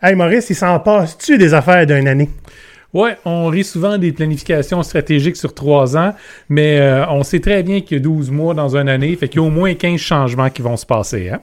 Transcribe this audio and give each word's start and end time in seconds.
Hey 0.00 0.14
Maurice, 0.14 0.48
il 0.48 0.54
s'en 0.54 0.78
passe-tu 0.78 1.38
des 1.38 1.54
affaires 1.54 1.84
d'une 1.84 2.06
année? 2.06 2.30
Ouais, 2.94 3.16
on 3.24 3.46
rit 3.46 3.64
souvent 3.64 3.98
des 3.98 4.12
planifications 4.12 4.84
stratégiques 4.84 5.34
sur 5.34 5.52
trois 5.52 5.96
ans, 5.96 6.14
mais 6.48 6.78
euh, 6.78 7.04
on 7.08 7.24
sait 7.24 7.40
très 7.40 7.64
bien 7.64 7.80
qu'il 7.80 7.96
y 7.96 8.00
a 8.00 8.02
12 8.04 8.30
mois 8.30 8.54
dans 8.54 8.76
une 8.76 8.88
année, 8.88 9.16
fait 9.16 9.28
qu'il 9.28 9.40
y 9.40 9.44
a 9.44 9.48
au 9.48 9.50
moins 9.50 9.74
15 9.74 9.98
changements 9.98 10.50
qui 10.50 10.62
vont 10.62 10.76
se 10.76 10.86
passer. 10.86 11.30
Hein? 11.30 11.40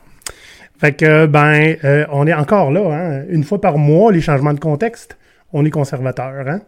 Fait 0.79 0.94
que, 0.94 1.26
ben, 1.26 1.76
euh, 1.83 2.05
on 2.13 2.26
est 2.28 2.33
encore 2.33 2.71
là, 2.71 2.94
hein? 2.94 3.26
Une 3.28 3.44
fois 3.44 3.60
par 3.60 3.78
mois, 3.78 4.13
les 4.13 4.22
changements 4.22 4.54
de 4.54 4.60
contexte, 4.62 5.17
on 5.51 5.65
est 5.65 5.69
conservateur, 5.69 6.47
hein? 6.47 6.62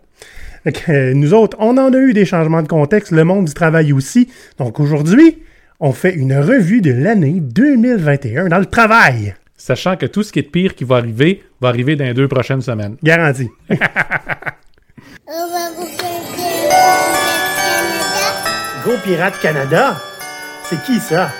Fait 0.66 0.74
que, 0.74 0.92
euh, 0.92 1.14
nous 1.14 1.34
autres, 1.34 1.56
on 1.62 1.78
en 1.78 1.94
a 1.94 1.98
eu 1.98 2.12
des 2.12 2.26
changements 2.26 2.64
de 2.64 2.68
contexte, 2.68 3.14
le 3.14 3.24
monde 3.24 3.46
du 3.46 3.54
travail 3.54 3.94
aussi. 3.94 4.28
Donc 4.58 4.82
aujourd'hui, 4.82 5.42
on 5.80 5.94
fait 5.94 6.14
une 6.14 6.38
revue 6.38 6.82
de 6.82 6.92
l'année 6.92 7.40
2021 7.40 8.50
dans 8.50 8.60
le 8.60 8.66
travail. 8.66 9.36
Sachant 9.58 9.98
que 9.98 10.06
tout 10.06 10.22
ce 10.22 10.32
qui 10.32 10.40
est 10.40 10.44
de 10.44 10.50
pire 10.50 10.76
qui 10.76 10.84
va 10.84 10.98
arriver, 10.98 11.44
va 11.60 11.70
arriver 11.70 11.96
dans 11.96 12.06
les 12.06 12.14
deux 12.14 12.28
prochaines 12.28 12.62
semaines. 12.62 12.96
Garanti. 13.04 13.50
Go 18.86 18.92
Pirate 19.04 19.40
Canada? 19.42 19.98
C'est 20.64 20.82
qui 20.84 21.00
ça? 21.00 21.32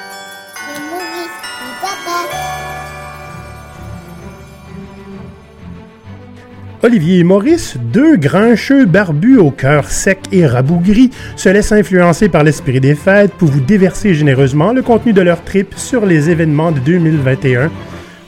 Olivier 6.84 7.20
et 7.20 7.24
Maurice, 7.24 7.76
deux 7.78 8.18
grincheux 8.18 8.86
barbus 8.86 9.38
au 9.38 9.52
cœur 9.52 9.90
sec 9.90 10.20
et 10.32 10.46
rabougri, 10.46 11.10
se 11.36 11.50
laissent 11.50 11.72
influencer 11.72 12.30
par 12.30 12.44
l'esprit 12.44 12.80
des 12.80 12.96
fêtes 12.96 13.34
pour 13.34 13.50
vous 13.50 13.62
déverser 13.62 14.14
généreusement 14.14 14.74
le 14.74 14.82
contenu 14.82 15.12
de 15.12 15.22
leur 15.22 15.44
trip 15.44 15.74
sur 15.76 16.06
les 16.06 16.30
événements 16.30 16.72
de 16.72 16.80
2021. 16.80 17.72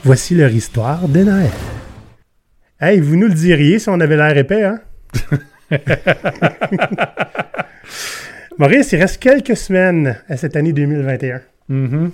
Voici 0.09 0.33
leur 0.33 0.49
histoire 0.49 1.07
de 1.07 1.19
Noël. 1.23 1.51
Hey, 2.81 2.99
vous 2.99 3.15
nous 3.15 3.27
le 3.27 3.33
diriez 3.35 3.77
si 3.77 3.89
on 3.89 3.99
avait 3.99 4.15
l'air 4.17 4.35
épais, 4.35 4.63
hein? 4.63 4.79
Maurice, 8.57 8.91
il 8.91 9.01
reste 9.01 9.21
quelques 9.21 9.55
semaines 9.55 10.17
à 10.27 10.35
cette 10.35 10.55
année 10.55 10.73
2021. 10.73 11.41
Mhm. 11.67 12.09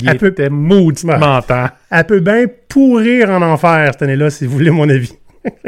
Il 0.00 0.16
peu- 0.16 0.28
était 0.28 0.48
mauditement 0.48 1.42
temps. 1.42 1.66
Elle 1.90 2.04
peut 2.06 2.20
bien 2.20 2.46
pourrir 2.70 3.28
en 3.28 3.42
enfer 3.42 3.90
cette 3.92 4.00
année-là, 4.00 4.30
si 4.30 4.46
vous 4.46 4.52
voulez 4.52 4.70
mon 4.70 4.88
avis. 4.88 5.12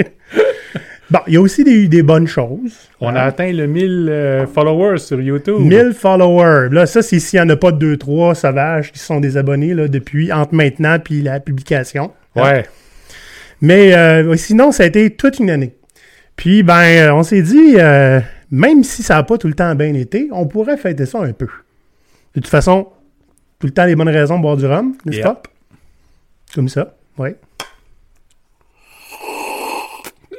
bon, 1.12 1.20
il 1.26 1.34
y 1.34 1.36
a 1.36 1.40
aussi 1.40 1.62
des, 1.62 1.86
des 1.88 2.02
bonnes 2.02 2.26
choses. 2.26 2.88
On 3.00 3.14
a 3.14 3.20
atteint 3.20 3.52
le 3.52 3.66
1000 3.66 4.08
euh, 4.08 4.46
followers 4.46 4.98
sur 4.98 5.20
YouTube. 5.20 5.60
1000 5.60 5.92
followers. 5.94 6.68
Là, 6.70 6.86
ça, 6.86 7.02
c'est 7.02 7.20
s'il 7.20 7.38
n'y 7.40 7.46
en 7.46 7.48
a 7.50 7.56
pas 7.56 7.70
deux, 7.70 7.96
trois 7.96 8.34
sauvages 8.34 8.90
qui 8.92 8.98
sont 8.98 9.20
des 9.20 9.36
abonnés 9.36 9.74
là, 9.74 9.88
depuis 9.88 10.32
entre 10.32 10.54
maintenant 10.54 10.98
puis 10.98 11.22
la 11.22 11.38
publication. 11.40 12.10
Ouais. 12.34 12.64
Mais 13.60 13.94
euh, 13.94 14.34
sinon, 14.36 14.72
ça 14.72 14.82
a 14.82 14.86
été 14.86 15.10
toute 15.10 15.38
une 15.38 15.50
année. 15.50 15.74
Puis, 16.34 16.62
ben, 16.62 16.82
euh, 16.82 17.14
on 17.14 17.22
s'est 17.22 17.42
dit, 17.42 17.74
euh, 17.76 18.20
même 18.50 18.82
si 18.82 19.02
ça 19.02 19.14
n'a 19.14 19.22
pas 19.22 19.38
tout 19.38 19.48
le 19.48 19.54
temps 19.54 19.74
bien 19.74 19.94
été, 19.94 20.28
on 20.32 20.46
pourrait 20.46 20.76
fêter 20.76 21.06
ça 21.06 21.20
un 21.20 21.32
peu. 21.32 21.46
De 22.34 22.40
toute 22.40 22.48
façon, 22.48 22.88
tout 23.60 23.66
le 23.66 23.72
temps 23.72 23.84
les 23.84 23.94
bonnes 23.94 24.08
raisons 24.08 24.38
de 24.38 24.42
boire 24.42 24.56
du 24.56 24.66
rhum, 24.66 24.94
n'est-ce 25.04 25.18
Yep. 25.18 25.24
pas? 25.26 25.42
Comme 26.54 26.68
ça, 26.68 26.96
oui. 27.18 27.30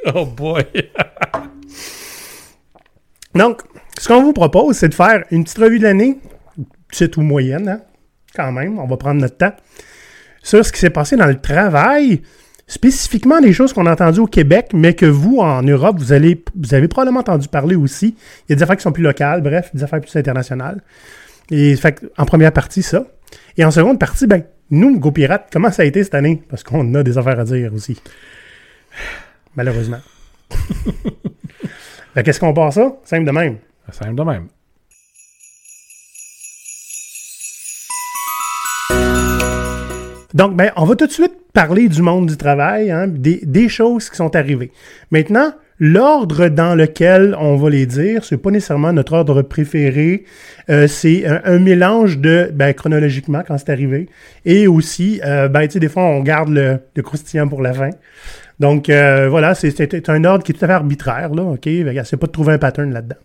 Oh 0.14 0.26
boy. 0.26 0.64
Donc, 3.34 3.62
ce 3.98 4.08
qu'on 4.08 4.22
vous 4.22 4.32
propose, 4.32 4.76
c'est 4.76 4.88
de 4.90 4.94
faire 4.94 5.24
une 5.30 5.44
petite 5.44 5.58
revue 5.58 5.78
de 5.78 5.84
l'année, 5.84 6.18
petite 6.88 7.16
ou 7.16 7.22
moyenne, 7.22 7.68
hein, 7.68 7.80
quand 8.34 8.52
même, 8.52 8.78
on 8.78 8.86
va 8.86 8.96
prendre 8.96 9.20
notre 9.20 9.36
temps, 9.36 9.54
sur 10.42 10.64
ce 10.64 10.72
qui 10.72 10.78
s'est 10.78 10.90
passé 10.90 11.16
dans 11.16 11.26
le 11.26 11.40
travail, 11.40 12.22
spécifiquement 12.66 13.40
des 13.40 13.52
choses 13.52 13.72
qu'on 13.72 13.86
a 13.86 13.92
entendues 13.92 14.20
au 14.20 14.26
Québec, 14.26 14.70
mais 14.72 14.94
que 14.94 15.06
vous, 15.06 15.38
en 15.38 15.62
Europe, 15.62 15.96
vous, 15.98 16.12
avez 16.12 16.88
probablement 16.88 17.20
entendu 17.20 17.48
parler 17.48 17.76
aussi. 17.76 18.14
Il 18.48 18.50
y 18.50 18.52
a 18.52 18.56
des 18.56 18.62
affaires 18.62 18.76
qui 18.76 18.82
sont 18.82 18.92
plus 18.92 19.02
locales, 19.02 19.42
bref, 19.42 19.70
des 19.74 19.82
affaires 19.82 20.00
plus 20.00 20.14
internationales. 20.16 20.82
Et 21.50 21.76
fait 21.76 22.04
en 22.16 22.24
première 22.24 22.52
partie, 22.52 22.82
ça. 22.82 23.06
Et 23.56 23.64
en 23.64 23.70
seconde 23.70 23.98
partie, 23.98 24.26
ben, 24.26 24.44
nous, 24.70 24.98
Go 24.98 25.10
Pirate, 25.10 25.48
comment 25.52 25.70
ça 25.70 25.82
a 25.82 25.84
été 25.84 26.02
cette 26.04 26.14
année? 26.14 26.42
Parce 26.48 26.62
qu'on 26.62 26.94
a 26.94 27.02
des 27.02 27.18
affaires 27.18 27.38
à 27.38 27.44
dire 27.44 27.72
aussi. 27.74 28.00
Malheureusement. 29.56 30.00
Qu'est-ce 32.24 32.40
qu'on 32.40 32.54
passe 32.54 32.74
ça? 32.74 32.96
Simple 33.04 33.24
de 33.24 33.30
même. 33.30 33.58
Simple 33.90 34.14
de 34.14 34.22
même. 34.22 34.48
Donc, 40.32 40.56
ben, 40.56 40.72
on 40.76 40.84
va 40.84 40.96
tout 40.96 41.06
de 41.06 41.12
suite 41.12 41.34
parler 41.52 41.88
du 41.88 42.02
monde 42.02 42.26
du 42.26 42.36
travail, 42.36 42.90
hein, 42.90 43.06
des, 43.06 43.40
des 43.44 43.68
choses 43.68 44.10
qui 44.10 44.16
sont 44.16 44.34
arrivées. 44.34 44.72
Maintenant, 45.12 45.52
l'ordre 45.78 46.48
dans 46.48 46.74
lequel 46.74 47.36
on 47.38 47.56
va 47.56 47.70
les 47.70 47.86
dire, 47.86 48.24
c'est 48.24 48.38
pas 48.38 48.50
nécessairement 48.50 48.92
notre 48.92 49.12
ordre 49.12 49.42
préféré. 49.42 50.24
Euh, 50.70 50.88
c'est 50.88 51.24
un, 51.26 51.40
un 51.44 51.60
mélange 51.60 52.18
de, 52.18 52.50
ben, 52.52 52.72
chronologiquement 52.74 53.42
quand 53.46 53.58
c'est 53.58 53.70
arrivé, 53.70 54.08
et 54.44 54.66
aussi, 54.66 55.20
euh, 55.24 55.46
ben, 55.48 55.62
tu 55.68 55.74
sais, 55.74 55.80
des 55.80 55.88
fois, 55.88 56.02
on 56.02 56.20
garde 56.20 56.48
le, 56.48 56.80
le 56.96 57.02
croustillant 57.02 57.46
pour 57.46 57.62
la 57.62 57.72
fin. 57.72 57.90
Donc, 58.60 58.88
euh, 58.88 59.28
voilà, 59.28 59.54
c'est- 59.54 60.08
un 60.08 60.24
ordre 60.24 60.44
qui 60.44 60.52
est 60.52 60.54
tout 60.54 60.64
à 60.64 60.68
fait 60.68 60.74
arbitraire, 60.74 61.34
là, 61.34 61.42
OK? 61.42 61.68
C'est 62.04 62.16
pas 62.16 62.26
de 62.26 62.32
trouver 62.32 62.52
un 62.54 62.58
pattern 62.58 62.92
là-dedans. 62.92 63.16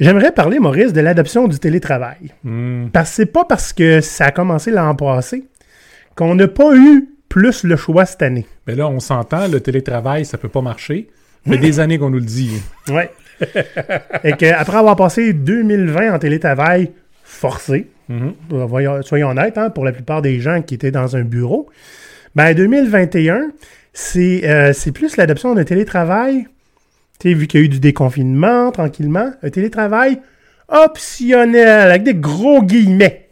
J'aimerais 0.00 0.32
parler, 0.32 0.58
Maurice, 0.58 0.92
de 0.92 1.00
l'adoption 1.00 1.46
du 1.46 1.58
télétravail. 1.58 2.32
Hmm. 2.42 2.88
Parce 2.92 3.10
que 3.10 3.16
c'est 3.16 3.26
pas 3.26 3.44
parce 3.44 3.72
que 3.72 4.00
ça 4.00 4.26
a 4.26 4.30
commencé 4.32 4.70
l'an 4.72 4.94
passé 4.96 5.44
qu'on 6.16 6.34
n'a 6.34 6.48
pas 6.48 6.74
eu 6.76 7.08
plus 7.28 7.64
le 7.64 7.76
choix 7.76 8.04
cette 8.06 8.22
année. 8.22 8.46
Mais 8.66 8.74
là, 8.74 8.88
on 8.88 8.98
s'entend, 9.00 9.46
le 9.48 9.60
télétravail, 9.60 10.24
ça 10.24 10.38
peut 10.38 10.48
pas 10.48 10.62
marcher. 10.62 11.08
Ça 11.46 11.52
fait 11.52 11.58
des 11.58 11.78
années 11.80 11.98
qu'on 11.98 12.10
nous 12.10 12.18
le 12.18 12.24
dit. 12.24 12.60
Ouais. 12.88 13.10
Et 14.24 14.32
qu'après 14.32 14.76
avoir 14.78 14.96
passé 14.96 15.32
2020 15.32 16.14
en 16.14 16.18
télétravail 16.18 16.90
forcé, 17.22 17.88
voyons- 18.48 19.02
soyons 19.02 19.28
honnêtes, 19.30 19.58
hein, 19.58 19.70
pour 19.70 19.84
la 19.84 19.92
plupart 19.92 20.22
des 20.22 20.40
gens 20.40 20.62
qui 20.62 20.74
étaient 20.74 20.90
dans 20.92 21.16
un 21.16 21.22
bureau, 21.22 21.68
ben 22.34 22.54
2021, 22.54 23.48
c'est 23.94 24.46
euh, 24.46 24.74
c'est 24.74 24.92
plus 24.92 25.16
l'adoption 25.16 25.54
d'un 25.54 25.64
télétravail. 25.64 26.46
Tu 27.18 27.30
sais, 27.30 27.34
vu 27.34 27.46
qu'il 27.46 27.60
y 27.60 27.62
a 27.62 27.66
eu 27.66 27.68
du 27.70 27.80
déconfinement 27.80 28.70
tranquillement, 28.72 29.32
un 29.42 29.50
télétravail 29.50 30.20
optionnel, 30.68 31.90
avec 31.90 32.02
des 32.02 32.14
gros 32.14 32.62
guillemets. 32.62 33.28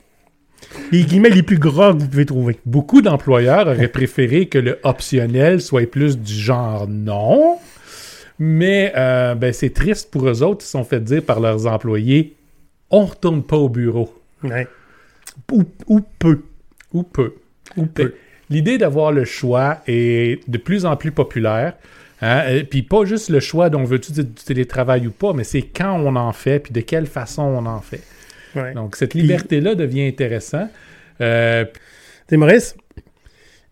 Les 0.91 1.05
guillemets 1.05 1.29
les 1.29 1.43
plus 1.43 1.59
gros 1.59 1.93
que 1.93 1.99
vous 1.99 2.09
pouvez 2.09 2.25
trouver. 2.25 2.59
Beaucoup 2.65 3.03
d'employeurs 3.03 3.67
auraient 3.67 3.89
préféré 3.89 4.47
que 4.47 4.59
le 4.59 4.79
optionnel 4.85 5.61
soit 5.61 5.91
plus 5.91 6.17
du 6.17 6.33
genre 6.33 6.87
non. 6.89 7.59
Mais 8.39 8.93
euh, 8.97 9.35
ben, 9.35 9.53
c'est 9.53 9.75
triste 9.75 10.11
pour 10.11 10.27
eux 10.27 10.43
autres. 10.43 10.63
Ils 10.63 10.67
se 10.67 10.71
sont 10.71 10.85
fait 10.85 11.03
dire 11.05 11.23
par 11.23 11.41
leurs 11.41 11.67
employés 11.67 12.35
on 12.93 13.07
retourne 13.07 13.43
pas 13.43 13.57
au 13.57 13.69
bureau. 13.69 14.15
Ouais. 14.45 14.69
Ou, 15.51 15.65
ou 15.89 16.01
peu. 16.19 16.43
Ou 16.93 17.03
peu. 17.03 17.35
Ou 17.77 17.87
peu. 17.87 18.15
L'idée 18.53 18.77
d'avoir 18.79 19.13
le 19.13 19.25
choix 19.25 19.79
est 19.87 20.47
de 20.49 20.59
plus 20.59 20.85
en 20.85 20.97
plus 20.97 21.11
populaire. 21.13 21.73
Hein? 22.21 22.43
Et 22.51 22.65
Puis 22.65 22.83
pas 22.83 23.05
juste 23.05 23.31
le 23.31 23.41
choix 23.41 23.71
dont 23.71 23.85
veux-tu 23.85 24.13
du 24.13 24.25
télétravail 24.27 25.07
ou 25.07 25.11
pas, 25.11 25.33
mais 25.33 25.45
c'est 25.45 25.63
quand 25.63 25.99
on 25.99 26.15
en 26.17 26.33
fait, 26.33 26.59
puis 26.61 26.73
de 26.73 26.81
quelle 26.81 27.07
façon 27.07 27.43
on 27.43 27.65
en 27.67 27.81
fait. 27.81 28.03
Ouais. 28.55 28.75
Donc 28.75 28.97
cette 28.97 29.15
liberté-là 29.15 29.75
devient 29.75 30.07
intéressante. 30.07 30.69
Euh, 31.21 31.65
sais, 32.29 32.37
Maurice, 32.37 32.77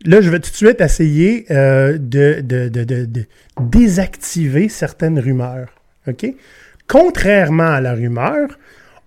là, 0.07 0.21
je 0.23 0.31
vais 0.31 0.41
tout 0.41 0.51
de 0.51 0.57
suite 0.57 0.81
essayer 0.81 1.45
euh, 1.51 1.99
de, 1.99 2.41
de- 2.41 2.69
de- 2.69 2.85
de- 2.85 3.05
de 3.05 3.25
désactiver 3.61 4.69
certaines 4.71 5.19
rumeurs. 5.19 5.69
OK? 6.09 6.27
Contrairement 6.89 7.73
à 7.75 7.81
la 7.81 7.93
rumeur, 7.95 8.49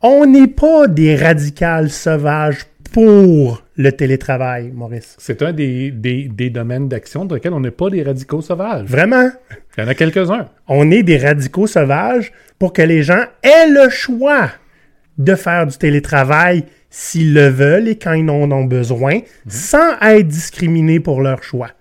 on 0.02 0.26
n'est 0.26 0.48
pas 0.48 0.88
des 0.88 1.16
radicales 1.16 1.90
sauvages 1.90 2.66
pour 2.94 3.63
le 3.76 3.92
télétravail, 3.92 4.72
Maurice. 4.74 5.16
c'est 5.20 5.42
un 5.42 5.52
des, 5.52 5.90
des- 5.92 6.28
des 6.28 6.50
domaines 6.50 6.88
d'action 6.88 7.26
dans 7.26 7.36
lesquels 7.36 7.54
on 7.54 7.60
n'est 7.60 7.72
pas 7.72 7.90
des 7.90 8.04
radicaux 8.04 8.42
sauvages. 8.42 8.86
Vraiment, 8.88 9.30
Il 9.78 9.82
y 9.82 9.86
en 9.86 9.88
a 9.90 9.96
quelques-uns. 9.96 10.48
on 10.68 10.92
est 10.92 11.02
des 11.04 11.18
radicaux 11.18 11.66
sauvages 11.68 12.32
pour 12.60 12.72
que 12.74 12.82
les 12.84 13.02
gens 13.04 13.24
aient 13.42 13.70
le 13.70 13.90
choix 13.90 14.50
de 15.18 15.36
faire 15.36 15.66
du 15.68 15.78
télétravail 15.78 16.66
s'ils 16.90 17.34
le 17.34 17.48
veulent 17.48 17.88
et 17.88 17.98
quand 17.98 18.14
ils 18.14 18.30
en 18.30 18.52
ont 18.52 18.66
besoin, 18.66 19.20
sans 19.48 19.98
être 20.02 20.28
discriminés 20.28 21.00
pour 21.00 21.22
leur 21.22 21.42
choix. 21.44 21.72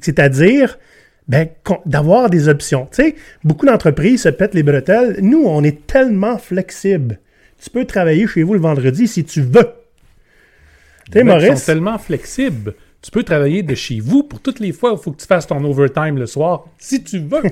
C'est-à-dire 0.00 0.78
ben, 1.28 1.48
d'avoir 1.86 2.30
des 2.30 2.48
options. 2.48 2.86
Tu 2.92 3.02
sais, 3.02 3.14
beaucoup 3.44 3.66
d'entreprises 3.66 4.22
se 4.22 4.28
pètent 4.28 4.54
les 4.54 4.62
bretelles. 4.62 5.16
Nous, 5.22 5.42
on 5.44 5.62
est 5.64 5.86
tellement 5.86 6.38
flexibles. 6.38 7.18
Tu 7.62 7.70
peux 7.70 7.84
travailler 7.84 8.26
chez 8.26 8.42
vous 8.42 8.54
le 8.54 8.60
vendredi 8.60 9.08
si 9.08 9.24
tu 9.24 9.40
veux. 9.40 9.68
Tu 11.06 11.18
sais, 11.18 11.24
Maurice, 11.24 11.60
sont 11.60 11.66
tellement 11.66 11.98
flexibles. 11.98 12.74
Tu 13.02 13.10
peux 13.10 13.22
travailler 13.22 13.62
de 13.62 13.74
chez 13.74 14.00
vous 14.00 14.24
pour 14.24 14.40
toutes 14.40 14.58
les 14.58 14.72
fois 14.72 14.92
où 14.92 14.96
il 14.96 15.02
faut 15.02 15.12
que 15.12 15.20
tu 15.20 15.26
fasses 15.26 15.46
ton 15.46 15.62
overtime 15.64 16.18
le 16.18 16.26
soir, 16.26 16.66
si 16.78 17.02
tu 17.02 17.18
veux. 17.18 17.42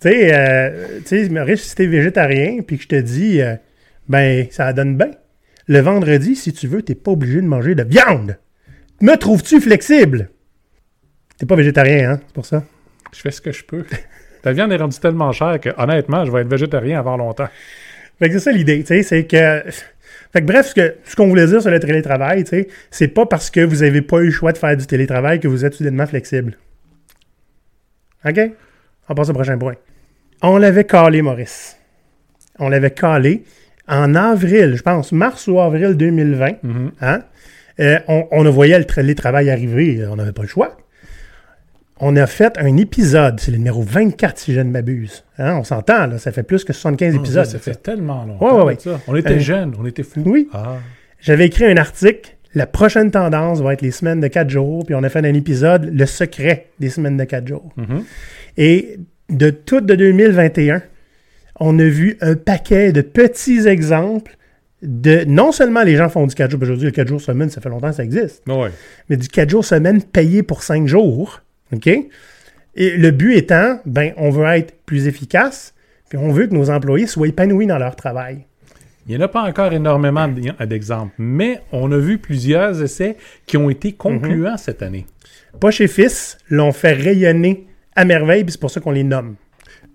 Tu 0.00 0.10
sais, 0.10 0.32
euh, 0.32 1.28
Maurice, 1.30 1.64
si 1.64 1.74
t'es 1.74 1.86
végétarien, 1.86 2.60
puis 2.64 2.76
que 2.76 2.84
je 2.84 2.88
te 2.88 3.00
dis, 3.00 3.40
euh, 3.40 3.56
ben, 4.08 4.46
ça 4.52 4.72
donne 4.72 4.96
bien. 4.96 5.10
Le 5.66 5.80
vendredi, 5.80 6.36
si 6.36 6.52
tu 6.52 6.68
veux, 6.68 6.82
t'es 6.82 6.94
pas 6.94 7.10
obligé 7.10 7.40
de 7.40 7.46
manger 7.46 7.74
de 7.74 7.82
viande. 7.82 8.38
Me 9.00 9.16
trouves-tu 9.16 9.60
flexible? 9.60 10.30
T'es 11.36 11.46
pas 11.46 11.56
végétarien, 11.56 12.12
hein? 12.12 12.20
C'est 12.24 12.32
pour 12.32 12.46
ça? 12.46 12.62
Je 13.12 13.20
fais 13.20 13.32
ce 13.32 13.40
que 13.40 13.50
je 13.50 13.64
peux. 13.64 13.84
La 14.44 14.52
viande 14.52 14.70
est 14.70 14.76
rendue 14.76 14.98
tellement 14.98 15.32
chère 15.32 15.60
que, 15.60 15.70
honnêtement, 15.76 16.24
je 16.24 16.30
vais 16.30 16.42
être 16.42 16.48
végétarien 16.48 17.00
avant 17.00 17.16
longtemps. 17.16 17.48
Fait 18.20 18.28
que 18.28 18.34
c'est 18.34 18.40
ça 18.40 18.52
l'idée, 18.52 18.80
tu 18.80 18.86
sais, 18.86 19.02
c'est 19.02 19.26
que... 19.26 19.64
Fait 20.32 20.40
que 20.42 20.46
bref, 20.46 20.74
ce 20.74 21.16
qu'on 21.16 21.28
voulait 21.28 21.46
dire 21.46 21.62
sur 21.62 21.70
le 21.70 21.80
télétravail, 21.80 22.44
tu 22.44 22.50
sais, 22.50 22.68
c'est 22.90 23.08
pas 23.08 23.26
parce 23.26 23.50
que 23.50 23.60
vous 23.60 23.82
avez 23.82 24.02
pas 24.02 24.18
eu 24.18 24.26
le 24.26 24.30
choix 24.30 24.52
de 24.52 24.58
faire 24.58 24.76
du 24.76 24.86
télétravail 24.86 25.40
que 25.40 25.48
vous 25.48 25.64
êtes 25.64 25.74
soudainement 25.74 26.06
flexible. 26.06 26.58
OK? 28.24 28.38
On 29.08 29.14
passe 29.14 29.30
au 29.30 29.32
prochain 29.32 29.56
point. 29.56 29.74
On 30.42 30.58
l'avait 30.58 30.84
calé, 30.84 31.22
Maurice. 31.22 31.76
On 32.58 32.68
l'avait 32.68 32.90
calé 32.90 33.44
en 33.88 34.14
avril, 34.14 34.74
je 34.76 34.82
pense, 34.82 35.12
mars 35.12 35.46
ou 35.48 35.58
avril 35.60 35.96
2020. 35.96 36.62
Mhm. 36.62 36.92
Hein? 37.00 37.22
Euh, 37.80 37.98
on, 38.08 38.26
on 38.30 38.50
voyait 38.50 38.78
le 38.78 38.84
télétravail 38.84 39.50
arriver, 39.50 40.04
on 40.10 40.16
n'avait 40.16 40.32
pas 40.32 40.42
le 40.42 40.48
choix. 40.48 40.76
On 42.00 42.14
a 42.16 42.26
fait 42.26 42.56
un 42.58 42.76
épisode, 42.76 43.40
c'est 43.40 43.50
le 43.50 43.56
numéro 43.56 43.82
24 43.82 44.38
si 44.38 44.54
je 44.54 44.60
ne 44.60 44.70
m'abuse. 44.70 45.24
Hein? 45.38 45.56
On 45.56 45.64
s'entend, 45.64 46.06
là, 46.06 46.18
ça 46.18 46.30
fait 46.30 46.44
plus 46.44 46.62
que 46.64 46.72
75 46.72 47.14
épisodes. 47.16 47.44
ça 47.44 47.52
ça. 47.52 47.58
fait 47.58 47.74
tellement 47.82 48.24
longtemps. 48.24 48.46
Ouais, 48.46 48.58
ouais, 48.60 48.64
ouais. 48.66 48.76
ça. 48.78 49.00
On 49.08 49.16
était 49.16 49.34
Euh, 49.34 49.38
jeunes, 49.40 49.74
on 49.80 49.84
était 49.86 50.04
fous. 50.04 50.22
Oui. 50.24 50.48
Ah. 50.52 50.76
J'avais 51.20 51.46
écrit 51.46 51.64
un 51.64 51.76
article. 51.76 52.36
La 52.54 52.66
prochaine 52.66 53.10
tendance 53.10 53.60
va 53.60 53.72
être 53.72 53.82
les 53.82 53.90
semaines 53.90 54.20
de 54.20 54.28
4 54.28 54.48
jours. 54.48 54.86
Puis 54.86 54.94
on 54.94 55.02
a 55.02 55.08
fait 55.08 55.18
un 55.18 55.34
épisode, 55.34 55.90
le 55.92 56.06
secret 56.06 56.68
des 56.78 56.88
semaines 56.88 57.16
de 57.16 57.24
4 57.24 57.46
jours. 57.48 57.72
Mhm. 57.76 58.04
Et 58.56 58.98
de 59.28 59.50
tout 59.50 59.80
de 59.80 59.94
2021, 59.94 60.82
on 61.60 61.78
a 61.80 61.84
vu 61.84 62.16
un 62.20 62.36
paquet 62.36 62.92
de 62.92 63.00
petits 63.00 63.66
exemples 63.66 64.36
de 64.82 65.24
non 65.26 65.50
seulement 65.50 65.82
les 65.82 65.96
gens 65.96 66.08
font 66.08 66.24
du 66.26 66.34
4 66.36 66.52
jours, 66.52 66.62
aujourd'hui 66.62 66.86
le 66.86 66.92
4 66.92 67.08
jours 67.08 67.20
semaine, 67.20 67.50
ça 67.50 67.60
fait 67.60 67.68
longtemps 67.68 67.90
que 67.90 67.96
ça 67.96 68.04
existe, 68.04 68.44
Ouais. 68.46 68.70
mais 69.10 69.16
du 69.16 69.26
4 69.26 69.50
jours 69.50 69.64
semaine 69.64 70.00
payé 70.00 70.44
pour 70.44 70.62
5 70.62 70.86
jours. 70.86 71.42
OK? 71.74 71.86
Et 71.86 72.96
le 72.96 73.10
but 73.10 73.34
étant, 73.36 73.80
ben, 73.86 74.12
on 74.16 74.30
veut 74.30 74.46
être 74.46 74.74
plus 74.86 75.06
efficace, 75.08 75.74
puis 76.08 76.18
on 76.18 76.30
veut 76.30 76.46
que 76.46 76.54
nos 76.54 76.70
employés 76.70 77.06
soient 77.06 77.28
épanouis 77.28 77.66
dans 77.66 77.78
leur 77.78 77.96
travail. 77.96 78.44
Il 79.06 79.16
n'y 79.16 79.22
en 79.22 79.24
a 79.24 79.28
pas 79.28 79.42
encore 79.42 79.72
énormément 79.72 80.28
d'exemples, 80.28 81.14
mais 81.18 81.60
on 81.72 81.90
a 81.92 81.96
vu 81.98 82.18
plusieurs 82.18 82.82
essais 82.82 83.16
qui 83.46 83.56
ont 83.56 83.70
été 83.70 83.92
concluants 83.92 84.52
Mhm. 84.52 84.58
cette 84.58 84.82
année. 84.82 85.06
Poche 85.60 85.80
et 85.80 85.88
Fils 85.88 86.36
l'ont 86.50 86.72
fait 86.72 86.92
rayonner 86.92 87.66
à 87.96 88.04
merveille, 88.04 88.44
puis 88.44 88.52
c'est 88.52 88.60
pour 88.60 88.70
ça 88.70 88.80
qu'on 88.80 88.90
les 88.90 89.04
nomme. 89.04 89.36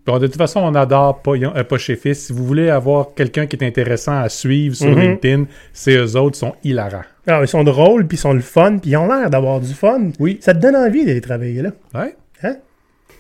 Bon, 0.06 0.20
de 0.20 0.28
toute 0.28 0.36
façon, 0.38 0.60
on 0.60 0.76
adore 0.76 1.22
pas, 1.22 1.32
euh, 1.32 1.64
Fils. 1.78 2.26
Si 2.26 2.34
vous 2.34 2.46
voulez 2.46 2.70
avoir 2.70 3.14
quelqu'un 3.16 3.46
qui 3.48 3.56
est 3.56 3.64
intéressant 3.66 4.20
à 4.20 4.28
suivre 4.28 4.76
sur 4.76 4.90
Mhm. 4.92 5.00
LinkedIn, 5.00 5.46
c'est 5.72 5.96
eux 5.96 6.18
autres, 6.18 6.36
sont 6.38 6.54
hilarants. 6.64 7.04
Alors, 7.26 7.40
Ah, 7.40 7.44
ils 7.44 7.48
sont 7.48 7.64
drôles, 7.64 8.06
puis 8.06 8.18
ils 8.18 8.20
sont 8.20 8.34
le 8.34 8.42
fun, 8.42 8.80
puis 8.80 8.92
ils 8.92 8.98
ont 8.98 9.08
l'air 9.08 9.30
d'avoir 9.30 9.62
du 9.62 9.74
fun. 9.74 10.10
Oui. 10.20 10.40
Ça 10.42 10.54
te 10.54 10.60
donne 10.60 10.76
envie 10.76 11.06
d'aller 11.06 11.22
travailler 11.22 11.62
là. 11.62 11.72
Ouais. 11.96 12.16
Hein? 12.44 12.58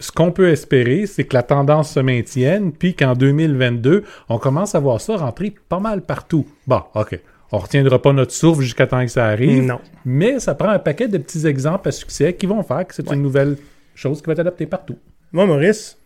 Ce 0.01 0.11
qu'on 0.11 0.31
peut 0.31 0.49
espérer, 0.49 1.05
c'est 1.05 1.23
que 1.23 1.33
la 1.35 1.43
tendance 1.43 1.91
se 1.93 2.01
maintienne, 2.01 2.73
puis 2.73 2.93
qu'en 2.95 3.13
2022, 3.13 4.03
on 4.27 4.37
commence 4.37 4.75
à 4.75 4.79
voir 4.81 4.99
ça 4.99 5.15
rentrer 5.15 5.53
pas 5.69 5.79
mal 5.79 6.01
partout. 6.01 6.45
Bon, 6.67 6.81
OK. 6.95 7.17
On 7.53 7.59
retiendra 7.59 8.01
pas 8.01 8.11
notre 8.11 8.33
souffle 8.33 8.61
jusqu'à 8.61 8.87
temps 8.87 9.05
que 9.05 9.11
ça 9.11 9.25
arrive, 9.27 9.63
Non. 9.63 9.79
mais 10.03 10.39
ça 10.41 10.53
prend 10.55 10.69
un 10.69 10.79
paquet 10.79 11.07
de 11.07 11.17
petits 11.19 11.45
exemples 11.47 11.87
à 11.87 11.91
succès 11.93 12.33
qui 12.33 12.45
vont 12.45 12.61
faire 12.63 12.85
que 12.85 12.93
c'est 12.93 13.09
une 13.09 13.21
nouvelle 13.21 13.55
chose 13.95 14.19
qui 14.21 14.25
va 14.27 14.33
être 14.33 14.39
adaptée 14.39 14.65
partout. 14.65 14.97
Moi, 15.31 15.45
Maurice, 15.45 15.97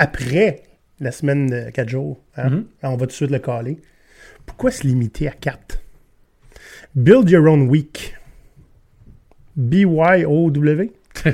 après 0.00 0.62
la 0.98 1.12
semaine 1.12 1.46
de 1.48 1.70
4 1.70 1.88
jours, 1.88 2.20
hein, 2.36 2.50
Mhm. 2.50 2.64
on 2.82 2.90
va 2.96 2.98
tout 2.98 3.06
de 3.06 3.12
suite 3.12 3.30
le 3.30 3.38
caler. 3.38 3.78
Pourquoi 4.46 4.70
se 4.70 4.86
limiter 4.86 5.28
à 5.28 5.32
4? 5.32 5.78
Build 6.94 7.28
your 7.30 7.46
own 7.46 7.68
week. 7.68 8.16
B-Y-O-W? 9.56 10.92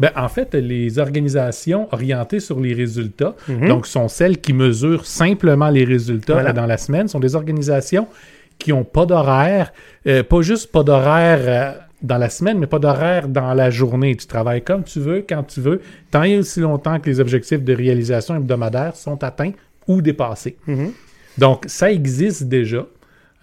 Ben, 0.00 0.10
en 0.16 0.28
fait, 0.28 0.54
les 0.54 0.98
organisations 0.98 1.88
orientées 1.92 2.40
sur 2.40 2.58
les 2.60 2.72
résultats, 2.72 3.34
Mhm. 3.48 3.68
donc 3.68 3.86
sont 3.86 4.08
celles 4.08 4.38
qui 4.40 4.52
mesurent 4.52 5.06
simplement 5.06 5.68
les 5.68 5.84
résultats 5.84 6.34
Voilà. 6.34 6.52
dans 6.52 6.66
la 6.66 6.78
semaine, 6.78 7.08
sont 7.08 7.20
des 7.20 7.34
organisations 7.34 8.08
qui 8.58 8.70
n'ont 8.70 8.84
pas 8.84 9.06
d'horaire, 9.06 9.72
euh, 10.06 10.22
pas 10.22 10.40
juste 10.42 10.70
pas 10.72 10.82
d'horaire 10.82 11.40
euh, 11.42 11.72
dans 12.02 12.18
la 12.18 12.28
semaine, 12.28 12.58
mais 12.58 12.66
pas 12.66 12.78
d'horaire 12.78 13.28
dans 13.28 13.54
la 13.54 13.70
journée. 13.70 14.16
Tu 14.16 14.26
travailles 14.26 14.62
comme 14.62 14.84
tu 14.84 15.00
veux, 15.00 15.24
quand 15.26 15.42
tu 15.44 15.60
veux, 15.60 15.80
tant 16.10 16.24
et 16.24 16.38
aussi 16.38 16.60
longtemps 16.60 16.98
que 17.00 17.08
les 17.08 17.20
objectifs 17.20 17.62
de 17.62 17.74
réalisation 17.74 18.36
hebdomadaire 18.36 18.96
sont 18.96 19.22
atteints 19.22 19.52
ou 19.88 20.02
dépassés. 20.02 20.56
Mhm. 20.66 20.92
Donc, 21.38 21.64
ça 21.66 21.90
existe 21.90 22.44
déjà. 22.44 22.86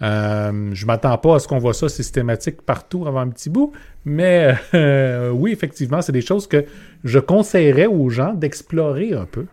Euh, 0.02 0.70
je 0.72 0.86
m'attends 0.86 1.18
pas 1.18 1.36
à 1.36 1.38
ce 1.38 1.48
qu'on 1.48 1.58
voit 1.58 1.74
ça 1.74 1.88
systématique 1.88 2.62
partout 2.62 3.06
avant 3.06 3.20
un 3.20 3.28
petit 3.28 3.50
bout, 3.50 3.72
mais 4.04 4.54
euh, 4.74 5.30
oui, 5.34 5.52
effectivement, 5.52 6.00
c'est 6.00 6.12
des 6.12 6.22
choses 6.22 6.46
que 6.46 6.64
je 7.04 7.18
conseillerais 7.18 7.86
aux 7.86 8.08
gens 8.08 8.32
d'explorer 8.32 9.12
un 9.12 9.26
peu. 9.26 9.46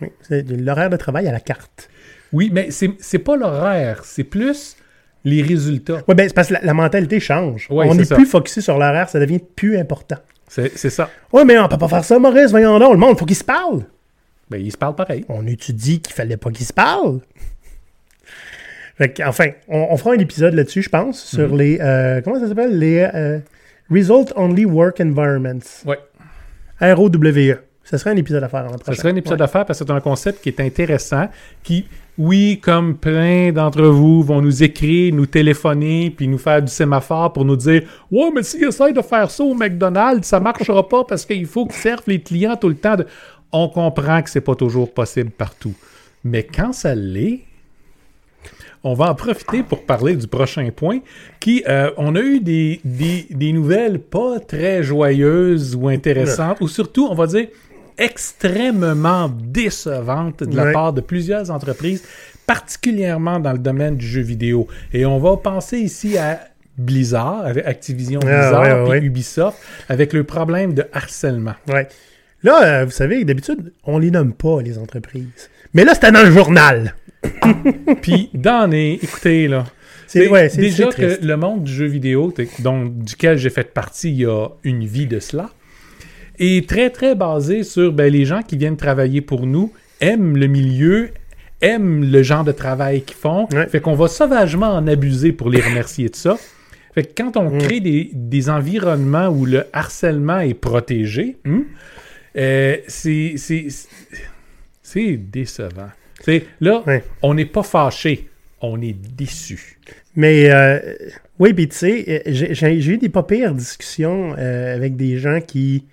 Oui, 0.00 0.08
c'est 0.20 0.42
de 0.42 0.56
l'horaire 0.56 0.90
de 0.90 0.96
travail 0.96 1.28
à 1.28 1.32
la 1.32 1.40
carte. 1.40 1.88
Oui, 2.32 2.50
mais 2.52 2.72
c'est 2.72 2.90
c'est 2.98 3.20
pas 3.20 3.36
l'horaire, 3.36 4.04
c'est 4.04 4.24
plus 4.24 4.76
les 5.24 5.42
résultats. 5.42 6.02
Oui, 6.06 6.14
ben, 6.14 6.28
c'est 6.28 6.34
parce 6.34 6.48
que 6.48 6.54
la, 6.54 6.60
la 6.62 6.74
mentalité 6.74 7.18
change. 7.20 7.66
Ouais, 7.70 7.86
on 7.88 7.94
n'est 7.94 8.04
plus 8.06 8.26
focusé 8.26 8.60
sur 8.60 8.74
l'horaire, 8.78 9.08
ça 9.08 9.18
devient 9.18 9.40
plus 9.56 9.76
important. 9.78 10.16
C'est 10.48 10.76
ça. 10.90 11.10
Oui, 11.32 11.42
mais 11.46 11.58
on 11.58 11.66
peut 11.68 11.78
pas 11.78 11.88
faire 11.88 12.04
ça, 12.04 12.18
Maurice, 12.18 12.50
voyons 12.50 12.78
donc, 12.78 12.92
le 12.92 12.98
monde, 12.98 13.18
faut 13.18 13.24
qu'il 13.24 13.34
se 13.36 13.42
parle. 13.44 13.84
Ben, 14.50 14.60
ils 14.60 14.70
se 14.70 14.76
parlent 14.76 14.94
pareil. 14.94 15.24
On 15.28 15.46
étudie 15.46 16.00
qu'il 16.00 16.14
fallait 16.14 16.36
pas 16.36 16.50
qu'ils 16.50 16.66
se 16.66 16.72
parlent. 16.72 17.20
Fait 18.96 19.14
enfin, 19.26 19.48
on, 19.68 19.88
on 19.90 19.96
fera 19.96 20.12
un 20.14 20.18
épisode 20.18 20.54
là-dessus, 20.54 20.82
je 20.82 20.88
pense, 20.88 21.20
sur 21.24 21.48
Mhm. 21.50 21.58
les. 21.58 21.78
euh, 21.80 22.20
comment 22.22 22.38
ça 22.38 22.46
s'appelle? 22.46 22.78
Les 22.78 23.08
euh, 23.14 23.38
Result 23.90 24.32
Only 24.36 24.64
Work 24.66 25.00
Environments. 25.00 25.58
Ouais. 25.84 25.98
ROWE. 26.80 27.56
Ce 27.82 27.98
serait 27.98 28.10
un 28.10 28.16
épisode 28.16 28.42
à 28.44 28.48
faire 28.48 28.62
le 28.64 28.68
Ce 28.70 28.76
prochain. 28.78 29.00
serait 29.00 29.12
un 29.12 29.16
épisode 29.16 29.38
Ouais. 29.40 29.44
à 29.44 29.48
faire 29.48 29.66
parce 29.66 29.78
que 29.80 29.84
c'est 29.86 29.92
un 29.92 30.00
concept 30.00 30.42
qui 30.42 30.48
est 30.50 30.60
intéressant, 30.60 31.28
qui, 31.62 31.86
oui, 32.16 32.60
comme 32.62 32.96
plein 32.96 33.50
d'entre 33.52 33.82
vous 33.82 34.22
vont 34.22 34.40
nous 34.40 34.62
écrire, 34.62 35.12
nous 35.14 35.26
téléphoner, 35.26 36.10
puis 36.16 36.28
nous 36.28 36.38
faire 36.38 36.62
du 36.62 36.70
sémaphore 36.70 37.32
pour 37.32 37.44
nous 37.44 37.56
dire 37.56 37.82
Ouais, 38.10 38.30
mais 38.34 38.42
s'ils 38.44 38.64
essayent 38.64 38.92
de 38.92 39.02
faire 39.02 39.30
ça 39.30 39.42
au 39.42 39.54
McDonald's, 39.54 40.26
ça 40.28 40.38
marchera 40.38 40.88
pas 40.88 41.02
parce 41.04 41.26
qu'il 41.26 41.46
faut 41.46 41.66
qu'ils 41.66 41.74
servent 41.74 42.04
les 42.06 42.20
clients 42.20 42.56
tout 42.56 42.68
le 42.68 42.76
temps. 42.76 42.96
de- 42.96 43.06
On 43.52 43.68
comprend 43.68 44.22
que 44.22 44.30
c'est 44.30 44.40
pas 44.40 44.54
toujours 44.54 44.92
possible 44.94 45.30
partout. 45.30 45.74
Mais 46.22 46.44
quand 46.44 46.72
ça 46.72 46.94
l'est, 46.94 47.40
on 48.82 48.94
va 48.94 49.10
en 49.10 49.14
profiter 49.14 49.62
pour 49.62 49.82
parler 49.84 50.14
du 50.14 50.26
prochain 50.26 50.68
point, 50.74 50.98
qui, 51.40 51.64
euh, 51.68 51.90
on 51.96 52.14
a 52.16 52.20
eu 52.20 52.38
des, 52.40 52.80
des, 52.84 53.26
des 53.30 53.52
nouvelles 53.52 53.98
pas 53.98 54.38
très 54.40 54.82
joyeuses 54.82 55.74
ou 55.74 55.88
intéressantes, 55.88 56.58
ou 56.60 56.68
surtout, 56.68 57.06
on 57.10 57.14
va 57.14 57.26
dire, 57.26 57.46
extrêmement 57.98 59.28
décevantes 59.28 60.42
de 60.42 60.56
la 60.56 60.72
part 60.72 60.92
de 60.92 61.00
plusieurs 61.00 61.50
entreprises, 61.50 62.02
particulièrement 62.46 63.40
dans 63.40 63.52
le 63.52 63.58
domaine 63.58 63.96
du 63.96 64.06
jeu 64.06 64.22
vidéo. 64.22 64.66
Et 64.92 65.06
on 65.06 65.18
va 65.18 65.36
penser 65.36 65.78
ici 65.78 66.18
à 66.18 66.40
Blizzard, 66.76 67.46
avec 67.46 67.66
Activision 67.66 68.20
Ah, 68.22 68.26
Blizzard, 68.26 68.62
ouais, 68.62 68.72
ouais, 68.72 68.82
puis 68.82 68.90
ouais. 68.90 69.06
Ubisoft, 69.06 69.58
avec 69.88 70.12
le 70.12 70.24
problème 70.24 70.74
de 70.74 70.84
harcèlement. 70.92 71.54
Ouais. 71.68 71.88
Là, 72.42 72.62
euh, 72.62 72.84
vous 72.84 72.90
savez, 72.90 73.24
d'habitude, 73.24 73.72
on 73.84 73.98
les 73.98 74.10
nomme 74.10 74.34
pas, 74.34 74.60
les 74.60 74.78
entreprises. 74.78 75.50
Mais 75.72 75.84
là, 75.84 75.94
c'était 75.94 76.12
dans 76.12 76.22
le 76.22 76.30
journal. 76.30 76.94
Puis, 78.02 78.30
dans 78.34 78.70
les... 78.70 78.98
Écoutez, 79.02 79.48
là... 79.48 79.64
C'est 80.06 80.28
ouais, 80.28 80.48
déjà 80.48 80.88
que 80.88 81.18
le 81.24 81.36
monde 81.36 81.64
du 81.64 81.72
jeu 81.72 81.86
vidéo, 81.86 82.32
dont, 82.60 82.84
duquel 82.84 83.36
j'ai 83.36 83.50
fait 83.50 83.72
partie 83.72 84.10
il 84.10 84.16
y 84.20 84.26
a 84.26 84.48
une 84.62 84.84
vie 84.84 85.06
de 85.06 85.18
cela, 85.18 85.50
est 86.38 86.68
très 86.68 86.90
très 86.90 87.14
basé 87.14 87.62
sur 87.64 87.92
ben, 87.92 88.12
les 88.12 88.24
gens 88.24 88.42
qui 88.42 88.56
viennent 88.56 88.76
travailler 88.76 89.20
pour 89.20 89.46
nous 89.46 89.72
aiment 90.00 90.36
le 90.36 90.46
milieu, 90.46 91.10
aiment 91.60 92.10
le 92.10 92.22
genre 92.22 92.44
de 92.44 92.52
travail 92.52 93.02
qu'ils 93.02 93.16
font, 93.16 93.48
Ouais. 93.52 93.66
fait 93.68 93.80
qu'on 93.80 93.94
va 93.94 94.08
sauvagement 94.08 94.68
en 94.74 94.86
abuser 94.86 95.32
pour 95.32 95.48
les 95.50 95.60
remercier 95.60 96.08
de 96.08 96.16
ça. 96.16 96.36
Fait 96.94 97.04
que 97.04 97.10
quand 97.16 97.36
on 97.36 97.50
Mm. 97.50 97.58
crée 97.58 97.80
des, 97.80 98.10
des 98.12 98.50
environnements 98.50 99.28
où 99.28 99.46
le 99.46 99.64
harcèlement 99.72 100.40
est 100.40 100.54
protégé, 100.54 101.36
hmm, 101.44 101.60
euh, 102.36 102.76
c'est 102.88 103.34
c'est- 103.36 103.68
c'est 104.82 105.16
décevant. 105.16 105.90
Là, 106.60 106.82
on 107.22 107.34
n'est 107.34 107.44
pas 107.46 107.62
fâché, 107.62 108.28
on 108.60 108.80
est 108.80 108.94
déçu. 109.16 109.78
Mais 110.16 110.50
euh, 110.50 110.78
oui, 111.38 111.52
puis 111.52 111.68
tu 111.68 111.76
sais, 111.76 112.22
euh, 112.26 112.30
j'ai 112.52 112.86
eu 112.92 112.96
des 112.98 113.08
pas 113.08 113.22
pires 113.24 113.52
discussions 113.54 114.34
euh, 114.38 114.74
avec 114.74 114.96
des 114.96 115.18
gens 115.18 115.40
qui, 115.40 115.84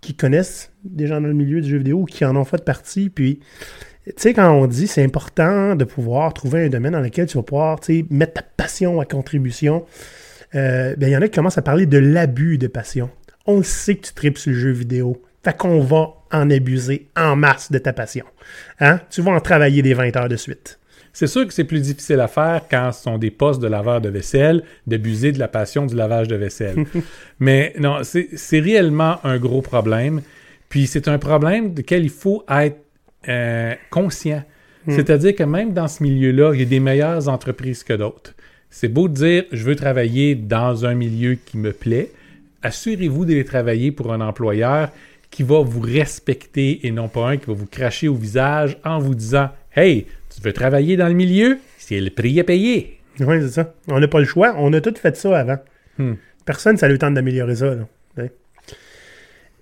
qui 0.00 0.14
connaissent 0.14 0.70
des 0.84 1.06
gens 1.06 1.20
dans 1.20 1.28
le 1.28 1.34
milieu 1.34 1.60
du 1.60 1.68
jeu 1.68 1.78
vidéo 1.78 2.00
ou 2.00 2.04
qui 2.04 2.24
en 2.24 2.36
ont 2.36 2.44
fait 2.44 2.64
partie. 2.64 3.10
Puis, 3.10 3.40
tu 4.06 4.12
sais, 4.16 4.34
quand 4.34 4.50
on 4.50 4.66
dit 4.66 4.86
c'est 4.86 5.04
important 5.04 5.76
de 5.76 5.84
pouvoir 5.84 6.32
trouver 6.32 6.64
un 6.64 6.68
domaine 6.68 6.92
dans 6.92 7.00
lequel 7.00 7.26
tu 7.26 7.36
vas 7.36 7.42
pouvoir 7.42 7.78
mettre 8.10 8.34
ta 8.34 8.42
passion 8.42 9.00
à 9.00 9.04
contribution, 9.04 9.84
euh, 10.54 10.94
ben, 10.96 11.08
il 11.08 11.12
y 11.12 11.16
en 11.16 11.22
a 11.22 11.28
qui 11.28 11.36
commencent 11.36 11.58
à 11.58 11.62
parler 11.62 11.86
de 11.86 11.98
l'abus 11.98 12.58
de 12.58 12.66
passion. 12.66 13.10
On 13.46 13.58
le 13.58 13.64
sait 13.64 13.96
que 13.96 14.06
tu 14.06 14.14
tripes 14.14 14.38
sur 14.38 14.52
le 14.52 14.58
jeu 14.58 14.70
vidéo. 14.70 15.22
Fait 15.44 15.56
qu'on 15.56 15.80
va 15.80 16.14
en 16.32 16.50
abuser 16.50 17.08
en 17.16 17.36
masse 17.36 17.70
de 17.70 17.78
ta 17.78 17.92
passion. 17.92 18.24
Hein? 18.80 19.00
Tu 19.10 19.22
vas 19.22 19.32
en 19.32 19.40
travailler 19.40 19.82
des 19.82 19.94
20 19.94 20.16
heures 20.16 20.28
de 20.28 20.36
suite. 20.36 20.77
C'est 21.18 21.26
sûr 21.26 21.48
que 21.48 21.52
c'est 21.52 21.64
plus 21.64 21.80
difficile 21.80 22.20
à 22.20 22.28
faire 22.28 22.66
quand 22.70 22.92
ce 22.92 23.02
sont 23.02 23.18
des 23.18 23.32
postes 23.32 23.60
de 23.60 23.66
laveur 23.66 24.00
de 24.00 24.08
vaisselle, 24.08 24.62
d'abuser 24.86 25.32
de 25.32 25.40
la 25.40 25.48
passion 25.48 25.84
du 25.84 25.96
lavage 25.96 26.28
de 26.28 26.36
vaisselle. 26.36 26.86
Mais 27.40 27.74
non, 27.76 28.02
c'est 28.04 28.60
réellement 28.60 29.16
un 29.24 29.36
gros 29.38 29.60
problème. 29.60 30.20
Puis 30.68 30.86
c'est 30.86 31.08
un 31.08 31.18
problème 31.18 31.74
duquel 31.74 32.04
il 32.04 32.10
faut 32.10 32.44
être 32.48 32.78
euh, 33.28 33.74
conscient. 33.90 34.44
C'est-à-dire 34.86 35.34
que 35.34 35.42
même 35.42 35.72
dans 35.72 35.88
ce 35.88 36.04
milieu-là, 36.04 36.52
il 36.54 36.60
y 36.60 36.62
a 36.62 36.66
des 36.66 36.78
meilleures 36.78 37.28
entreprises 37.28 37.82
que 37.82 37.94
d'autres. 37.94 38.34
C'est 38.70 38.86
beau 38.86 39.08
de 39.08 39.14
dire, 39.14 39.44
je 39.50 39.64
veux 39.64 39.74
travailler 39.74 40.36
dans 40.36 40.86
un 40.86 40.94
milieu 40.94 41.34
qui 41.34 41.58
me 41.58 41.72
plaît. 41.72 42.12
Assurez-vous 42.62 43.24
d'aller 43.24 43.44
travailler 43.44 43.90
pour 43.90 44.12
un 44.12 44.20
employeur 44.20 44.90
qui 45.32 45.42
va 45.42 45.62
vous 45.62 45.80
respecter 45.80 46.86
et 46.86 46.92
non 46.92 47.08
pas 47.08 47.30
un 47.30 47.38
qui 47.38 47.46
va 47.46 47.54
vous 47.54 47.66
cracher 47.66 48.06
au 48.06 48.14
visage 48.14 48.78
en 48.84 49.00
vous 49.00 49.16
disant 49.16 49.48
Hey, 49.74 50.06
tu 50.40 50.42
veux 50.48 50.52
travailler 50.52 50.96
dans 50.96 51.08
le 51.08 51.14
milieu? 51.14 51.58
C'est 51.78 52.00
le 52.00 52.10
prix 52.10 52.38
à 52.40 52.44
payer. 52.44 52.98
Oui, 53.20 53.36
c'est 53.42 53.48
ça. 53.50 53.74
On 53.88 53.98
n'a 54.00 54.08
pas 54.08 54.20
le 54.20 54.24
choix. 54.26 54.54
On 54.58 54.72
a 54.72 54.80
tout 54.80 54.94
fait 55.00 55.16
ça 55.16 55.38
avant. 55.38 55.58
Hmm. 55.98 56.14
Personne, 56.44 56.76
ça 56.76 56.88
le 56.88 56.96
temps 56.98 57.10
d'améliorer 57.10 57.56
ça. 57.56 57.74
là. 57.74 57.86
Ouais. 58.16 58.30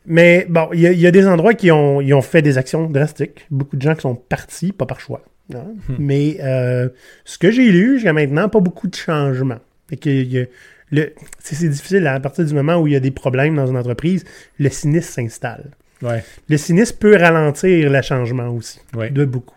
Mais 0.06 0.46
bon, 0.48 0.68
il 0.72 0.80
y, 0.80 0.86
a- 0.86 0.92
il 0.92 1.00
y 1.00 1.06
a 1.06 1.10
des 1.10 1.26
endroits 1.26 1.54
qui 1.54 1.70
ont, 1.72 2.22
fait 2.22 2.42
des 2.42 2.58
actions 2.58 2.88
drastiques. 2.88 3.46
Beaucoup 3.50 3.76
de 3.76 3.82
gens 3.82 3.94
qui 3.94 4.02
sont 4.02 4.14
partis, 4.14 4.72
pas 4.72 4.86
par 4.86 5.00
choix. 5.00 5.22
hein. 5.54 5.64
Mais 5.98 6.38
euh, 6.42 6.88
ce 7.24 7.38
que 7.38 7.50
j'ai 7.50 7.70
lu 7.70 7.94
jusqu'à 7.94 8.12
maintenant, 8.12 8.48
pas 8.48 8.60
beaucoup 8.60 8.86
de 8.88 8.94
changements. 8.94 9.58
Fait 9.88 9.96
que 9.96 10.10
il 10.10 10.32
y 10.32 10.38
a- 10.40 10.46
le- 10.92 11.12
c'est 11.40 11.56
c'est 11.56 11.68
difficile 11.68 12.06
à 12.06 12.20
partir 12.20 12.44
du 12.44 12.54
moment 12.54 12.76
où 12.76 12.86
il 12.86 12.92
y 12.92 12.96
a 12.96 13.00
des 13.00 13.10
problèmes 13.10 13.56
dans 13.56 13.66
une 13.66 13.76
entreprise, 13.76 14.24
le 14.58 14.68
cynisme 14.68 15.10
s'installe. 15.22 15.70
Ouais, 16.02 16.22
Le 16.50 16.56
cynisme 16.58 16.96
peut 16.98 17.16
ralentir 17.16 17.90
le 17.90 18.02
changement 18.02 18.48
aussi, 18.50 18.78
ouais. 18.94 19.08
de 19.10 19.24
beaucoup. 19.24 19.56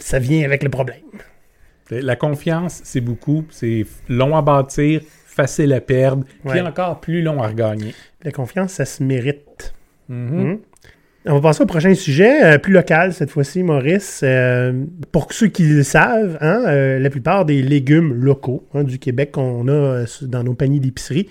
Ça 0.00 0.18
vient 0.18 0.44
avec 0.44 0.62
le 0.62 0.68
problème. 0.68 0.96
La 1.90 2.16
confiance, 2.16 2.80
c'est 2.84 3.00
beaucoup. 3.00 3.44
C'est 3.50 3.84
long 4.08 4.36
à 4.36 4.42
bâtir, 4.42 5.00
facile 5.26 5.72
à 5.72 5.80
perdre, 5.80 6.24
puis 6.48 6.60
Ouais. 6.60 6.60
encore 6.60 7.00
plus 7.00 7.22
long 7.22 7.42
à 7.42 7.48
regagner. 7.48 7.94
La 8.22 8.30
confiance, 8.32 8.72
ça 8.72 8.84
se 8.84 9.02
mérite. 9.02 9.72
Mhm. 10.08 10.40
Mhm. 10.42 10.58
On 11.26 11.34
va 11.34 11.40
passer 11.50 11.62
au 11.62 11.66
prochain 11.66 11.92
sujet, 11.94 12.42
euh, 12.44 12.58
plus 12.58 12.72
local 12.72 13.12
cette 13.12 13.30
fois-ci, 13.30 13.62
Maurice. 13.62 14.22
Euh, 14.24 14.84
pour 15.12 15.30
ceux 15.34 15.48
qui 15.48 15.64
le 15.64 15.82
savent, 15.82 16.38
hein, 16.40 16.62
euh, 16.66 16.98
la 16.98 17.10
plupart 17.10 17.44
des 17.44 17.60
légumes 17.60 18.14
locaux 18.14 18.66
hein, 18.72 18.84
du 18.84 18.98
Québec 18.98 19.32
qu'on 19.32 19.68
a 19.68 20.04
dans 20.22 20.42
nos 20.44 20.54
paniers 20.54 20.80
d'épicerie 20.80 21.28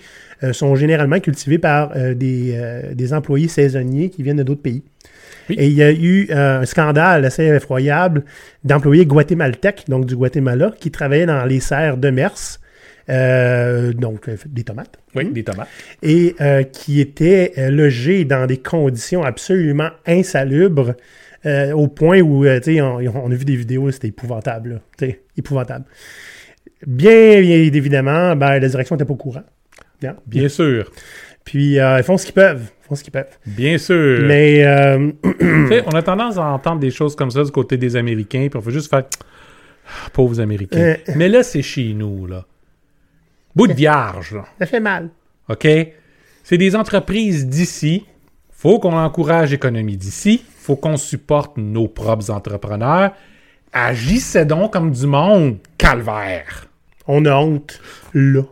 sont 0.52 0.74
généralement 0.76 1.18
cultivés 1.20 1.58
par 1.58 1.92
des, 2.14 2.58
des 2.94 3.12
employés 3.12 3.48
saisonniers 3.48 4.08
qui 4.08 4.22
viennent 4.22 4.38
de 4.38 4.42
d'autres 4.42 4.62
pays. 4.62 4.82
Oui. 5.50 5.56
Et 5.58 5.66
il 5.66 5.74
y 5.74 5.82
a 5.82 5.92
eu 5.92 6.28
euh, 6.30 6.60
un 6.60 6.66
scandale 6.66 7.24
assez 7.24 7.44
effroyable 7.44 8.24
d'employés 8.64 9.06
guatémaltèques, 9.06 9.84
donc 9.88 10.06
du 10.06 10.16
Guatemala, 10.16 10.72
qui 10.78 10.90
travaillaient 10.90 11.26
dans 11.26 11.44
les 11.44 11.60
serres 11.60 11.96
de 11.96 12.10
Mers, 12.10 12.58
euh, 13.08 13.92
donc 13.92 14.28
euh, 14.28 14.36
des 14.46 14.62
tomates 14.62 14.98
Oui, 15.16 15.30
des 15.32 15.42
tomates. 15.42 15.68
et 16.02 16.36
euh, 16.40 16.62
qui 16.62 17.00
étaient 17.00 17.52
logés 17.70 18.24
dans 18.24 18.46
des 18.46 18.58
conditions 18.58 19.24
absolument 19.24 19.90
insalubres 20.06 20.94
au 21.44 21.88
point 21.88 22.20
où, 22.20 22.44
tu 22.44 22.62
sais, 22.62 22.80
on, 22.82 22.96
on 22.96 23.30
a 23.30 23.34
vu 23.34 23.46
des 23.46 23.56
vidéos, 23.56 23.90
c'était 23.90 24.08
épouvantable, 24.08 24.70
là, 24.74 24.76
tu 24.98 25.06
sais, 25.06 25.22
épouvantable. 25.38 25.86
Bien, 26.86 27.40
bien 27.40 27.56
évidemment, 27.56 28.36
ben, 28.36 28.58
la 28.58 28.68
direction 28.68 28.94
n'était 28.94 29.06
pas 29.06 29.14
au 29.14 29.16
courant. 29.16 29.42
Bien. 30.00 30.16
Bien 30.26 30.48
sûr. 30.48 30.90
Puis, 31.50 31.80
euh, 31.80 31.98
ils 31.98 32.04
font 32.04 32.16
ce 32.16 32.24
qu'ils 32.26 32.34
peuvent, 32.34 32.62
ils 32.84 32.86
font 32.88 32.94
ce 32.94 33.02
qu'ils 33.02 33.12
peuvent. 33.12 33.36
Bien 33.44 33.76
sûr. 33.76 34.24
Mais, 34.24 34.64
euh, 34.64 35.10
on 35.86 35.90
a 35.96 36.00
tendance 36.00 36.36
à 36.38 36.44
entendre 36.44 36.78
des 36.78 36.92
choses 36.92 37.16
comme 37.16 37.32
ça 37.32 37.42
du 37.42 37.50
côté 37.50 37.76
des 37.76 37.96
Américains, 37.96 38.46
puis 38.48 38.56
on 38.56 38.62
fait 38.62 38.70
juste 38.70 38.88
faire 38.88 39.02
Ah, 39.84 40.10
pauvres 40.12 40.40
Américains. 40.40 40.78
Euh. 41.08 41.12
Mais 41.16 41.28
là, 41.28 41.42
c'est 41.42 41.62
chez 41.62 41.92
nous, 41.92 42.24
là. 42.26 42.44
Bout 43.56 43.66
de 43.66 43.72
vierge, 43.72 44.32
là. 44.36 44.44
ça 44.60 44.66
fait 44.66 44.78
mal. 44.78 45.08
OK? 45.48 45.66
C'est 46.44 46.56
des 46.56 46.76
entreprises 46.76 47.48
d'ici. 47.48 48.04
Faut 48.52 48.78
qu'on 48.78 48.92
encourage 48.96 49.50
l'économie 49.50 49.96
d'ici. 49.96 50.44
Faut 50.56 50.76
qu'on 50.76 50.96
supporte 50.96 51.56
nos 51.56 51.88
propres 51.88 52.30
entrepreneurs. 52.30 53.10
Agissez 53.72 54.44
donc 54.44 54.72
comme 54.72 54.92
du 54.92 55.06
monde, 55.08 55.56
calvaire. 55.78 56.66
On 57.08 57.24
a 57.24 57.34
honte, 57.34 57.80
là, 58.14 58.42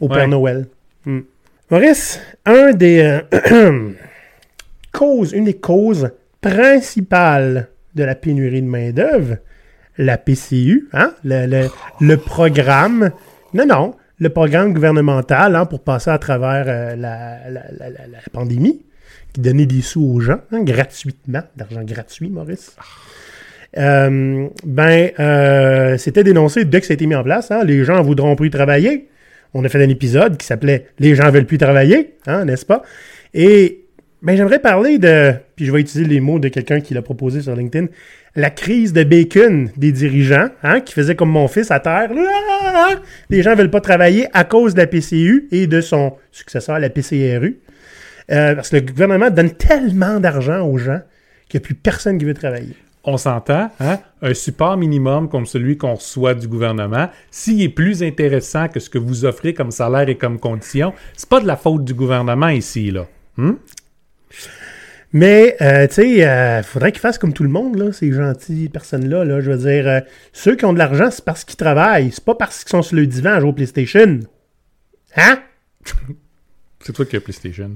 au 0.00 0.08
Ouais. 0.08 0.14
Père 0.14 0.28
Noël. 0.28 0.68
Hmm. 1.04 1.20
Maurice, 1.70 2.20
un 2.46 2.72
des 2.72 3.22
euh, 3.52 3.92
causes, 4.92 5.32
une 5.32 5.44
des 5.44 5.54
causes 5.54 6.10
principales 6.40 7.68
de 7.94 8.02
la 8.02 8.16
pénurie 8.16 8.60
de 8.60 8.66
main-d'œuvre, 8.66 9.36
la 9.96 10.18
PCU, 10.18 10.88
hein, 10.92 11.14
le, 11.22 12.16
programme, 12.16 13.12
non, 13.54 13.66
non, 13.66 13.94
le 14.18 14.30
programme 14.30 14.72
gouvernemental 14.72 15.54
hein, 15.54 15.64
pour 15.64 15.84
passer 15.84 16.10
à 16.10 16.18
travers 16.18 16.64
euh, 16.66 16.96
la, 16.96 17.38
pandémie, 18.32 18.82
qui 19.32 19.40
donnait 19.40 19.66
des 19.66 19.80
sous 19.80 20.02
aux 20.02 20.18
gens, 20.18 20.40
hein, 20.50 20.64
gratuitement, 20.64 21.42
d'argent 21.54 21.84
gratuit, 21.84 22.30
Maurice. 22.30 22.74
Euh, 23.78 24.48
ben, 24.64 25.96
c'était 25.98 26.24
dénoncé 26.24 26.64
dès 26.64 26.80
que 26.80 26.86
ça 26.86 26.94
a 26.94 26.96
été 26.96 27.06
mis 27.06 27.14
en 27.14 27.22
place. 27.22 27.52
les 27.64 27.84
gens 27.84 28.02
voudront 28.02 28.34
plus 28.34 28.50
travailler. 28.50 29.08
On 29.54 29.64
a 29.64 29.68
fait 29.68 29.82
un 29.82 29.88
épisode 29.88 30.36
qui 30.36 30.46
s'appelait 30.46 30.86
Les 30.98 31.14
gens 31.14 31.30
veulent 31.30 31.46
plus 31.46 31.58
travailler, 31.58 32.14
hein, 32.26 32.44
n'est-ce 32.44 32.66
pas? 32.66 32.82
Et 33.34 33.84
ben, 34.22 34.36
j'aimerais 34.36 34.58
parler 34.58 34.98
de, 34.98 35.32
puis 35.56 35.64
je 35.64 35.72
vais 35.72 35.80
utiliser 35.80 36.08
les 36.08 36.20
mots 36.20 36.38
de 36.38 36.48
quelqu'un 36.48 36.80
qui 36.80 36.92
l'a 36.94 37.02
proposé 37.02 37.40
sur 37.40 37.56
LinkedIn, 37.56 37.86
la 38.36 38.50
crise 38.50 38.92
de 38.92 39.02
bacon 39.02 39.70
des 39.76 39.92
dirigeants, 39.92 40.48
hein, 40.62 40.80
qui 40.80 40.92
faisait 40.92 41.16
comme 41.16 41.30
mon 41.30 41.48
fils 41.48 41.70
à 41.70 41.80
terre. 41.80 42.10
Les 43.30 43.42
gens 43.42 43.54
veulent 43.54 43.70
pas 43.70 43.80
travailler 43.80 44.28
à 44.32 44.44
cause 44.44 44.74
de 44.74 44.80
la 44.80 44.86
PCU 44.86 45.48
et 45.50 45.66
de 45.66 45.80
son 45.80 46.14
successeur, 46.32 46.78
la 46.78 46.90
PCRU. 46.90 47.60
Euh, 48.30 48.54
parce 48.54 48.70
que 48.70 48.76
le 48.76 48.82
gouvernement 48.82 49.30
donne 49.30 49.50
tellement 49.50 50.20
d'argent 50.20 50.64
aux 50.68 50.78
gens 50.78 51.00
qu'il 51.48 51.58
n'y 51.58 51.64
a 51.64 51.66
plus 51.66 51.74
personne 51.74 52.18
qui 52.18 52.24
veut 52.24 52.34
travailler. 52.34 52.76
On 53.02 53.16
s'entend, 53.16 53.70
hein? 53.80 53.98
Un 54.20 54.34
support 54.34 54.76
minimum 54.76 55.28
comme 55.30 55.46
celui 55.46 55.78
qu'on 55.78 55.94
reçoit 55.94 56.34
du 56.34 56.46
gouvernement, 56.46 57.08
s'il 57.30 57.62
est 57.62 57.70
plus 57.70 58.02
intéressant 58.02 58.68
que 58.68 58.78
ce 58.78 58.90
que 58.90 58.98
vous 58.98 59.24
offrez 59.24 59.54
comme 59.54 59.70
salaire 59.70 60.08
et 60.08 60.18
comme 60.18 60.38
condition, 60.38 60.92
c'est 61.16 61.28
pas 61.28 61.40
de 61.40 61.46
la 61.46 61.56
faute 61.56 61.84
du 61.84 61.94
gouvernement 61.94 62.48
ici, 62.48 62.90
là. 62.90 63.06
Hmm? 63.36 63.54
Mais, 65.12 65.56
euh, 65.60 65.88
tu 65.88 65.94
sais, 65.94 66.24
euh, 66.28 66.62
faudrait 66.62 66.92
qu'ils 66.92 67.00
fassent 67.00 67.18
comme 67.18 67.32
tout 67.32 67.42
le 67.42 67.48
monde, 67.48 67.76
là, 67.76 67.92
ces 67.92 68.12
gentilles 68.12 68.68
personnes-là. 68.68 69.24
Là. 69.24 69.40
Je 69.40 69.50
veux 69.50 69.58
dire, 69.58 69.88
euh, 69.88 70.00
ceux 70.32 70.54
qui 70.54 70.64
ont 70.64 70.72
de 70.72 70.78
l'argent, 70.78 71.10
c'est 71.10 71.24
parce 71.24 71.44
qu'ils 71.44 71.56
travaillent. 71.56 72.12
C'est 72.12 72.24
pas 72.24 72.36
parce 72.36 72.62
qu'ils 72.62 72.70
sont 72.70 72.82
sur 72.82 72.96
le 72.96 73.06
divan 73.06 73.30
à 73.30 73.40
jouer 73.40 73.48
au 73.48 73.52
PlayStation. 73.52 74.20
Hein? 75.16 75.42
C'est 76.82 76.94
toi 76.94 77.04
qui 77.04 77.16
as 77.16 77.20
PlayStation. 77.20 77.72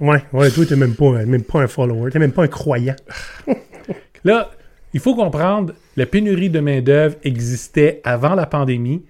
Ouais, 0.00 0.22
ouais, 0.32 0.50
toi, 0.50 0.64
t'es 0.66 0.76
même 0.76 0.94
pas, 0.94 1.10
même 1.24 1.42
pas 1.42 1.60
un 1.62 1.66
follower. 1.66 2.10
T'es 2.10 2.18
même 2.18 2.32
pas 2.32 2.44
un 2.44 2.48
croyant. 2.48 2.94
Là, 4.24 4.50
il 4.94 5.00
faut 5.00 5.14
comprendre, 5.14 5.74
la 5.96 6.06
pénurie 6.06 6.48
de 6.50 6.60
main-d'œuvre 6.60 7.16
existait 7.24 8.00
avant 8.04 8.34
la 8.34 8.46
pandémie. 8.46 9.02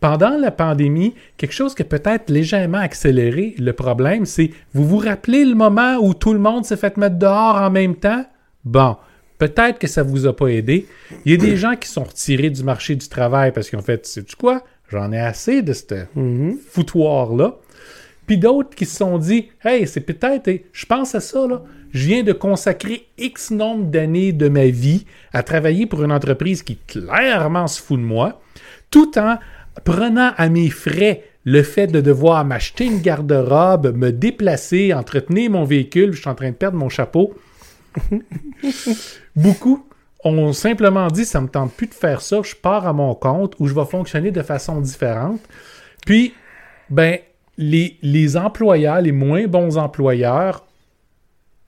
Pendant 0.00 0.36
la 0.38 0.50
pandémie, 0.50 1.14
quelque 1.36 1.52
chose 1.52 1.74
qui 1.74 1.82
a 1.82 1.84
peut-être 1.84 2.30
légèrement 2.30 2.78
accéléré 2.78 3.54
le 3.58 3.72
problème, 3.72 4.24
c'est 4.24 4.50
vous 4.72 4.86
vous 4.86 4.96
rappelez 4.98 5.44
le 5.44 5.54
moment 5.54 5.96
où 6.00 6.14
tout 6.14 6.32
le 6.32 6.38
monde 6.38 6.64
s'est 6.64 6.76
fait 6.78 6.96
mettre 6.96 7.18
dehors 7.18 7.56
en 7.56 7.70
même 7.70 7.96
temps? 7.96 8.24
Bon, 8.64 8.96
peut-être 9.38 9.78
que 9.78 9.86
ça 9.86 10.02
vous 10.02 10.26
a 10.26 10.34
pas 10.34 10.46
aidé. 10.48 10.86
Il 11.26 11.32
y 11.32 11.34
a 11.34 11.38
des 11.38 11.56
gens 11.56 11.74
qui 11.76 11.88
sont 11.88 12.04
retirés 12.04 12.48
du 12.50 12.62
marché 12.64 12.94
du 12.94 13.08
travail 13.08 13.52
parce 13.52 13.68
qu'ils 13.68 13.78
ont 13.78 13.82
fait, 13.82 14.06
sais-tu 14.06 14.36
quoi? 14.36 14.62
J'en 14.88 15.12
ai 15.12 15.20
assez 15.20 15.60
de 15.62 15.72
ce 15.74 15.84
Mhm. 16.16 16.56
foutoir-là. 16.70 17.56
Puis 18.30 18.38
d'autres 18.38 18.76
qui 18.76 18.86
se 18.86 18.98
sont 18.98 19.18
dit, 19.18 19.48
hey, 19.64 19.88
c'est 19.88 20.02
peut-être, 20.02 20.48
je 20.72 20.86
pense 20.86 21.16
à 21.16 21.20
ça, 21.20 21.48
là. 21.48 21.64
Je 21.90 22.06
viens 22.06 22.22
de 22.22 22.32
consacrer 22.32 23.08
X 23.18 23.50
nombre 23.50 23.86
d'années 23.86 24.30
de 24.30 24.48
ma 24.48 24.66
vie 24.66 25.04
à 25.32 25.42
travailler 25.42 25.84
pour 25.86 26.04
une 26.04 26.12
entreprise 26.12 26.62
qui 26.62 26.76
clairement 26.76 27.66
se 27.66 27.82
fout 27.82 27.98
de 27.98 28.04
moi, 28.04 28.40
tout 28.88 29.18
en 29.18 29.38
prenant 29.82 30.30
à 30.36 30.48
mes 30.48 30.70
frais 30.70 31.24
le 31.44 31.64
fait 31.64 31.88
de 31.88 32.00
devoir 32.00 32.44
m'acheter 32.44 32.84
une 32.84 33.00
garde-robe, 33.00 33.96
me 33.96 34.12
déplacer, 34.12 34.94
entretenir 34.94 35.50
mon 35.50 35.64
véhicule, 35.64 36.12
je 36.12 36.20
suis 36.20 36.30
en 36.30 36.36
train 36.36 36.50
de 36.50 36.54
perdre 36.54 36.78
mon 36.78 36.88
chapeau. 36.88 37.34
Beaucoup 39.34 39.84
ont 40.22 40.52
simplement 40.52 41.08
dit 41.08 41.24
ça 41.24 41.40
me 41.40 41.48
tente 41.48 41.72
plus 41.72 41.88
de 41.88 41.94
faire 41.94 42.20
ça, 42.20 42.42
je 42.44 42.54
pars 42.54 42.86
à 42.86 42.92
mon 42.92 43.12
compte 43.16 43.56
où 43.58 43.66
je 43.66 43.74
vais 43.74 43.86
fonctionner 43.86 44.30
de 44.30 44.42
façon 44.42 44.80
différente. 44.80 45.40
Puis, 46.06 46.32
ben, 46.90 47.18
les, 47.60 47.98
les 48.02 48.36
employeurs, 48.38 49.02
les 49.02 49.12
moins 49.12 49.46
bons 49.46 49.76
employeurs, 49.76 50.64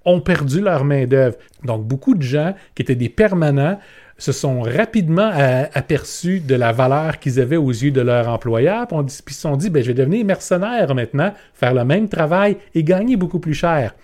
ont 0.05 0.21
perdu 0.21 0.61
leur 0.61 0.85
main-d'œuvre. 0.85 1.37
Donc, 1.65 1.87
beaucoup 1.87 2.15
de 2.15 2.23
gens 2.23 2.55
qui 2.75 2.83
étaient 2.83 2.97
des 2.97 3.11
permanents 3.11 3.79
se 4.19 4.33
sont 4.33 4.63
rapidement 4.63 5.31
aperçus 5.75 6.41
de 6.41 6.55
la 6.55 6.73
valeur 6.73 7.19
qu'ils 7.19 7.41
avaient 7.41 7.57
aux 7.57 7.71
yeux 7.71 7.91
de 7.91 8.01
leur 8.01 8.29
employeur, 8.29 8.87
puis 8.89 8.99
puis 9.25 9.35
se 9.35 9.41
sont 9.43 9.57
dit, 9.57 9.69
ben, 9.69 9.83
je 9.83 9.89
vais 9.89 9.95
devenir 9.95 10.25
mercenaire 10.25 10.95
maintenant, 10.95 11.33
faire 11.55 11.75
le 11.75 11.85
même 11.85 12.09
travail 12.09 12.57
et 12.75 12.83
gagner 12.83 13.17
beaucoup 13.17 13.39
plus 13.39 13.55
cher. 13.55 13.95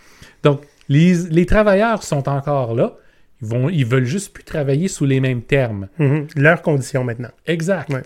Donc, 0.42 0.61
les, 0.88 1.14
les 1.30 1.47
travailleurs 1.47 2.02
sont 2.02 2.28
encore 2.28 2.75
là. 2.75 2.95
Ils, 3.40 3.49
vont, 3.49 3.68
ils 3.68 3.87
veulent 3.87 4.04
juste 4.04 4.33
plus 4.33 4.45
travailler 4.45 4.88
sous 4.88 5.04
les 5.04 5.21
mêmes 5.21 5.42
termes. 5.42 5.88
Mhm. 5.99 6.26
Leurs 6.37 6.62
conditions 6.62 7.04
maintenant. 7.04 7.30
Exact. 7.47 7.90
Ouais. 7.90 8.02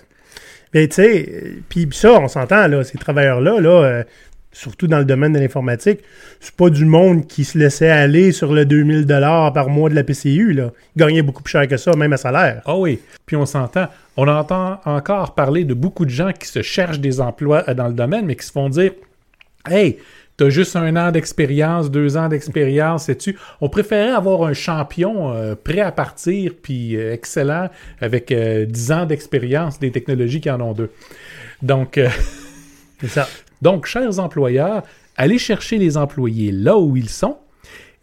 Mais 0.75 0.89
tu 0.89 0.95
sais, 0.97 1.43
puis 1.69 1.89
ça, 1.93 2.21
on 2.21 2.29
s'entend, 2.29 2.67
là, 2.67 2.83
ces 2.85 2.99
travailleurs-là, 2.99 3.61
là, 3.61 3.71
euh, 3.71 4.05
surtout 4.53 4.87
dans 4.87 4.99
le 4.99 5.05
domaine 5.05 5.33
de 5.33 5.39
l'informatique, 5.39 6.01
c'est 6.41 6.55
pas 6.55 6.71
du 6.71 6.85
monde 6.85 7.27
qui 7.27 7.45
se 7.45 7.59
laissait 7.59 7.91
aller 7.91 8.33
sur 8.33 8.53
le 8.53 8.65
2000 8.65 9.07
dollars 9.07 9.53
par 9.53 9.69
mois 9.69 9.89
de 9.89 9.95
la 9.95 10.05
PCU, 10.05 10.53
là. 10.53 10.71
Ils 10.95 11.01
gagnaient 11.01 11.23
beaucoup 11.23 11.43
plus 11.43 11.53
cher 11.53 11.67
que 11.67 11.77
ça, 11.77 11.93
même 11.97 12.13
à 12.13 12.17
salaire. 12.17 12.63
Ah 12.67 12.77
oui. 12.77 13.01
Puis 13.27 13.37
on 13.37 13.47
s'entend. 13.47 13.89
On 14.17 14.29
entend 14.29 14.81
encore 14.85 15.35
parler 15.35 15.65
de 15.65 15.75
beaucoup 15.75 16.05
de 16.05 16.11
gens 16.11 16.33
qui 16.33 16.47
se 16.47 16.61
cherchent 16.61 17.01
des 17.01 17.21
emplois 17.21 17.65
euh, 17.69 17.75
dans 17.75 17.89
le 17.89 17.95
domaine, 17.95 18.27
mais 18.27 18.37
qui 18.37 18.47
se 18.47 18.53
font 18.53 18.69
dire 18.69 18.93
Hey, 19.69 19.99
t'as 20.43 20.49
juste 20.49 20.75
un 20.75 20.97
an 20.97 21.13
d'expérience, 21.13 21.89
deux 21.89 22.17
ans 22.17 22.29
d'expérience, 22.29 23.05
sais-tu? 23.05 23.39
On 23.61 23.69
préférait 23.69 24.11
avoir 24.11 24.43
un 24.43 24.55
champion 24.55 25.33
euh, 25.33 25.55
prêt 25.55 25.79
à 25.79 25.93
partir, 25.93 26.55
puis 26.61 26.97
euh, 26.97 27.13
excellent, 27.13 27.71
avec 28.01 28.33
euh, 28.33 28.65
10 28.65 28.91
ans 28.93 29.07
d'expérience 29.07 29.79
des 29.79 29.93
technologies 29.93 30.41
qui 30.41 30.51
en 30.51 30.61
ont 30.61 30.73
deux. 30.73 30.91
Donc, 31.63 32.01
ça. 33.07 33.29
donc, 33.61 33.87
chers 33.87 34.19
employeurs, 34.19 34.83
allez 35.17 35.39
chercher 35.39 35.79
les 35.79 35.97
employés 35.97 36.51
là 36.51 36.77
où 36.77 36.97
ils 36.97 37.09
sont. 37.09 37.37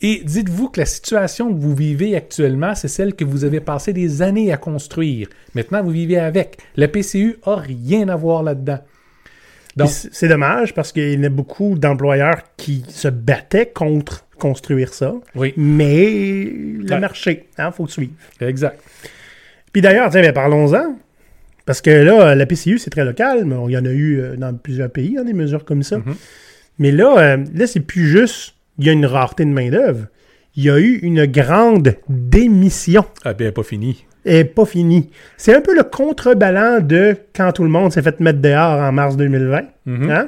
Et 0.02 0.22
dites-vous 0.24 0.70
que 0.70 0.80
la 0.80 0.86
situation 0.86 1.54
que 1.54 1.60
vous 1.60 1.76
vivez 1.76 2.16
actuellement, 2.16 2.74
c'est 2.74 2.88
celle 2.88 3.16
que 3.16 3.26
vous 3.26 3.44
avez 3.44 3.60
passé 3.60 3.92
des 3.92 4.22
années 4.22 4.54
à 4.54 4.56
construire. 4.56 5.28
Maintenant, 5.56 5.84
vous 5.84 5.90
vivez 5.90 6.18
avec. 6.18 6.58
La 6.78 6.88
PCU 6.88 7.36
a 7.44 7.56
rien 7.56 8.08
à 8.08 8.16
voir 8.16 8.44
là-dedans. 8.44 8.80
C'est 9.88 10.28
dommage 10.28 10.74
parce 10.74 10.92
qu'il 10.92 11.20
y 11.22 11.26
a 11.26 11.30
beaucoup 11.30 11.78
d'employeurs 11.78 12.42
qui 12.58 12.84
se 12.90 13.08
battaient 13.08 13.72
contre 13.74 14.26
construire 14.38 14.94
ça. 14.94 15.14
oui, 15.36 15.54
Mais 15.58 16.10
le 16.10 16.90
Ouais. 16.94 17.00
marché, 17.00 17.48
il 17.58 17.72
faut 17.74 17.88
suivre. 17.88 18.14
exact. 18.42 18.80
Puis 19.74 19.82
d'ailleurs, 19.82 20.10
tiens, 20.10 20.22
ben, 20.22 20.34
parlons-en. 20.34 20.98
Parce 21.66 21.82
que 21.82 21.92
là, 21.92 22.34
la 22.34 22.46
PCU, 22.48 22.80
c'est 22.80 22.90
très 22.90 23.06
local, 23.06 23.46
mais 23.46 23.56
il 23.68 23.72
y 23.74 23.78
en 23.78 23.86
a 23.86 23.92
eu 23.92 24.20
euh, 24.20 24.36
dans 24.38 24.56
plusieurs 24.56 24.90
pays, 24.90 25.18
hein, 25.20 25.24
des 25.24 25.34
mesures 25.34 25.66
comme 25.66 25.84
ça. 25.84 25.98
Mhm. 26.00 26.16
Mais 26.80 26.92
là, 26.92 27.16
euh, 27.20 27.38
là 27.54 27.68
c'est 27.68 27.82
plus 27.82 28.08
juste, 28.08 28.56
il 28.80 28.88
y 28.88 28.90
a 28.90 28.94
une 28.94 29.06
rareté 29.06 29.46
de 29.46 29.52
main-d'œuvre. 29.52 30.08
Il 30.56 30.64
y 30.64 30.70
a 30.72 30.80
eu 30.80 30.98
une 31.04 31.26
grande 31.26 31.96
démission. 32.08 33.06
Ah 33.24 33.34
ben, 33.34 33.52
pas 33.52 33.62
fini. 33.64 34.06
Et 34.30 34.44
pas 34.44 34.66
fini. 34.66 35.10
C'est 35.38 35.56
un 35.56 35.62
peu 35.62 35.76
le 35.76 35.84
contrebalan 35.84 36.82
de 36.82 37.18
quand 37.36 37.52
tout 37.52 37.64
le 37.64 37.70
monde 37.70 37.92
s'est 37.92 38.04
fait 38.04 38.20
mettre 38.20 38.40
dehors 38.40 38.80
en 38.80 38.92
mars 38.92 39.18
2020. 39.18 39.62
Mhm. 39.86 40.12
Hein? 40.12 40.28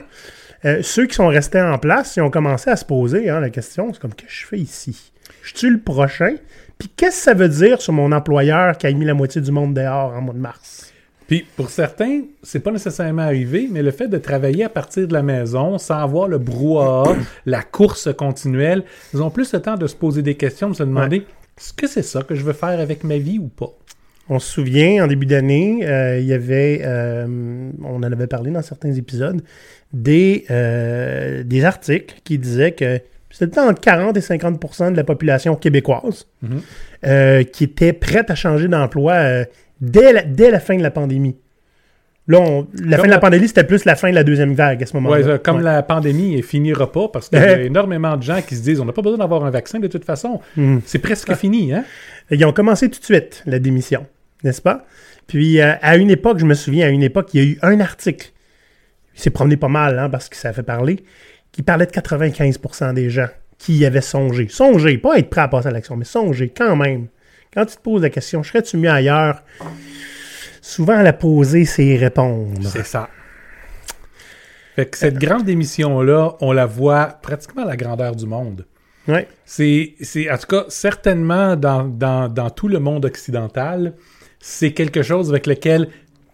Euh, 0.66 0.80
ceux 0.82 1.06
qui 1.06 1.16
sont 1.16 1.28
restés 1.28 1.62
en 1.62 1.78
place, 1.78 2.16
ils 2.16 2.22
ont 2.22 2.32
commencé 2.32 2.70
à 2.70 2.76
se 2.76 2.86
poser 2.86 3.30
hein, 3.30 3.40
la 3.40 3.50
question, 3.50 3.94
c'est 3.94 4.00
comme, 4.00 4.14
qu'est-ce 4.14 4.28
que 4.28 4.42
je 4.42 4.48
fais 4.48 4.58
ici? 4.58 5.12
Je 5.44 5.56
suis 5.56 5.70
le 5.70 5.80
prochain? 5.80 6.36
Puis 6.78 6.90
qu'est-ce 6.96 7.18
que 7.18 7.24
ça 7.24 7.34
veut 7.36 7.50
dire 7.50 7.80
sur 7.80 7.94
mon 7.94 8.12
employeur 8.12 8.76
qui 8.78 8.88
a 8.88 8.92
mis 8.92 9.06
la 9.06 9.14
moitié 9.14 9.40
du 9.40 9.52
monde 9.52 9.76
dehors 9.76 10.14
en 10.16 10.22
mois 10.22 10.34
de 10.34 10.40
mars? 10.40 10.92
Puis 11.28 11.46
pour 11.56 11.70
certains, 11.70 12.24
c'est 12.44 12.60
pas 12.60 12.72
nécessairement 12.72 13.22
arrivé, 13.22 13.70
mais 13.72 13.82
le 13.82 13.92
fait 13.92 14.08
de 14.08 14.18
travailler 14.18 14.66
à 14.66 14.70
partir 14.70 15.08
de 15.08 15.14
la 15.14 15.24
maison, 15.24 15.78
sans 15.78 16.00
avoir 16.00 16.28
le 16.28 16.38
brouhaha, 16.38 17.16
la 17.46 17.62
course 17.62 18.10
continuelle, 18.14 18.84
ils 19.14 19.22
ont 19.22 19.30
plus 19.30 19.54
le 19.54 19.62
temps 19.62 19.78
de 19.78 19.88
se 19.88 19.96
poser 19.96 20.22
des 20.22 20.36
questions, 20.36 20.70
de 20.70 20.76
se 20.76 20.84
demander 20.84 21.26
est-ce 21.58 21.74
que 21.74 21.88
c'est 21.88 22.04
ça 22.04 22.24
que 22.24 22.36
je 22.36 22.44
veux 22.44 22.54
faire 22.54 22.80
avec 22.80 23.04
ma 23.04 23.18
vie 23.18 23.40
ou 23.40 23.48
pas? 23.48 23.72
On 24.30 24.40
se 24.40 24.50
souvient, 24.52 25.04
en 25.04 25.08
début 25.08 25.26
d'année, 25.26 25.80
euh, 25.84 26.20
il 26.20 26.26
y 26.26 26.34
avait, 26.34 26.82
euh, 26.84 27.70
on 27.84 27.96
en 27.96 28.04
avait 28.04 28.28
parlé 28.28 28.52
dans 28.52 28.62
certains 28.62 28.94
épisodes, 28.94 29.42
des, 29.92 30.46
euh, 30.50 31.44
des 31.44 31.66
articles 31.66 32.16
qui 32.24 32.38
disaient 32.38 32.72
que 32.72 33.00
c'était 33.30 33.60
entre 33.60 33.82
40 33.82 34.16
et 34.16 34.22
50% 34.22 34.92
de 34.92 34.96
la 34.98 35.04
population 35.04 35.56
québécoise 35.56 36.28
Mhm. 36.42 37.46
qui 37.46 37.64
était 37.64 37.94
prête 37.94 38.30
à 38.30 38.36
changer 38.36 38.68
d'emploi 38.68 39.46
dès, 39.82 40.14
la, 40.14 40.24
dès 40.24 40.52
la 40.52 40.60
fin 40.60 40.78
de 40.78 40.84
la 40.84 40.92
pandémie. 40.92 41.36
Là, 42.28 42.40
on- 42.40 42.68
la 42.76 42.98
Comme 42.98 43.02
fin 43.06 43.08
de 43.08 43.14
la 43.14 43.20
pandémie, 43.20 43.48
c'était 43.48 43.64
plus 43.64 43.84
la 43.86 43.96
fin 43.96 44.10
de 44.10 44.16
la 44.16 44.24
deuxième 44.24 44.54
vague 44.54 44.84
à 44.84 44.86
ce 44.86 44.94
moment-là. 44.98 45.22
Ouais, 45.26 45.40
comme 45.40 45.58
Ouais. 45.58 45.64
la 45.64 45.82
pandémie 45.84 46.36
ne 46.38 46.42
finira 46.42 46.92
pas, 46.92 47.08
parce 47.08 47.30
qu'il 47.30 47.40
y 47.40 47.42
a 47.42 47.62
énormément 47.64 48.16
de 48.16 48.22
gens 48.24 48.42
qui 48.42 48.56
se 48.56 48.62
disent 48.62 48.80
on 48.80 48.86
n'a 48.86 48.94
pas 48.94 49.02
besoin 49.02 49.18
d'avoir 49.18 49.44
un 49.44 49.50
vaccin 49.50 49.80
de 49.80 49.88
toute 49.88 50.06
façon. 50.06 50.40
Mhm. 50.56 50.82
C'est 50.86 51.00
presque 51.00 51.34
fini, 51.36 51.74
hein? 51.74 51.84
Ils 52.30 52.46
ont 52.46 52.54
commencé 52.54 52.90
tout 52.90 53.00
de 53.00 53.06
suite, 53.06 53.42
la 53.48 53.58
démission, 53.60 54.06
n'est-ce 54.44 54.62
pas? 54.62 54.86
Puis, 55.28 55.60
euh, 55.62 55.74
à 55.82 55.98
une 55.98 56.12
époque, 56.12 56.38
je 56.40 56.46
me 56.46 56.54
souviens, 56.54 56.86
à 56.88 56.90
une 56.90 57.04
époque, 57.04 57.30
il 57.34 57.44
y 57.44 57.44
a 57.44 57.50
eu 57.50 57.58
un 57.64 57.80
article, 57.80 58.32
il 59.16 59.20
s'est 59.22 59.30
promené 59.32 59.58
pas 59.58 59.68
mal, 59.68 59.98
hein, 59.98 60.10
parce 60.10 60.30
que 60.30 60.36
ça 60.38 60.50
a 60.50 60.54
fait 60.54 60.64
parler, 60.64 61.04
qui 61.52 61.64
parlait 61.64 61.86
de 61.88 61.92
95% 61.92 62.94
des 62.94 63.10
gens 63.10 63.28
qui 63.58 63.78
y 63.78 63.86
avaient 63.86 64.00
songé. 64.02 64.48
Songé, 64.50 64.98
pas 64.98 65.18
être 65.18 65.30
prêt 65.30 65.42
à 65.42 65.48
passer 65.48 65.68
à 65.68 65.72
l'action, 65.72 65.96
mais 65.96 66.06
songer 66.06 66.50
quand 66.56 66.76
même. 66.76 67.08
Quand 67.54 67.66
tu 67.66 67.76
te 67.76 67.82
poses 67.82 68.02
la 68.04 68.10
question, 68.10 68.42
serais-tu 68.44 68.78
mieux 68.78 68.90
ailleurs? 68.90 69.44
Souvent, 70.62 71.02
la 71.02 71.14
poser, 71.14 71.66
c'est 71.66 71.86
y 71.86 71.98
répondre. 71.98 72.70
C'est 72.70 72.86
ça. 72.86 73.10
Fait 74.76 74.86
que 74.86 74.98
cette 74.98 75.18
grande 75.18 75.44
démission-là, 75.44 76.36
on 76.40 76.52
la 76.54 76.66
voit 76.66 77.08
pratiquement 77.08 77.64
à 77.64 77.66
la 77.66 77.76
grandeur 77.76 78.16
du 78.16 78.26
monde. 78.26 78.66
Ouais. 79.08 79.28
C'est 79.44 79.96
en 80.32 80.38
tout 80.38 80.48
cas, 80.48 80.66
certainement 80.70 81.56
dans, 81.56 81.84
dans, 81.84 82.30
dans 82.30 82.50
tout 82.50 82.68
le 82.68 82.80
monde 82.80 83.06
occidental, 83.06 83.96
c'est 84.40 84.72
quelque 84.72 85.02
chose 85.02 85.30
avec 85.30 85.48
lequel 85.48 85.90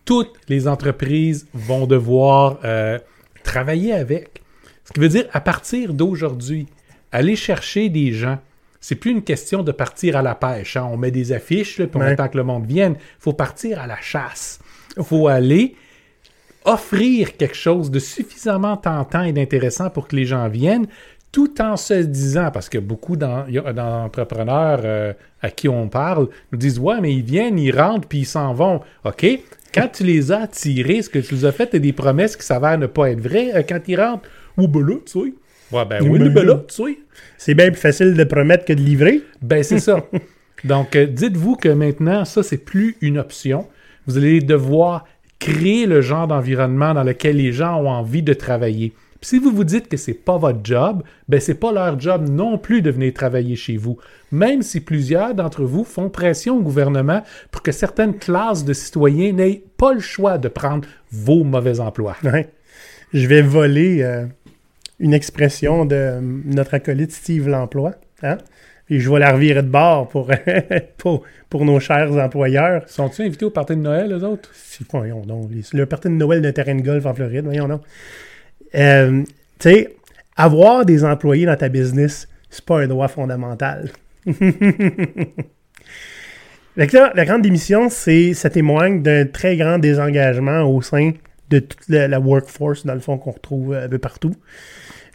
toutes 0.06 0.34
les 0.48 0.68
entreprises 0.68 1.48
vont 1.54 1.88
devoir 1.88 2.60
euh, 2.64 3.00
travailler 3.44 3.94
avec. 3.94 4.42
Ce 4.86 4.94
qui 4.94 5.00
veut 5.00 5.10
dire, 5.10 5.26
à 5.34 5.42
partir 5.42 5.94
d'aujourd'hui, 5.94 6.68
aller 7.12 7.36
chercher 7.36 7.90
des 7.90 8.14
gens, 8.14 8.40
c'est 8.82 8.96
plus 8.96 9.12
une 9.12 9.24
question 9.24 9.64
de 9.64 9.72
partir 9.72 10.16
à 10.18 10.22
la 10.22 10.36
pêche. 10.36 10.78
hein. 10.78 10.88
On 10.92 10.98
met 10.98 11.12
des 11.12 11.32
affiches, 11.32 11.80
là, 11.80 11.88
puis 11.88 11.98
on 12.00 12.04
Ouais. 12.04 12.12
attend 12.12 12.28
que 12.28 12.38
le 12.38 12.44
monde 12.44 12.66
vienne. 12.66 12.94
Il 12.98 13.20
faut 13.22 13.34
partir 13.34 13.80
à 13.82 13.88
la 13.88 13.98
chasse. 14.02 14.60
Il 14.98 15.04
faut 15.04 15.28
aller 15.28 15.76
offrir 16.66 17.38
quelque 17.38 17.56
chose 17.56 17.92
de 17.92 18.00
suffisamment 18.00 18.76
tentant 18.78 19.24
et 19.24 19.32
d'intéressant 19.32 19.90
pour 19.90 20.08
que 20.08 20.16
les 20.16 20.26
gens 20.26 20.48
viennent, 20.50 20.88
tout 21.32 21.62
en 21.62 21.78
se 21.78 21.94
disant, 21.94 22.52
parce 22.52 22.68
que 22.70 22.78
beaucoup 22.78 23.16
d'entrepreneurs 23.16 24.82
euh, 24.84 25.14
à 25.42 25.50
qui 25.52 25.70
on 25.70 25.88
parle 25.88 26.30
nous 26.52 26.58
disent 26.58 26.80
Ouais, 26.80 27.00
mais 27.02 27.14
ils 27.14 27.24
viennent, 27.24 27.60
ils 27.60 27.78
rentrent, 27.78 28.08
puis 28.08 28.20
ils 28.20 28.26
s'en 28.26 28.54
vont. 28.54 28.82
OK? 29.06 29.26
Quand 29.74 29.90
tu 29.94 30.04
les 30.04 30.32
as 30.32 30.42
attirés, 30.44 31.02
ce 31.02 31.10
que 31.10 31.20
tu 31.20 31.36
les 31.36 31.46
as 31.46 31.52
fait, 31.52 31.68
t'as 31.68 31.80
des 31.80 31.94
promesses 31.94 32.36
qui 32.36 32.46
s'avèrent 32.46 32.78
ne 32.78 32.88
pas 32.88 33.12
être 33.12 33.20
vraies 33.20 33.52
euh, 33.56 33.64
quand 33.68 33.80
ils 33.88 34.00
rentrent. 34.00 34.28
Ou 34.58 34.68
ben 34.68 34.82
là, 34.86 34.96
tu 35.06 35.12
sais. 35.26 35.34
Ouais, 35.72 35.86
ben 35.86 36.02
oui, 36.08 36.20
Ben 36.20 36.30
ben 36.34 36.46
là. 36.46 36.54
là, 36.54 36.64
tu 36.68 36.76
sais. 36.76 36.98
C'est 37.38 37.54
bien 37.54 37.70
plus 37.72 37.80
facile 37.80 38.14
de 38.14 38.24
promettre 38.24 38.66
que 38.66 38.74
de 38.74 38.82
livrer. 38.82 39.22
Ben, 39.42 39.64
c'est 39.64 39.80
ça. 39.80 40.04
Donc, 40.64 40.96
euh, 40.96 41.06
dites-vous 41.06 41.56
que 41.56 41.70
maintenant, 41.70 42.26
ça, 42.26 42.44
c'est 42.44 42.58
plus 42.58 42.98
une 43.02 43.18
option. 43.18 43.68
Vous 44.06 44.18
allez 44.18 44.40
devoir 44.40 45.06
créer 45.40 45.86
le 45.86 46.02
genre 46.02 46.28
d'environnement 46.28 46.94
dans 46.94 47.04
lequel 47.04 47.38
les 47.38 47.52
gens 47.52 47.78
ont 47.78 47.90
envie 47.90 48.24
de 48.24 48.34
travailler. 48.34 48.94
Puis 49.20 49.30
si 49.30 49.40
vous 49.40 49.52
vous 49.52 49.64
dites 49.64 49.88
que 49.88 49.98
c'est 49.98 50.14
pas 50.14 50.38
votre 50.38 50.60
job, 50.64 51.04
ben 51.28 51.40
c'est 51.40 51.56
pas 51.56 51.72
leur 51.72 52.00
job 52.00 52.28
non 52.30 52.58
plus 52.58 52.82
de 52.82 52.92
venir 52.92 53.14
travailler 53.14 53.56
chez 53.56 53.76
vous. 53.78 53.98
Même 54.32 54.62
si 54.62 54.80
plusieurs 54.80 55.34
d'entre 55.34 55.64
vous 55.64 55.84
font 55.84 56.10
pression 56.10 56.58
au 56.58 56.62
gouvernement 56.62 57.24
pour 57.52 57.64
que 57.64 57.72
certaines 57.72 58.16
classes 58.16 58.64
de 58.64 58.74
citoyens 58.74 59.34
n'aient 59.34 59.64
pas 59.78 59.94
le 59.94 60.00
choix 60.00 60.38
de 60.38 60.48
prendre 60.48 60.88
vos 61.12 61.44
mauvais 61.44 61.80
emplois. 61.80 62.16
Ouais. 62.24 62.50
Je 63.14 63.26
vais 63.28 63.42
voler 63.42 64.04
euh, 64.04 64.26
une 65.00 65.14
expression 65.14 65.86
de 65.86 66.20
notre 66.22 66.74
acolyte 66.74 67.12
Steve 67.12 67.48
L'Emploi. 67.48 67.94
Hein? 68.24 68.38
Et 68.90 69.00
je 69.00 69.12
vais 69.12 69.20
la 69.20 69.34
revirer 69.34 69.62
de 69.64 69.68
bord 69.68 70.08
pour, 70.08 70.32
pour, 70.98 71.24
pour 71.50 71.66
nos 71.66 71.80
chers 71.80 72.12
employeurs. 72.14 72.88
Sont-ils 72.88 73.26
invités 73.26 73.46
au 73.46 73.50
party 73.50 73.76
de 73.76 73.82
Noël, 73.82 74.10
les 74.10 74.24
autres? 74.24 74.50
Si, 74.54 74.86
voyons 74.90 75.22
donc, 75.22 75.52
le 75.74 75.86
party 75.86 76.08
de 76.08 76.14
Noël 76.14 76.42
d'un 76.42 76.52
terrain 76.52 76.76
de 76.76 76.82
golf 76.82 77.06
en 77.06 77.14
Floride, 77.14 77.46
voyons 77.46 77.68
donc. 77.68 77.82
Euh, 78.76 79.24
tu 79.60 79.70
sais, 79.70 79.96
avoir 80.36 80.86
des 80.86 81.04
employés 81.04 81.46
dans 81.46 81.56
ta 81.56 81.70
business, 81.70 82.28
c'est 82.50 82.66
pas 82.66 82.82
un 82.82 82.88
droit 82.88 83.08
fondamental. 83.08 83.90
Là, 86.78 87.12
la 87.16 87.26
grande 87.26 87.42
démission, 87.42 87.90
c'est, 87.90 88.34
ça 88.36 88.50
témoigne 88.52 89.02
d'un 89.02 89.26
très 89.26 89.58
grand 89.58 89.80
désengagement 89.80 90.62
au 90.62 90.82
sein 90.84 91.12
de 91.50 91.60
toute 91.60 91.88
la, 91.90 92.08
la 92.08 92.20
workforce, 92.20 92.86
dans 92.86 92.94
le 92.94 93.00
fond, 93.00 93.18
qu'on 93.18 93.32
retrouve 93.32 93.74
euh, 93.74 93.86
un 93.86 93.90
peu 93.90 93.98
partout. 93.98 94.34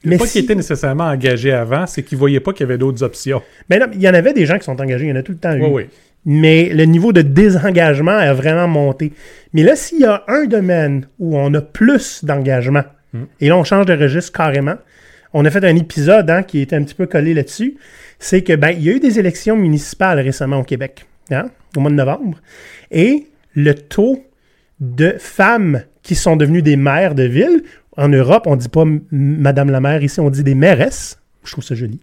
Mais 0.05 0.16
pas 0.18 0.27
si- 0.27 0.33
qu'ils 0.33 0.45
étaient 0.45 0.55
nécessairement 0.55 1.05
engagés 1.05 1.53
avant, 1.53 1.87
c'est 1.87 2.03
qu'ils 2.03 2.18
voyaient 2.18 2.40
pas 2.40 2.53
qu'il 2.53 2.64
y 2.64 2.68
avait 2.68 2.79
d'autres 2.79 3.03
options. 3.05 3.42
Ben 3.68 3.79
non, 3.81 3.87
il 3.92 4.01
y 4.03 4.09
en 4.09 4.14
avait 4.14 4.33
des 4.33 4.47
gens 4.47 4.59
qui 4.59 4.64
sont 4.64 4.81
engagés, 4.81 5.07
il 5.07 5.11
y 5.11 5.12
en 5.12 5.16
a 5.16 5.23
tout 5.23 5.33
le 5.33 5.38
temps 5.38 5.55
eu. 5.55 5.61
Oui, 5.62 5.71
oui. 5.73 5.83
Mais 6.25 6.68
le 6.73 6.85
niveau 6.85 7.12
de 7.12 7.23
désengagement 7.23 8.12
a 8.16 8.33
vraiment 8.33 8.68
monté. 8.68 9.12
Mais 9.53 9.62
là, 9.62 9.75
s'il 9.77 10.01
y 10.01 10.05
a 10.05 10.23
un 10.29 10.45
domaine 10.47 11.07
où 11.18 11.37
on 11.37 11.53
a 11.55 11.61
plus 11.61 12.25
d'engagement, 12.25 12.85
Mm. 13.14 13.25
et 13.42 13.49
là, 13.49 13.59
on 13.59 13.64
change 13.64 13.85
de 13.87 13.92
registre 13.92 14.33
carrément, 14.33 14.77
on 15.35 15.45
a 15.45 15.51
fait 15.51 15.62
un 15.66 15.77
épisode 15.77 16.31
hein, 16.31 16.42
qui 16.42 16.61
était 16.61 16.77
un 16.77 16.83
petit 16.83 16.95
peu 16.95 17.05
collé 17.07 17.35
là-dessus, 17.35 17.77
c'est 18.18 18.42
que 18.42 18.55
ben, 18.55 18.71
il 18.71 18.83
y 18.83 18.88
a 18.88 18.92
eu 18.95 19.01
des 19.01 19.18
élections 19.18 19.55
municipales 19.57 20.18
récemment 20.21 20.61
au 20.61 20.62
Québec, 20.64 21.05
hein, 21.31 21.51
au 21.77 21.81
mois 21.81 21.90
de 21.90 21.97
novembre, 21.97 22.38
et 22.90 23.27
le 23.55 23.75
taux 23.75 24.25
de 24.81 25.14
femmes 25.18 25.83
qui 26.03 26.15
sont 26.15 26.37
devenues 26.37 26.62
des 26.62 26.77
maires 26.77 27.15
de 27.15 27.23
ville, 27.25 27.62
en 27.97 28.09
Europe, 28.09 28.45
on 28.47 28.57
dit 28.57 28.69
pas 28.69 28.85
Madame 29.11 29.71
la 29.71 29.81
maire, 29.81 30.03
ici 30.03 30.19
on 30.21 30.31
dit 30.31 30.43
des 30.43 30.55
mairesses, 30.55 31.19
je 31.45 31.53
trouve 31.53 31.65
ça 31.65 31.75
joli. 31.75 32.01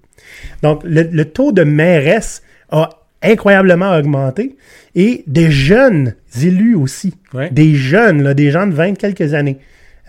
Donc, 0.62 0.82
le, 0.84 1.04
le 1.04 1.26
taux 1.26 1.52
de 1.52 1.64
mairesse 1.64 2.44
a 2.70 2.90
incroyablement 3.22 3.96
augmenté. 3.98 4.56
Et 4.96 5.24
des 5.28 5.50
jeunes 5.52 6.16
élus 6.42 6.76
aussi. 6.76 7.14
Ouais. 7.34 7.50
Des 7.50 7.76
jeunes, 7.76 8.24
là, 8.24 8.34
des 8.34 8.52
gens 8.52 8.68
de 8.68 8.74
20 8.74 8.94
quelques 8.98 9.34
années. 9.34 9.58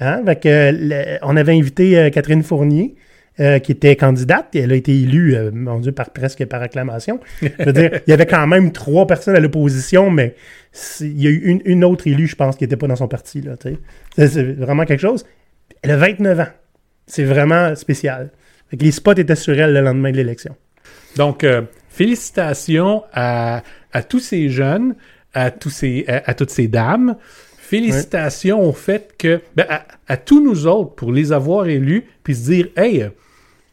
Hein? 0.01 0.23
Fait 0.25 0.37
que, 0.41 0.71
le- 0.73 1.19
on 1.23 1.37
avait 1.37 1.57
invité 1.57 1.99
euh, 1.99 2.11
Catherine 2.11 2.43
Fournier, 2.43 2.95
euh, 3.41 3.59
qui 3.59 3.73
était 3.73 3.97
candidate, 3.97 4.55
et 4.55 4.59
elle 4.59 4.73
a 4.73 4.75
été 4.75 4.93
élue, 4.93 5.35
euh, 5.35 5.51
mon 5.51 5.79
Dieu, 5.79 5.93
par, 5.93 6.11
presque 6.11 6.45
par 6.45 6.61
acclamation. 6.61 7.21
Je 7.41 7.49
veux 7.65 7.73
dire, 7.73 7.91
il 8.07 8.11
y 8.11 8.13
avait 8.13 8.27
quand 8.27 8.47
même 8.47 8.71
trois 8.71 9.07
personnes 9.07 9.35
à 9.35 9.41
l'opposition, 9.41 10.11
mais 10.11 10.35
il 11.01 11.23
y 11.23 11.27
a 11.27 11.31
eu 11.31 11.41
une, 11.45 11.63
une 11.65 11.83
autre 11.83 12.07
élue, 12.07 12.27
je 12.27 12.37
pense, 12.37 12.57
qui 12.57 12.65
n'était 12.65 12.77
pas 12.77 12.87
dans 12.87 12.97
son 12.97 13.09
parti. 13.09 13.41
Là, 13.41 13.55
c'est, 14.19 14.43
vraiment 14.43 14.85
quelque 14.85 15.01
chose. 15.01 15.25
Elle 15.81 15.93
a 15.93 15.97
29 15.97 16.41
ans. 16.41 16.49
C'est 17.07 17.25
vraiment 17.25 17.75
spécial. 17.77 18.29
Les 18.79 18.91
spots 18.91 19.15
étaient 19.15 19.35
sur 19.37 19.59
elle 19.59 19.73
le 19.73 19.81
lendemain 19.81 20.11
de 20.11 20.19
l'élection. 20.19 20.55
Donc, 21.17 21.43
euh, 21.43 21.63
félicitations 21.89 23.05
à, 23.15 23.63
à 23.95 24.03
tous 24.03 24.21
ces 24.21 24.51
jeunes, 24.51 24.97
à, 25.33 25.51
tous 25.51 25.71
ces, 25.71 26.05
à, 26.09 26.31
à 26.31 26.35
toutes 26.35 26.51
ces 26.51 26.69
dames. 26.69 27.17
Félicitations 27.57 28.61
au 28.61 28.75
fait 28.75 29.15
que, 29.17 29.41
ben, 29.57 29.65
à, 29.71 29.87
à 30.09 30.19
tous 30.19 30.45
nous 30.45 30.67
autres, 30.67 30.95
pour 30.95 31.11
les 31.11 31.33
avoir 31.33 31.69
élus, 31.69 32.05
puis 32.23 32.35
se 32.35 32.51
dire, 32.51 32.69
hey, 32.77 33.09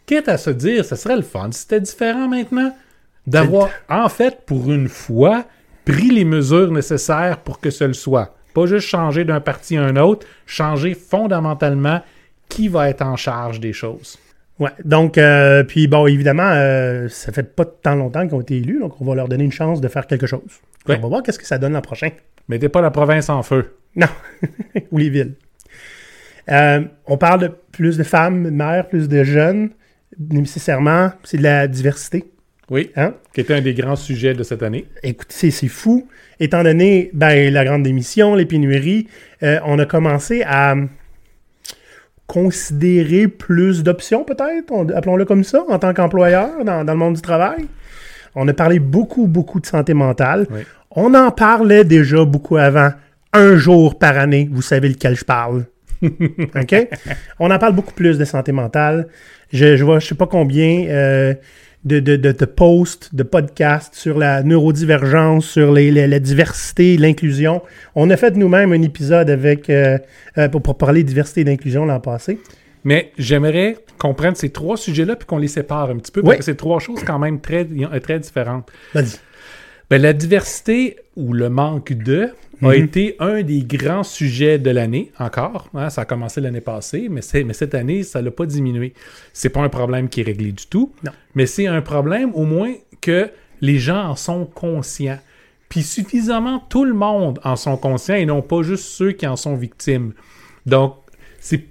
quitte 0.07 0.27
à 0.27 0.37
se 0.37 0.49
dire, 0.49 0.83
ça 0.83 0.95
serait 0.95 1.17
le 1.17 1.21
fun 1.21 1.49
c'était 1.51 1.79
différent 1.79 2.27
maintenant, 2.27 2.75
d'avoir, 3.27 3.69
en 3.89 4.09
fait, 4.09 4.39
pour 4.45 4.71
une 4.71 4.87
fois, 4.87 5.45
pris 5.85 6.09
les 6.09 6.25
mesures 6.25 6.71
nécessaires 6.71 7.37
pour 7.39 7.59
que 7.59 7.69
ce 7.69 7.83
le 7.83 7.93
soit. 7.93 8.35
Pas 8.55 8.65
juste 8.65 8.87
changer 8.87 9.25
d'un 9.25 9.41
parti 9.41 9.77
à 9.77 9.83
un 9.83 9.97
autre, 9.97 10.25
changer 10.47 10.95
fondamentalement 10.95 12.01
qui 12.49 12.69
va 12.69 12.89
être 12.89 13.03
en 13.03 13.17
charge 13.17 13.59
des 13.59 13.73
choses. 13.73 14.17
Ouais, 14.59 14.71
donc, 14.83 15.17
euh, 15.17 15.63
puis 15.63 15.87
bon, 15.87 16.07
évidemment, 16.07 16.49
euh, 16.51 17.07
ça 17.09 17.31
fait 17.31 17.43
pas 17.43 17.65
tant 17.65 17.93
longtemps 17.93 18.25
qu'ils 18.25 18.35
ont 18.35 18.41
été 18.41 18.57
élus, 18.57 18.79
donc 18.79 18.99
on 18.99 19.05
va 19.05 19.13
leur 19.13 19.27
donner 19.27 19.43
une 19.43 19.51
chance 19.51 19.81
de 19.81 19.87
faire 19.87 20.07
quelque 20.07 20.25
chose. 20.25 20.61
Ouais. 20.87 20.97
On 20.97 21.01
va 21.01 21.07
voir 21.09 21.23
qu'est-ce 21.23 21.37
que 21.37 21.45
ça 21.45 21.59
donne 21.59 21.73
l'an 21.73 21.81
prochain. 21.81 22.09
Mettez 22.47 22.69
pas 22.69 22.81
la 22.81 22.89
province 22.89 23.29
en 23.29 23.43
feu. 23.43 23.75
Non, 23.95 24.07
ou 24.91 24.97
les 24.97 25.09
villes. 25.09 25.35
Euh, 26.49 26.81
on 27.05 27.17
parle 27.17 27.41
de 27.41 27.51
plus 27.71 27.97
de 27.97 28.03
femmes, 28.03 28.49
mères, 28.49 28.87
plus 28.87 29.07
de 29.07 29.23
jeunes. 29.23 29.69
Nécessairement, 30.19 31.12
c'est 31.23 31.38
de 31.38 31.43
la 31.43 31.67
diversité. 31.67 32.25
Oui, 32.69 32.91
Hein? 32.97 33.13
qui 33.34 33.39
était 33.41 33.53
un 33.53 33.62
des 33.62 33.73
grands 33.73 33.95
sujets 33.95 34.34
de 34.34 34.43
cette 34.43 34.62
année. 34.62 34.86
Écoute, 35.03 35.27
c'est 35.30 35.51
fou. 35.69 36.08
Étant 36.39 36.63
donné 36.63 37.10
ben, 37.13 37.53
la 37.53 37.63
grande 37.63 37.84
démission, 37.84 38.36
les 38.36 38.45
pénuries, 38.45 39.08
euh, 39.43 39.60
on 39.65 39.80
a 39.80 39.86
commencé 39.86 40.43
à 40.45 40.75
considérer 42.25 43.27
plus 43.30 43.84
d'options, 43.84 44.23
peut-être, 44.25 44.69
on- 44.71 44.89
appelons-le 44.89 45.23
comme 45.25 45.43
ça, 45.45 45.63
en 45.69 45.80
tant 45.80 45.93
qu'employeur 45.93 46.63
dans, 46.65 46.84
dans 46.84 46.93
le 46.93 46.99
monde 46.99 47.15
du 47.15 47.21
travail. 47.21 47.67
On 48.36 48.47
a 48.47 48.53
parlé 48.53 48.80
beaucoup, 48.80 49.27
beaucoup 49.27 49.60
de 49.60 49.65
santé 49.65 49.93
mentale. 49.93 50.45
Oui. 50.51 50.62
On 50.91 51.13
en 51.13 51.32
parlait 51.32 51.86
déjà 51.86 52.25
beaucoup 52.25 52.58
avant. 52.58 52.89
Un 53.34 53.56
jour 53.56 53.97
par 53.97 54.17
année, 54.17 54.49
vous 54.51 54.62
savez 54.62 54.89
lequel 54.89 55.15
je 55.15 55.23
parle. 55.23 55.65
OK? 56.55 56.88
On 57.39 57.51
en 57.51 57.60
parle 57.60 57.73
beaucoup 57.75 57.93
plus 57.93 58.17
de 58.17 58.25
santé 58.25 58.51
mentale. 58.51 59.07
Je, 59.51 59.75
je 59.77 59.83
vois, 59.83 59.99
je 59.99 60.07
sais 60.07 60.15
pas 60.15 60.27
combien 60.27 60.86
euh, 60.88 61.33
de, 61.86 61.99
de, 61.99 62.15
de, 62.17 62.31
de 62.31 62.45
posts, 62.45 63.15
de 63.15 63.23
podcasts 63.23 63.95
sur 63.95 64.17
la 64.17 64.43
neurodivergence, 64.43 65.45
sur 65.45 65.71
les, 65.71 65.89
les- 65.91 66.07
la 66.07 66.19
diversité, 66.19 66.97
l'inclusion. 66.97 67.62
On 67.95 68.10
a 68.10 68.17
fait 68.17 68.36
nous-mêmes 68.36 68.73
un 68.73 68.81
épisode 68.81 69.29
avec 69.29 69.69
euh, 69.69 69.97
euh, 70.38 70.49
pour, 70.49 70.62
pour 70.62 70.77
parler 70.77 71.03
de 71.03 71.07
diversité 71.07 71.41
et 71.41 71.43
d'inclusion 71.45 71.86
l'an 71.86 71.99
passé. 71.99 72.39
Mais 72.83 73.12
j'aimerais 73.17 73.77
qu'on 73.97 74.13
prenne 74.13 74.36
ces 74.36 74.49
trois 74.49 74.77
sujets-là 74.77 75.15
puis 75.15 75.25
qu'on 75.25 75.39
les 75.39 75.47
sépare 75.47 75.89
un 75.89 75.97
petit 75.97 76.12
peu, 76.12 76.19
Oui. 76.21 76.27
parce 76.27 76.38
que 76.39 76.43
c'est 76.45 76.55
trois 76.55 76.79
choses 76.79 77.03
quand 77.05 77.19
même 77.19 77.41
très, 77.41 77.65
très 78.01 78.19
différentes. 78.19 78.69
Vas-y. 78.93 79.15
Ben, 79.89 80.02
la 80.02 80.13
diversité 80.13 80.97
ou 81.15 81.34
le 81.34 81.50
manque 81.50 81.93
de 81.93 82.30
a 82.62 82.67
Mhm. 82.76 82.84
été 82.84 83.15
un 83.19 83.41
des 83.43 83.62
grands 83.62 84.04
sujets 84.04 84.58
de 84.60 84.69
l'année 84.71 85.12
encore. 85.19 85.69
hein. 85.73 85.89
ça 85.89 86.02
a 86.02 86.06
commencé 86.06 86.41
l'année 86.41 86.60
passée, 86.62 87.08
mais, 87.10 87.21
cette 87.21 87.73
année, 87.76 88.04
ça 88.04 88.21
l'a 88.21 88.32
pas 88.32 88.45
diminué. 88.45 88.93
C'est 89.32 89.50
pas 89.50 89.62
un 89.62 89.69
problème 89.69 90.10
qui 90.10 90.21
est 90.21 90.23
réglé 90.23 90.52
du 90.52 90.65
tout, 90.65 90.91
Non. 91.04 91.12
mais 91.36 91.45
c'est 91.45 91.67
un 91.67 91.82
problème 91.82 92.32
au 92.34 92.43
moins 92.43 92.73
que 93.00 93.30
les 93.62 93.78
gens 93.80 94.10
en 94.10 94.15
sont 94.15 94.45
conscients. 94.45 95.19
Puis 95.69 95.84
suffisamment 95.84 96.60
tout 96.69 96.84
le 96.86 96.93
monde 96.93 97.39
en 97.43 97.56
sont 97.56 97.78
conscients 97.78 98.15
et 98.15 98.26
non 98.26 98.41
pas 98.41 98.63
juste 98.63 98.86
ceux 98.86 99.12
qui 99.12 99.28
en 99.28 99.36
sont 99.36 99.56
victimes. 99.56 100.13
Donc, 100.65 100.95
c'est 101.39 101.63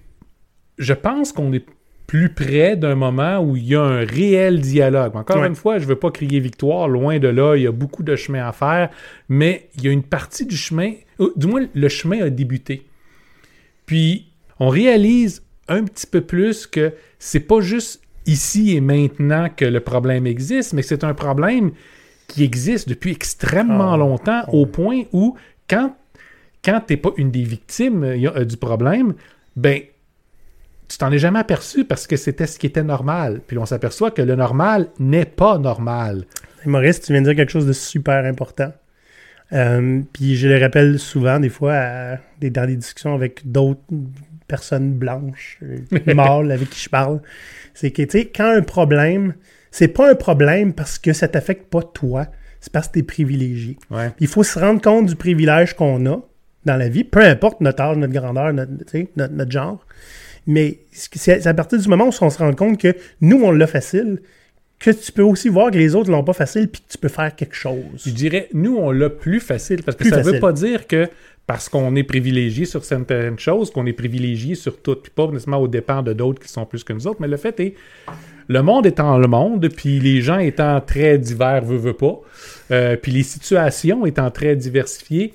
je 0.78 0.92
pense 0.92 1.32
qu'on 1.32 1.52
est 1.54 1.64
plus 2.06 2.28
près 2.28 2.76
d'un 2.76 2.94
moment 2.94 3.40
où 3.40 3.56
il 3.56 3.64
y 3.66 3.74
a 3.74 3.82
un 3.82 4.04
réel 4.04 4.60
dialogue. 4.60 5.16
Encore 5.16 5.38
Ouais. 5.40 5.48
une 5.48 5.56
fois, 5.56 5.78
je 5.78 5.84
ne 5.84 5.88
veux 5.88 5.96
pas 5.96 6.10
crier 6.10 6.38
victoire, 6.40 6.86
loin 6.88 7.18
de 7.18 7.28
là, 7.28 7.56
il 7.56 7.62
y 7.62 7.66
a 7.66 7.72
beaucoup 7.72 8.02
de 8.04 8.14
chemin 8.14 8.46
à 8.46 8.52
faire, 8.52 8.90
mais 9.28 9.68
il 9.76 9.84
y 9.84 9.88
a 9.88 9.90
une 9.90 10.04
partie 10.04 10.46
du 10.46 10.56
chemin, 10.56 10.92
du 11.36 11.46
moins 11.48 11.66
le 11.74 11.88
chemin 11.88 12.22
a 12.24 12.30
débuté. 12.30 12.86
Puis 13.86 14.26
on 14.60 14.68
réalise 14.68 15.42
un 15.68 15.84
petit 15.84 16.06
peu 16.06 16.20
plus 16.20 16.66
que 16.66 16.92
c'est 17.18 17.40
pas 17.40 17.60
juste 17.60 18.00
ici 18.26 18.76
et 18.76 18.80
maintenant 18.80 19.48
que 19.54 19.64
le 19.64 19.80
problème 19.80 20.26
existe, 20.26 20.72
mais 20.72 20.82
que 20.82 20.88
c'est 20.88 21.04
un 21.04 21.14
problème 21.14 21.72
qui 22.28 22.42
existe 22.44 22.88
depuis 22.88 23.12
extrêmement 23.12 23.92
Ah. 23.94 23.96
longtemps, 23.96 24.42
au 24.52 24.66
point 24.66 25.02
où 25.12 25.36
quand, 25.68 25.94
quand 26.64 26.80
tu 26.86 26.92
n'es 26.92 26.96
pas 26.96 27.10
une 27.16 27.30
des 27.30 27.42
victimes 27.42 28.02
euh, 28.04 28.30
euh, 28.36 28.44
du 28.44 28.56
problème, 28.56 29.14
ben 29.56 29.80
tu 30.88 30.98
t'en 30.98 31.10
es 31.12 31.18
jamais 31.18 31.38
aperçu 31.40 31.84
parce 31.84 32.06
que 32.06 32.16
c'était 32.16 32.46
ce 32.46 32.58
qui 32.58 32.66
était 32.66 32.82
normal. 32.84 33.40
Puis 33.46 33.58
on 33.58 33.66
s'aperçoit 33.66 34.10
que 34.10 34.22
le 34.22 34.36
normal 34.36 34.88
n'est 34.98 35.24
pas 35.24 35.58
normal. 35.58 36.24
Maurice, 36.64 37.00
tu 37.00 37.12
viens 37.12 37.22
de 37.22 37.26
dire 37.26 37.36
quelque 37.36 37.50
chose 37.52 37.66
de 37.66 37.72
super 37.72 38.24
important. 38.24 38.72
Euh, 39.52 40.00
puis 40.12 40.36
je 40.36 40.48
le 40.48 40.58
rappelle 40.60 40.98
souvent, 40.98 41.38
des 41.38 41.48
fois, 41.48 41.74
à- 41.74 42.16
dans 42.42 42.66
des 42.66 42.76
discussions 42.76 43.14
avec 43.14 43.42
d'autres 43.50 43.80
personnes 44.48 44.92
blanches, 44.92 45.58
euh, 45.62 45.78
mâles 46.14 46.50
avec 46.50 46.70
qui 46.70 46.80
je 46.80 46.88
parle. 46.88 47.20
C'est 47.74 47.90
que, 47.90 48.02
tu 48.02 48.18
sais, 48.18 48.24
quand 48.26 48.50
un 48.50 48.62
problème, 48.62 49.34
c'est 49.70 49.88
pas 49.88 50.10
un 50.10 50.14
problème 50.14 50.72
parce 50.72 50.98
que 50.98 51.12
ça 51.12 51.28
t'affecte 51.28 51.68
pas 51.70 51.82
toi, 51.82 52.26
c'est 52.60 52.72
parce 52.72 52.88
que 52.88 52.94
t'es 52.94 53.02
privilégié. 53.02 53.76
Ouais. 53.90 54.10
Il 54.18 54.26
faut 54.28 54.42
se 54.42 54.58
rendre 54.58 54.80
compte 54.80 55.06
du 55.06 55.14
privilège 55.16 55.74
qu'on 55.74 56.04
a 56.06 56.20
dans 56.64 56.76
la 56.76 56.88
vie, 56.88 57.04
peu 57.04 57.20
importe 57.22 57.60
notre 57.60 57.82
âge, 57.82 57.96
notre 57.96 58.12
grandeur, 58.12 58.52
notre 58.52 59.50
genre. 59.52 59.86
Mais 60.46 60.78
c'est 60.92 61.46
à 61.46 61.54
partir 61.54 61.78
du 61.78 61.88
moment 61.88 62.06
où 62.06 62.12
on 62.20 62.30
se 62.30 62.38
rend 62.38 62.52
compte 62.52 62.80
que 62.80 62.94
nous, 63.20 63.42
on 63.42 63.50
l'a 63.50 63.66
facile, 63.66 64.20
que 64.78 64.90
tu 64.90 65.10
peux 65.12 65.22
aussi 65.22 65.48
voir 65.48 65.70
que 65.70 65.78
les 65.78 65.94
autres 65.94 66.10
l'ont 66.10 66.24
pas 66.24 66.32
facile 66.32 66.68
puis 66.68 66.82
que 66.82 66.92
tu 66.92 66.98
peux 66.98 67.08
faire 67.08 67.34
quelque 67.34 67.54
Je 67.54 67.60
chose. 67.60 68.14
dirais, 68.14 68.48
nous, 68.52 68.76
on 68.76 68.90
l'a 68.90 69.10
plus 69.10 69.40
facile 69.40 69.82
parce 69.82 69.96
que 69.96 70.04
Plus 70.04 70.10
ça 70.10 70.18
ne 70.18 70.22
veut 70.22 70.38
pas 70.38 70.52
dire 70.52 70.86
que 70.86 71.08
parce 71.46 71.68
qu'on 71.68 71.94
est 71.94 72.02
privilégié 72.02 72.64
sur 72.64 72.84
certaines 72.84 73.38
choses, 73.38 73.70
qu'on 73.70 73.86
est 73.86 73.92
privilégié 73.92 74.54
sur 74.56 74.82
toutes, 74.82 75.02
puis 75.02 75.12
pas 75.14 75.28
nécessairement 75.28 75.58
au 75.58 75.68
dépend 75.68 76.02
de 76.02 76.12
d'autres 76.12 76.42
qui 76.42 76.48
sont 76.48 76.66
plus 76.66 76.82
que 76.82 76.92
nous 76.92 77.06
autres, 77.06 77.20
mais 77.20 77.28
le 77.28 77.36
fait 77.36 77.58
est, 77.60 77.74
le 78.48 78.62
monde 78.62 78.84
étant 78.84 79.16
le 79.16 79.28
monde, 79.28 79.68
puis 79.68 80.00
les 80.00 80.22
gens 80.22 80.38
étant 80.38 80.80
très 80.80 81.18
divers, 81.18 81.64
veut, 81.64 81.76
veut 81.76 81.92
pas, 81.92 82.20
euh, 82.72 82.96
puis 82.96 83.12
les 83.12 83.22
situations 83.22 84.06
étant 84.06 84.30
très 84.32 84.56
diversifiées, 84.56 85.34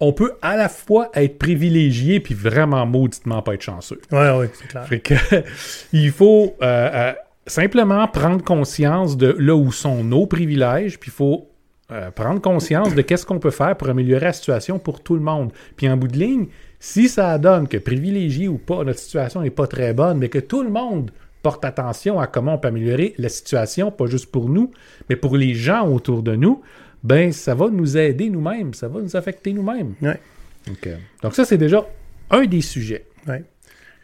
on 0.00 0.12
peut 0.12 0.32
à 0.42 0.56
la 0.56 0.68
fois 0.68 1.10
être 1.14 1.38
privilégié 1.38 2.20
puis 2.20 2.34
vraiment 2.34 2.84
mauditement 2.86 3.42
pas 3.42 3.54
être 3.54 3.62
chanceux. 3.62 4.00
Ouais, 4.12 4.30
ouais, 4.30 4.50
c'est 4.52 4.68
clair. 4.68 4.86
Fait 4.86 5.00
que, 5.00 5.14
il 5.92 6.10
faut 6.10 6.54
euh, 6.62 6.90
euh, 6.92 7.12
simplement 7.46 8.06
prendre 8.08 8.42
conscience 8.44 9.16
de 9.16 9.34
là 9.38 9.56
où 9.56 9.72
sont 9.72 10.04
nos 10.04 10.26
privilèges, 10.26 10.98
puis 10.98 11.10
il 11.10 11.14
faut 11.14 11.48
euh, 11.92 12.10
prendre 12.10 12.40
conscience 12.40 12.94
de 12.94 13.02
qu'est-ce 13.02 13.24
qu'on 13.24 13.38
peut 13.38 13.50
faire 13.50 13.76
pour 13.76 13.88
améliorer 13.88 14.26
la 14.26 14.32
situation 14.32 14.78
pour 14.78 15.02
tout 15.02 15.14
le 15.14 15.20
monde. 15.20 15.52
Puis 15.76 15.88
en 15.88 15.96
bout 15.96 16.08
de 16.08 16.18
ligne, 16.18 16.46
si 16.78 17.08
ça 17.08 17.38
donne 17.38 17.68
que 17.68 17.78
privilégié 17.78 18.48
ou 18.48 18.58
pas, 18.58 18.84
notre 18.84 18.98
situation 18.98 19.40
n'est 19.40 19.50
pas 19.50 19.66
très 19.66 19.94
bonne, 19.94 20.18
mais 20.18 20.28
que 20.28 20.38
tout 20.38 20.62
le 20.62 20.70
monde 20.70 21.10
porte 21.42 21.64
attention 21.64 22.18
à 22.18 22.26
comment 22.26 22.54
on 22.54 22.58
peut 22.58 22.68
améliorer 22.68 23.14
la 23.18 23.28
situation, 23.28 23.92
pas 23.92 24.06
juste 24.06 24.32
pour 24.32 24.48
nous, 24.48 24.72
mais 25.08 25.14
pour 25.14 25.36
les 25.36 25.54
gens 25.54 25.88
autour 25.88 26.24
de 26.24 26.34
nous, 26.34 26.60
ben 27.06 27.32
ça 27.32 27.54
va 27.54 27.68
nous 27.68 27.96
aider 27.96 28.28
nous-mêmes, 28.28 28.74
ça 28.74 28.88
va 28.88 29.00
nous 29.00 29.14
affecter 29.14 29.52
nous-mêmes. 29.52 29.94
Ouais. 30.02 30.18
Donc, 30.66 30.86
euh, 30.88 30.96
donc 31.22 31.34
ça, 31.36 31.44
c'est 31.44 31.56
déjà 31.56 31.86
un 32.30 32.44
des 32.46 32.60
sujets. 32.60 33.04
Ouais. 33.28 33.44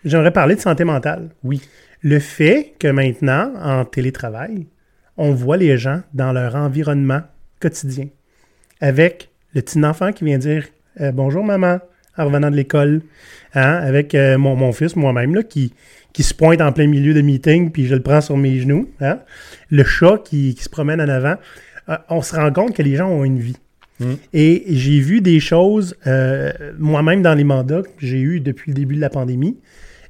J'aimerais 0.04 0.30
parler 0.30 0.54
de 0.54 0.60
santé 0.60 0.84
mentale. 0.84 1.30
Oui. 1.42 1.60
Le 2.00 2.20
fait 2.20 2.74
que 2.78 2.86
maintenant, 2.86 3.52
en 3.60 3.84
télétravail, 3.84 4.66
on 5.16 5.32
voit 5.32 5.56
les 5.56 5.76
gens 5.78 6.02
dans 6.14 6.32
leur 6.32 6.54
environnement 6.54 7.22
quotidien. 7.60 8.06
Avec 8.80 9.30
le 9.54 9.62
petit 9.62 9.84
enfant 9.84 10.12
qui 10.12 10.24
vient 10.24 10.38
dire 10.38 10.66
euh, 11.00 11.10
Bonjour 11.10 11.42
maman 11.42 11.80
en 12.16 12.26
revenant 12.26 12.50
de 12.50 12.56
l'école. 12.56 13.02
Hein, 13.54 13.80
avec 13.82 14.14
euh, 14.14 14.38
mon, 14.38 14.54
mon 14.54 14.72
fils, 14.72 14.94
moi-même, 14.94 15.34
là, 15.34 15.42
qui, 15.42 15.74
qui 16.12 16.22
se 16.22 16.34
pointe 16.34 16.60
en 16.60 16.72
plein 16.72 16.86
milieu 16.86 17.14
de 17.14 17.20
meeting, 17.20 17.72
puis 17.72 17.86
je 17.86 17.96
le 17.96 18.02
prends 18.02 18.20
sur 18.20 18.36
mes 18.36 18.60
genoux. 18.60 18.88
Hein? 19.00 19.18
Le 19.70 19.82
chat 19.82 20.18
qui, 20.24 20.54
qui 20.54 20.62
se 20.62 20.70
promène 20.70 21.00
en 21.00 21.08
avant. 21.08 21.34
Euh, 21.88 21.96
on 22.08 22.22
se 22.22 22.34
rend 22.36 22.52
compte 22.52 22.74
que 22.74 22.82
les 22.82 22.96
gens 22.96 23.08
ont 23.08 23.24
une 23.24 23.38
vie. 23.38 23.56
Mm. 24.00 24.12
Et 24.32 24.64
j'ai 24.68 25.00
vu 25.00 25.20
des 25.20 25.40
choses, 25.40 25.96
euh, 26.06 26.52
moi-même 26.78 27.22
dans 27.22 27.34
les 27.34 27.44
mandats 27.44 27.82
que 27.82 27.88
j'ai 28.06 28.20
eu 28.20 28.40
depuis 28.40 28.70
le 28.70 28.74
début 28.74 28.96
de 28.96 29.00
la 29.00 29.10
pandémie, 29.10 29.58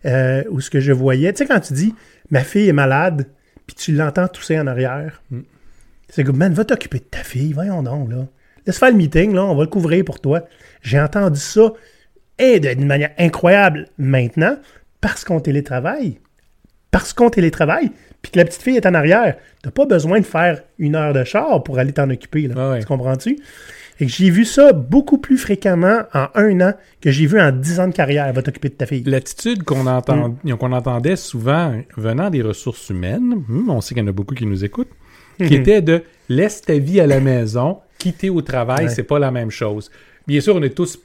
euh, 0.07 0.43
où 0.51 0.61
ce 0.61 0.71
que 0.71 0.81
je 0.81 0.93
voyais, 0.93 1.33
tu 1.33 1.39
sais, 1.39 1.47
quand 1.47 1.61
tu 1.61 1.73
dis 1.73 1.95
ma 2.31 2.41
fille 2.45 2.69
est 2.69 2.73
malade, 2.73 3.27
puis 3.67 3.77
tu 3.77 3.93
l'entends 3.93 4.29
tousser 4.29 4.59
en 4.59 4.67
arrière, 4.67 5.23
Mm. 5.31 5.41
C'est 6.15 6.25
comme, 6.25 6.37
man, 6.37 6.53
va 6.53 6.67
t'occuper 6.67 6.99
de 6.99 7.05
ta 7.05 7.23
fille, 7.25 7.55
voyons 7.55 7.83
donc, 7.83 8.11
là. 8.11 8.27
Laisse 8.67 8.79
faire 8.79 8.91
le 8.91 8.97
meeting, 8.99 9.33
là, 9.35 9.45
on 9.47 9.55
va 9.55 9.63
le 9.63 9.71
couvrir 9.71 10.05
pour 10.05 10.21
toi. 10.21 10.43
J'ai 10.83 11.01
entendu 11.01 11.41
ça 11.41 11.73
et 12.39 12.61
de- 12.61 12.75
d'une 12.75 12.87
manière 12.87 13.13
incroyable 13.19 13.89
maintenant 13.97 14.59
parce 15.01 15.25
qu'on 15.25 15.41
télétravaille. 15.41 16.19
Parce 16.91 17.15
qu'on 17.15 17.31
télétravaille, 17.31 17.91
puis 18.23 18.31
que 18.33 18.39
la 18.39 18.45
petite 18.45 18.63
fille 18.63 18.77
est 18.77 18.87
en 18.87 18.95
arrière. 18.95 19.37
T'as 19.63 19.71
pas 19.71 19.85
besoin 19.87 20.21
de 20.21 20.25
faire 20.25 20.63
une 20.79 20.95
heure 20.95 21.13
de 21.13 21.25
char 21.25 21.63
pour 21.63 21.79
aller 21.79 21.93
t'en 21.93 22.09
occuper, 22.11 22.47
là. 22.49 22.55
Ah 22.57 22.71
ouais. 22.71 22.81
Tu 22.81 22.87
comprends-tu? 22.87 23.39
Et 24.01 24.07
que 24.07 24.11
j'ai 24.13 24.31
vu 24.31 24.45
ça 24.45 24.73
beaucoup 24.73 25.19
plus 25.19 25.37
fréquemment 25.37 26.03
en 26.15 26.27
un 26.35 26.61
an 26.61 26.73
que 27.01 27.11
j'ai 27.11 27.27
vu 27.27 27.41
en 27.41 27.53
dix 27.53 27.79
ans 27.79 27.87
de 27.89 27.93
carrière. 27.93 28.33
Va 28.33 28.43
t'occuper 28.43 28.69
de 28.71 28.75
ta 28.75 28.87
fille. 28.87 29.03
L'attitude 29.05 29.63
qu'on 29.65 29.87
entend, 29.87 30.35
qu'on 30.59 30.73
entendait 30.73 31.17
souvent 31.17 31.75
venant 31.97 32.31
des 32.31 32.43
ressources 32.43 32.89
humaines, 32.91 33.45
hum, 33.49 33.69
on 33.71 33.81
sait 33.81 33.95
qu'il 33.95 34.03
y 34.03 34.07
en 34.07 34.09
a 34.09 34.13
beaucoup 34.13 34.35
qui 34.35 34.47
nous 34.47 34.65
écoutent, 34.65 34.91
qui 35.39 35.55
était 35.55 35.83
de 35.83 36.03
laisse 36.29 36.63
ta 36.63 36.79
vie 36.79 37.01
à 37.01 37.07
la 37.07 37.21
maison, 37.21 37.79
quitter 37.99 38.31
au 38.31 38.41
travail, 38.43 38.87
Ouais. 38.87 38.91
c'est 38.91 39.03
pas 39.05 39.19
la 39.19 39.31
même 39.31 39.51
chose. 39.51 39.91
Bien 40.27 40.41
sûr, 40.41 40.57
on 40.57 40.63
est 40.63 40.75
tous, 40.75 40.99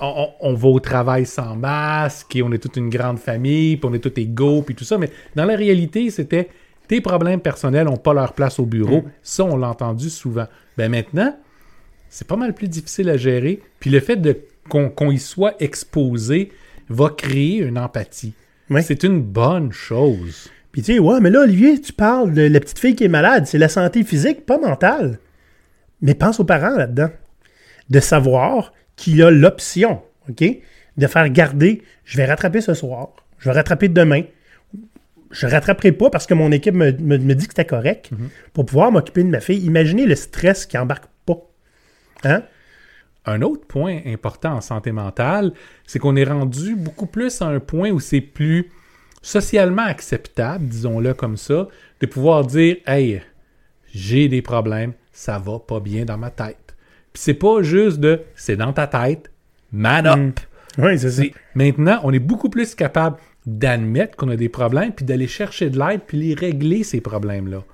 on, 0.00 0.54
va 0.54 0.68
au 0.68 0.80
travail 0.80 1.26
sans 1.26 1.56
masque, 1.56 2.36
et 2.36 2.42
on 2.42 2.52
est 2.52 2.58
toute 2.58 2.76
une 2.76 2.88
grande 2.88 3.18
famille, 3.18 3.76
puis 3.76 3.88
on 3.90 3.94
est 3.94 3.98
tous 3.98 4.20
égaux, 4.20 4.62
puis 4.62 4.74
tout 4.74 4.84
ça, 4.84 4.98
mais 4.98 5.10
dans 5.34 5.44
la 5.44 5.56
réalité, 5.56 6.10
c'était 6.10 6.48
tes 6.88 7.00
problèmes 7.00 7.40
personnels 7.40 7.86
n'ont 7.86 7.96
pas 7.96 8.14
leur 8.14 8.32
place 8.32 8.58
au 8.58 8.64
bureau. 8.64 9.04
Ça, 9.22 9.44
on 9.44 9.56
l'a 9.56 9.68
entendu 9.68 10.08
souvent. 10.08 10.46
Ben 10.78 10.90
maintenant, 10.90 11.36
c'est 12.08 12.26
pas 12.26 12.36
mal 12.36 12.54
plus 12.54 12.68
difficile 12.68 13.10
à 13.10 13.18
gérer. 13.18 13.60
Puis 13.78 13.90
le 13.90 14.00
fait 14.00 14.16
de 14.16 14.40
qu'on 14.70 14.88
qu'on 14.88 15.10
y 15.10 15.18
soit 15.18 15.54
exposé 15.60 16.50
va 16.88 17.10
créer 17.10 17.58
une 17.58 17.78
empathie. 17.78 18.32
C'est 18.80 19.02
une 19.02 19.22
bonne 19.22 19.70
chose. 19.70 20.50
Puis 20.72 20.82
tu 20.82 20.94
sais, 20.94 20.98
ouais, 20.98 21.20
mais 21.20 21.30
là, 21.30 21.42
Olivier, 21.42 21.80
tu 21.80 21.92
parles 21.92 22.32
de 22.32 22.42
la 22.42 22.60
petite 22.60 22.78
fille 22.78 22.94
qui 22.94 23.04
est 23.04 23.08
malade. 23.08 23.46
C'est 23.46 23.58
la 23.58 23.68
santé 23.68 24.02
physique, 24.02 24.46
pas 24.46 24.58
mentale. 24.58 25.18
Mais 26.00 26.14
pense 26.14 26.40
aux 26.40 26.44
parents 26.44 26.76
là-dedans. 26.76 27.10
De 27.90 28.00
savoir 28.00 28.72
qu'il 28.98 29.22
a 29.22 29.30
l'option, 29.30 30.02
OK, 30.28 30.44
de 30.98 31.06
faire 31.06 31.28
garder, 31.30 31.82
je 32.04 32.18
vais 32.18 32.26
rattraper 32.26 32.60
ce 32.60 32.74
soir, 32.74 33.08
je 33.38 33.48
vais 33.48 33.54
rattraper 33.54 33.88
demain. 33.88 34.22
Je 35.30 35.46
rattraperai 35.46 35.92
pas 35.92 36.08
parce 36.10 36.26
que 36.26 36.32
mon 36.34 36.50
équipe 36.52 36.74
me, 36.74 36.90
me- 36.92 37.18
me 37.18 37.34
dit 37.34 37.46
que 37.46 37.52
c'était 37.52 37.66
correct 37.66 38.10
pour 38.54 38.64
pouvoir 38.64 38.90
m'occuper 38.90 39.22
de 39.22 39.28
ma 39.28 39.40
fille. 39.40 39.62
Imaginez 39.64 40.06
le 40.06 40.14
stress 40.14 40.64
qui 40.64 40.78
embarque 40.78 41.04
pas. 41.26 41.36
Hein? 42.24 42.42
Un 43.26 43.42
autre 43.42 43.66
point 43.66 44.00
important 44.06 44.54
en 44.54 44.60
santé 44.62 44.90
mentale, 44.90 45.52
c'est 45.86 45.98
qu'on 45.98 46.16
est 46.16 46.24
rendu 46.24 46.76
beaucoup 46.76 47.04
plus 47.06 47.42
à 47.42 47.46
un 47.46 47.60
point 47.60 47.90
où 47.90 48.00
c'est 48.00 48.22
plus 48.22 48.70
socialement 49.20 49.82
acceptable, 49.82 50.66
disons-le 50.66 51.12
comme 51.12 51.36
ça, 51.36 51.68
de 52.00 52.06
pouvoir 52.06 52.46
dire 52.46 52.76
Hey, 52.86 53.20
j'ai 53.94 54.28
des 54.28 54.40
problèmes, 54.40 54.94
ça 55.12 55.38
va 55.38 55.58
pas 55.58 55.80
bien 55.80 56.06
dans 56.06 56.16
ma 56.16 56.30
tête. 56.30 56.67
Puis 57.12 57.22
c'est 57.22 57.34
pas 57.34 57.62
juste 57.62 58.00
de 58.00 58.20
c'est 58.34 58.56
dans 58.56 58.72
ta 58.72 58.86
tête, 58.86 59.30
man 59.72 60.06
up. 60.06 60.40
Oui, 60.78 60.98
c'est 60.98 61.10
ça. 61.10 61.22
Maintenant, 61.54 62.00
on 62.04 62.12
est 62.12 62.20
beaucoup 62.20 62.48
plus 62.48 62.74
capable 62.74 63.16
d'admettre 63.46 64.16
qu'on 64.16 64.28
a 64.28 64.36
des 64.36 64.48
problèmes, 64.48 64.92
puis 64.92 65.04
d'aller 65.04 65.26
chercher 65.26 65.70
de 65.70 65.78
l'aide, 65.78 66.02
puis 66.06 66.18
les 66.18 66.34
régler, 66.34 66.84
ces 66.84 67.00
problèmes-là. 67.00 67.64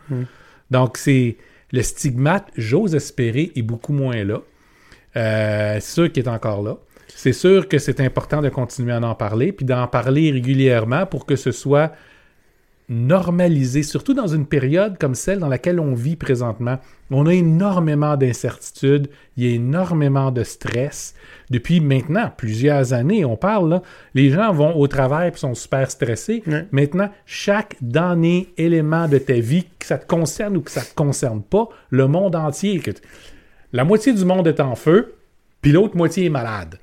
Donc, 0.71 0.97
c'est 0.97 1.37
le 1.73 1.83
stigmate, 1.83 2.49
j'ose 2.57 2.95
espérer, 2.95 3.53
est 3.57 3.63
beaucoup 3.63 3.93
moins 3.93 4.23
là. 4.25 4.41
Euh, 5.17 5.75
c'est 5.81 5.93
sûr 5.93 6.13
qu'il 6.13 6.25
est 6.25 6.29
encore 6.29 6.63
là. 6.63 6.77
C'est 7.09 7.33
sûr 7.33 7.69
que 7.69 7.79
c'est 7.79 8.01
important 8.01 8.43
de 8.43 8.49
continuer 8.49 8.93
à 8.93 9.01
en 9.01 9.15
parler, 9.15 9.53
puis 9.53 9.67
d'en 9.67 9.87
parler 9.87 10.31
régulièrement 10.31 11.07
pour 11.07 11.27
que 11.27 11.37
ce 11.37 11.53
soit 11.53 11.93
normalisé, 12.89 13.83
surtout 13.83 14.13
dans 14.13 14.27
une 14.27 14.47
période 14.47 14.99
comme 14.99 15.15
celle 15.15 15.39
dans 15.39 15.49
laquelle 15.49 15.81
on 15.81 15.95
vit 15.95 16.17
présentement. 16.17 16.79
On 17.11 17.27
a 17.27 17.33
énormément 17.33 18.17
d'incertitudes, 18.17 19.09
il 19.37 19.45
y 19.45 19.53
a 19.53 19.55
énormément 19.55 20.31
de 20.31 20.43
stress. 20.43 21.15
Depuis 21.51 21.81
maintenant 21.81 22.31
plusieurs 22.37 22.93
années, 22.93 23.25
on 23.25 23.37
parle, 23.37 23.71
là, 23.71 23.83
les 24.15 24.31
gens 24.31 24.53
vont 24.53 24.77
au 24.77 24.87
travail 24.89 25.31
et 25.33 25.37
sont 25.37 25.55
super 25.55 25.91
stressés. 25.91 26.43
Maintenant, 26.73 27.11
chaque 27.25 27.77
dernier 27.81 28.53
élément 28.57 29.09
de 29.09 29.19
ta 29.19 29.35
vie, 29.35 29.65
que 29.79 29.87
ça 29.87 29.99
te 29.99 30.07
concerne 30.07 30.57
ou 30.57 30.61
que 30.61 30.71
ça 30.71 30.83
te 30.83 30.95
concerne 30.95 31.43
pas, 31.43 31.69
le 31.91 32.07
monde 32.09 32.37
entier, 32.37 32.81
que 32.81 32.91
la 33.73 33.85
moitié 33.85 34.13
du 34.13 34.25
monde 34.25 34.47
est 34.47 34.61
en 34.61 34.75
feu, 34.75 35.15
puis 35.61 35.73
l'autre 35.73 35.97
moitié 35.97 36.27
est 36.27 36.31
malade. 36.31 36.79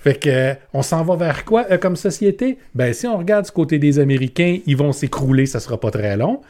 Fait 0.00 0.14
que 0.14 0.30
euh, 0.30 0.54
on 0.72 0.82
s'en 0.82 1.02
va 1.02 1.16
vers 1.16 1.44
quoi 1.44 1.66
euh, 1.70 1.76
comme 1.78 1.96
société? 1.96 2.58
Ben 2.74 2.92
si 2.92 3.06
on 3.06 3.18
regarde 3.18 3.44
du 3.46 3.50
côté 3.50 3.78
des 3.78 3.98
Américains, 3.98 4.58
ils 4.66 4.76
vont 4.76 4.92
s'écrouler, 4.92 5.46
ça 5.46 5.60
sera 5.60 5.78
pas 5.78 5.90
très 5.90 6.16
long. 6.16 6.40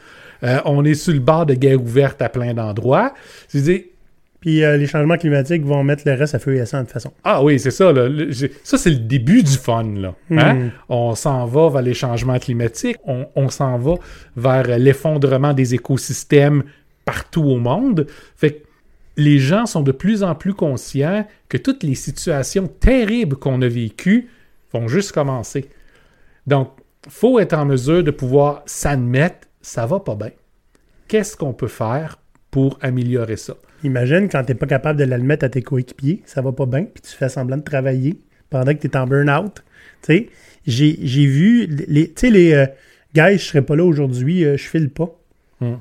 Euh, 0.43 0.59
on 0.65 0.85
est 0.85 0.93
sur 0.93 1.13
le 1.13 1.19
bord 1.19 1.45
de 1.45 1.53
guerre 1.55 1.81
ouverte 1.81 2.21
à 2.21 2.29
plein 2.29 2.53
d'endroits. 2.53 3.13
C'est-à-dire, 3.47 3.81
Puis 4.39 4.59
les 4.61 4.87
changements 4.87 5.17
climatiques 5.17 5.65
vont 5.65 5.83
mettre 5.83 6.03
le 6.05 6.13
reste 6.13 6.33
à 6.35 6.39
feu 6.39 6.55
et 6.55 6.61
à 6.61 6.65
sang 6.65 6.77
de 6.79 6.83
toute 6.83 6.93
façon. 6.93 7.11
ah 7.25 7.43
oui, 7.43 7.59
c'est 7.59 7.71
ça. 7.71 7.91
là. 7.91 8.07
Le- 8.07 8.31
ça, 8.63 8.77
c'est 8.77 8.91
le 8.91 8.95
début 8.99 9.43
du 9.43 9.57
fun. 9.57 9.83
Là. 9.97 10.13
Hein? 10.31 10.53
Mhm. 10.53 10.71
On 10.87 11.13
s'en 11.15 11.45
va 11.45 11.69
vers 11.69 11.81
les 11.81 11.93
changements 11.93 12.39
climatiques. 12.39 12.95
On, 13.05 13.25
on 13.35 13.49
s'en 13.49 13.77
va 13.77 13.95
vers 14.37 14.77
l'effondrement 14.77 15.53
des 15.53 15.73
écosystèmes 15.75 16.63
partout 17.03 17.43
au 17.43 17.57
monde. 17.57 18.07
Fait 18.37 18.51
que 18.51 18.63
les 19.19 19.37
gens 19.37 19.65
sont 19.65 19.81
de 19.81 19.91
plus 19.91 20.23
en 20.23 20.33
plus 20.33 20.53
conscients 20.53 21.27
que 21.49 21.57
toutes 21.57 21.83
les 21.83 21.95
situations 21.95 22.67
terribles 22.67 23.35
qu'on 23.35 23.61
a 23.61 23.67
vécues 23.67 24.29
vont 24.71 24.87
juste 24.87 25.11
commencer. 25.11 25.69
Donc, 26.47 26.71
faut 27.07 27.37
être 27.39 27.53
en 27.53 27.65
mesure 27.65 28.03
de 28.03 28.11
pouvoir 28.11 28.63
s'admettre, 28.65 29.47
ça 29.61 29.85
va 29.85 29.99
pas 29.99 30.15
bien. 30.15 30.31
Qu'est-ce 31.07 31.35
qu'on 31.35 31.53
peut 31.53 31.67
faire 31.67 32.17
pour 32.49 32.79
améliorer 32.81 33.35
ça? 33.35 33.55
Imagine 33.83 34.29
quand 34.29 34.43
t'es 34.43 34.55
pas 34.55 34.67
capable 34.67 34.99
de 34.99 35.05
l'admettre 35.05 35.45
à 35.45 35.49
tes 35.49 35.61
coéquipiers, 35.61 36.21
ça 36.25 36.41
va 36.41 36.51
pas 36.51 36.65
bien, 36.65 36.85
puis 36.85 37.01
tu 37.01 37.11
fais 37.11 37.29
semblant 37.29 37.57
de 37.57 37.63
travailler 37.63 38.21
pendant 38.49 38.73
que 38.73 38.79
tu 38.79 38.87
es 38.87 38.97
en 38.97 39.05
burn-out. 39.05 39.63
Tu 40.01 40.29
j'ai 40.65 41.25
vu, 41.25 41.65
les, 41.65 42.09
tu 42.09 42.13
sais, 42.15 42.29
les 42.29 42.53
euh, 42.53 42.65
gars, 43.13 43.35
je 43.35 43.43
serais 43.43 43.63
pas 43.63 43.75
là 43.75 43.83
aujourd'hui, 43.83 44.45
euh, 44.45 44.55
je 44.55 44.63
file 44.63 44.89
pas. 44.89 45.09
Hmm. 45.59 45.75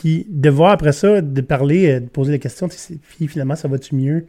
Puis 0.00 0.26
de 0.30 0.48
voir 0.48 0.72
après 0.72 0.92
ça, 0.92 1.20
de 1.20 1.40
parler, 1.42 1.90
euh, 1.90 2.00
de 2.00 2.06
poser 2.08 2.32
la 2.32 2.38
question, 2.38 2.68
Fille, 2.70 3.28
finalement, 3.28 3.54
ça 3.54 3.68
va-tu 3.68 3.94
mieux? 3.94 4.24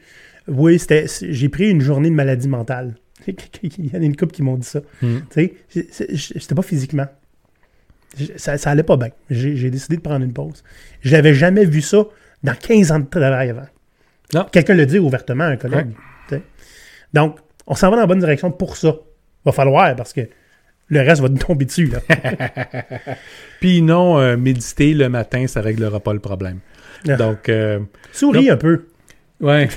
Oui, 0.49 0.77
c'était, 0.77 1.05
j'ai 1.21 1.47
pris 1.47 1.69
une 1.69 1.79
journée 1.79 2.09
de 2.09 2.15
maladie 2.15 2.49
mentale. 2.49 2.95
Il 3.63 3.87
y 3.93 3.95
en 3.95 4.01
a 4.01 4.03
une 4.03 4.17
couple 4.17 4.33
qui 4.33 4.43
m'ont 4.43 4.57
dit 4.57 4.67
ça. 4.67 4.81
Tu 4.99 5.07
sais, 5.29 5.53
c'est- 5.69 5.87
c'est- 5.93 6.39
c'était 6.39 6.55
pas 6.55 6.61
physiquement. 6.61 7.05
Ça, 8.35 8.57
ça 8.57 8.71
allait 8.71 8.83
pas 8.83 8.97
bien. 8.97 9.09
J'ai 9.29 9.69
décidé 9.69 9.95
de 9.95 10.01
prendre 10.01 10.25
une 10.25 10.33
pause. 10.33 10.61
Je 11.01 11.15
n'avais 11.15 11.33
jamais 11.33 11.63
vu 11.63 11.81
ça 11.81 12.03
dans 12.43 12.53
15 12.55 12.91
ans 12.91 12.99
de 12.99 13.05
travail 13.05 13.51
avant. 13.51 13.67
Quelqu'un 14.51 14.73
le 14.73 14.85
dit 14.85 14.99
ouvertement 14.99 15.45
à 15.45 15.47
un 15.47 15.57
collègue. 15.57 15.91
Donc, 17.13 17.37
on 17.67 17.75
s'en 17.75 17.89
va 17.89 17.95
dans 17.95 18.01
la 18.01 18.07
bonne 18.07 18.19
direction 18.19 18.51
pour 18.51 18.75
ça. 18.75 18.95
Va 19.45 19.51
falloir 19.53 19.95
parce 19.95 20.11
que 20.11 20.21
le 20.91 20.99
reste 21.01 21.21
va 21.21 21.29
nous 21.29 21.37
tomber 21.39 21.65
dessus. 21.65 21.87
Là. 21.87 21.99
Puis 23.59 23.81
non, 23.81 24.19
euh, 24.19 24.37
méditer 24.37 24.93
le 24.93 25.09
matin, 25.09 25.47
ça 25.47 25.61
réglera 25.61 25.99
pas 25.99 26.13
le 26.13 26.19
problème. 26.19 26.59
Ah. 27.07 27.15
Donc, 27.15 27.49
euh, 27.49 27.79
Souris 28.11 28.49
un 28.49 28.57
peu. 28.57 28.85
ouais. 29.39 29.69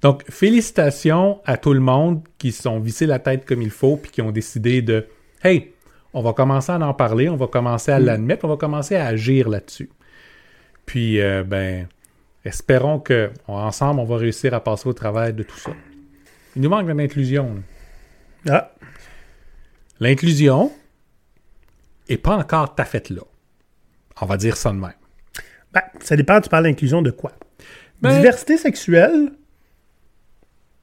Donc, 0.00 0.22
félicitations 0.30 1.40
à 1.44 1.56
tout 1.56 1.72
le 1.74 1.80
monde 1.80 2.22
qui 2.38 2.52
se 2.52 2.62
sont 2.62 2.78
vissés 2.78 3.06
la 3.06 3.18
tête 3.18 3.44
comme 3.44 3.62
il 3.62 3.70
faut 3.70 3.96
puis 3.96 4.12
qui 4.12 4.22
ont 4.22 4.30
décidé 4.30 4.80
de 4.80 5.06
Hey, 5.42 5.72
on 6.14 6.22
va 6.22 6.32
commencer 6.32 6.70
à 6.70 6.78
en 6.78 6.94
parler, 6.94 7.28
on 7.28 7.36
va 7.36 7.48
commencer 7.48 7.90
à 7.90 7.98
l'admettre, 7.98 8.44
on 8.44 8.48
va 8.48 8.56
commencer 8.56 8.94
à 8.94 9.06
agir 9.06 9.48
là-dessus. 9.48 9.90
Puis, 10.86 11.20
euh, 11.20 11.42
ben, 11.44 11.88
espérons 12.44 13.00
que 13.00 13.30
on- 13.48 13.54
ensemble, 13.54 13.98
on 14.00 14.04
va 14.04 14.16
réussir 14.18 14.54
à 14.54 14.60
passer 14.62 14.88
au 14.88 14.92
travail 14.92 15.32
de 15.32 15.42
tout 15.42 15.58
ça. 15.58 15.72
Il 16.54 16.62
nous 16.62 16.68
manque 16.70 16.86
de 16.86 16.92
l'inclusion. 16.92 17.56
Ah, 18.48 18.72
L'inclusion 20.00 20.70
est 22.08 22.16
pas 22.18 22.36
encore 22.36 22.74
ta 22.74 22.84
fête 22.84 23.10
là. 23.10 23.22
On 24.20 24.26
va 24.26 24.36
dire 24.36 24.56
ça 24.56 24.70
de 24.70 24.76
même. 24.76 24.92
ben, 25.72 25.82
ça 26.00 26.16
dépend, 26.16 26.40
tu 26.40 26.48
parles 26.48 26.64
d'inclusion 26.64 27.02
de 27.02 27.10
quoi? 27.10 27.32
Ben- 28.00 28.16
Diversité 28.16 28.56
sexuelle, 28.56 29.32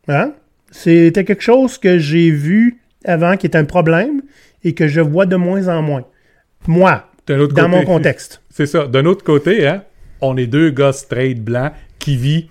hein? 0.08 0.34
c'était 0.72 1.24
quelque 1.24 1.42
chose 1.44 1.78
que 1.78 1.98
j'ai 1.98 2.30
vu 2.32 2.82
avant 3.06 3.38
qui 3.38 3.48
est 3.48 3.56
un 3.56 3.66
problème 3.66 4.22
et 4.64 4.74
que 4.74 4.88
je 4.88 5.02
vois 5.02 5.26
de 5.26 5.36
moins 5.36 5.68
en 5.68 5.82
moins. 5.82 6.06
Moi, 6.68 7.06
autre 7.30 7.54
dans 7.54 7.66
côté- 7.66 7.68
mon 7.70 7.84
contexte. 7.86 8.42
C'est 8.50 8.66
ça. 8.66 8.88
D'un 8.88 9.06
autre 9.06 9.24
côté, 9.24 9.68
hein, 9.68 9.84
on 10.22 10.38
est 10.38 10.48
deux 10.48 10.70
gars 10.72 10.94
straight 10.94 11.42
blancs 11.44 11.72
qui 12.00 12.18
vit, 12.18 12.50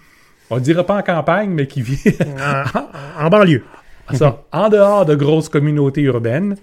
on 0.50 0.59
dira 0.59 0.85
pas 0.85 0.96
en 0.98 1.03
campagne, 1.03 1.50
mais 1.50 1.66
qui 1.66 1.83
vit 1.83 2.00
en, 2.38 3.24
en 3.27 3.29
banlieue. 3.31 3.64
Ça, 4.12 4.43
en 4.53 4.69
dehors 4.69 5.07
de 5.07 5.14
grosses 5.14 5.49
communautés 5.49 6.03
urbaines. 6.03 6.57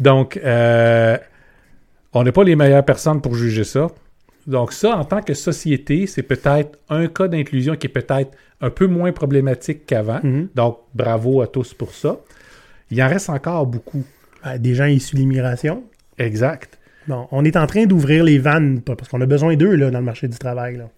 Donc, 0.00 0.36
euh, 0.36 1.16
on 2.12 2.22
n'est 2.22 2.32
pas 2.32 2.44
les 2.44 2.56
meilleures 2.56 2.84
personnes 2.84 3.20
pour 3.20 3.34
juger 3.34 3.64
ça. 3.64 3.88
Donc 4.46 4.72
ça, 4.72 4.96
en 4.96 5.04
tant 5.04 5.20
que 5.20 5.34
société, 5.34 6.06
c'est 6.06 6.22
peut-être 6.22 6.78
un 6.88 7.06
cas 7.08 7.28
d'inclusion 7.28 7.76
qui 7.76 7.86
est 7.86 7.90
peut-être 7.90 8.30
un 8.60 8.70
peu 8.70 8.86
moins 8.86 9.12
problématique 9.12 9.86
qu'avant. 9.86 10.20
Mhm. 10.22 10.48
Donc, 10.54 10.78
bravo 10.94 11.42
à 11.42 11.46
tous 11.46 11.74
pour 11.74 11.92
ça. 11.92 12.18
Il 12.90 13.02
en 13.02 13.08
reste 13.08 13.28
encore 13.28 13.66
beaucoup. 13.66 14.04
Ben, 14.44 14.58
des 14.58 14.74
gens 14.74 14.86
issus 14.86 15.16
de 15.16 15.20
l'immigration. 15.20 15.82
Exact. 16.16 16.78
Bon, 17.06 17.26
on 17.30 17.44
est 17.44 17.56
en 17.56 17.66
train 17.66 17.86
d'ouvrir 17.86 18.24
les 18.24 18.38
vannes 18.38 18.80
parce 18.80 19.08
qu'on 19.08 19.20
a 19.20 19.26
besoin 19.26 19.56
d'eux 19.56 19.76
dans 19.76 19.98
le 19.98 20.04
marché 20.04 20.28
du 20.28 20.38
travail. 20.38 20.76
Là. 20.76 20.88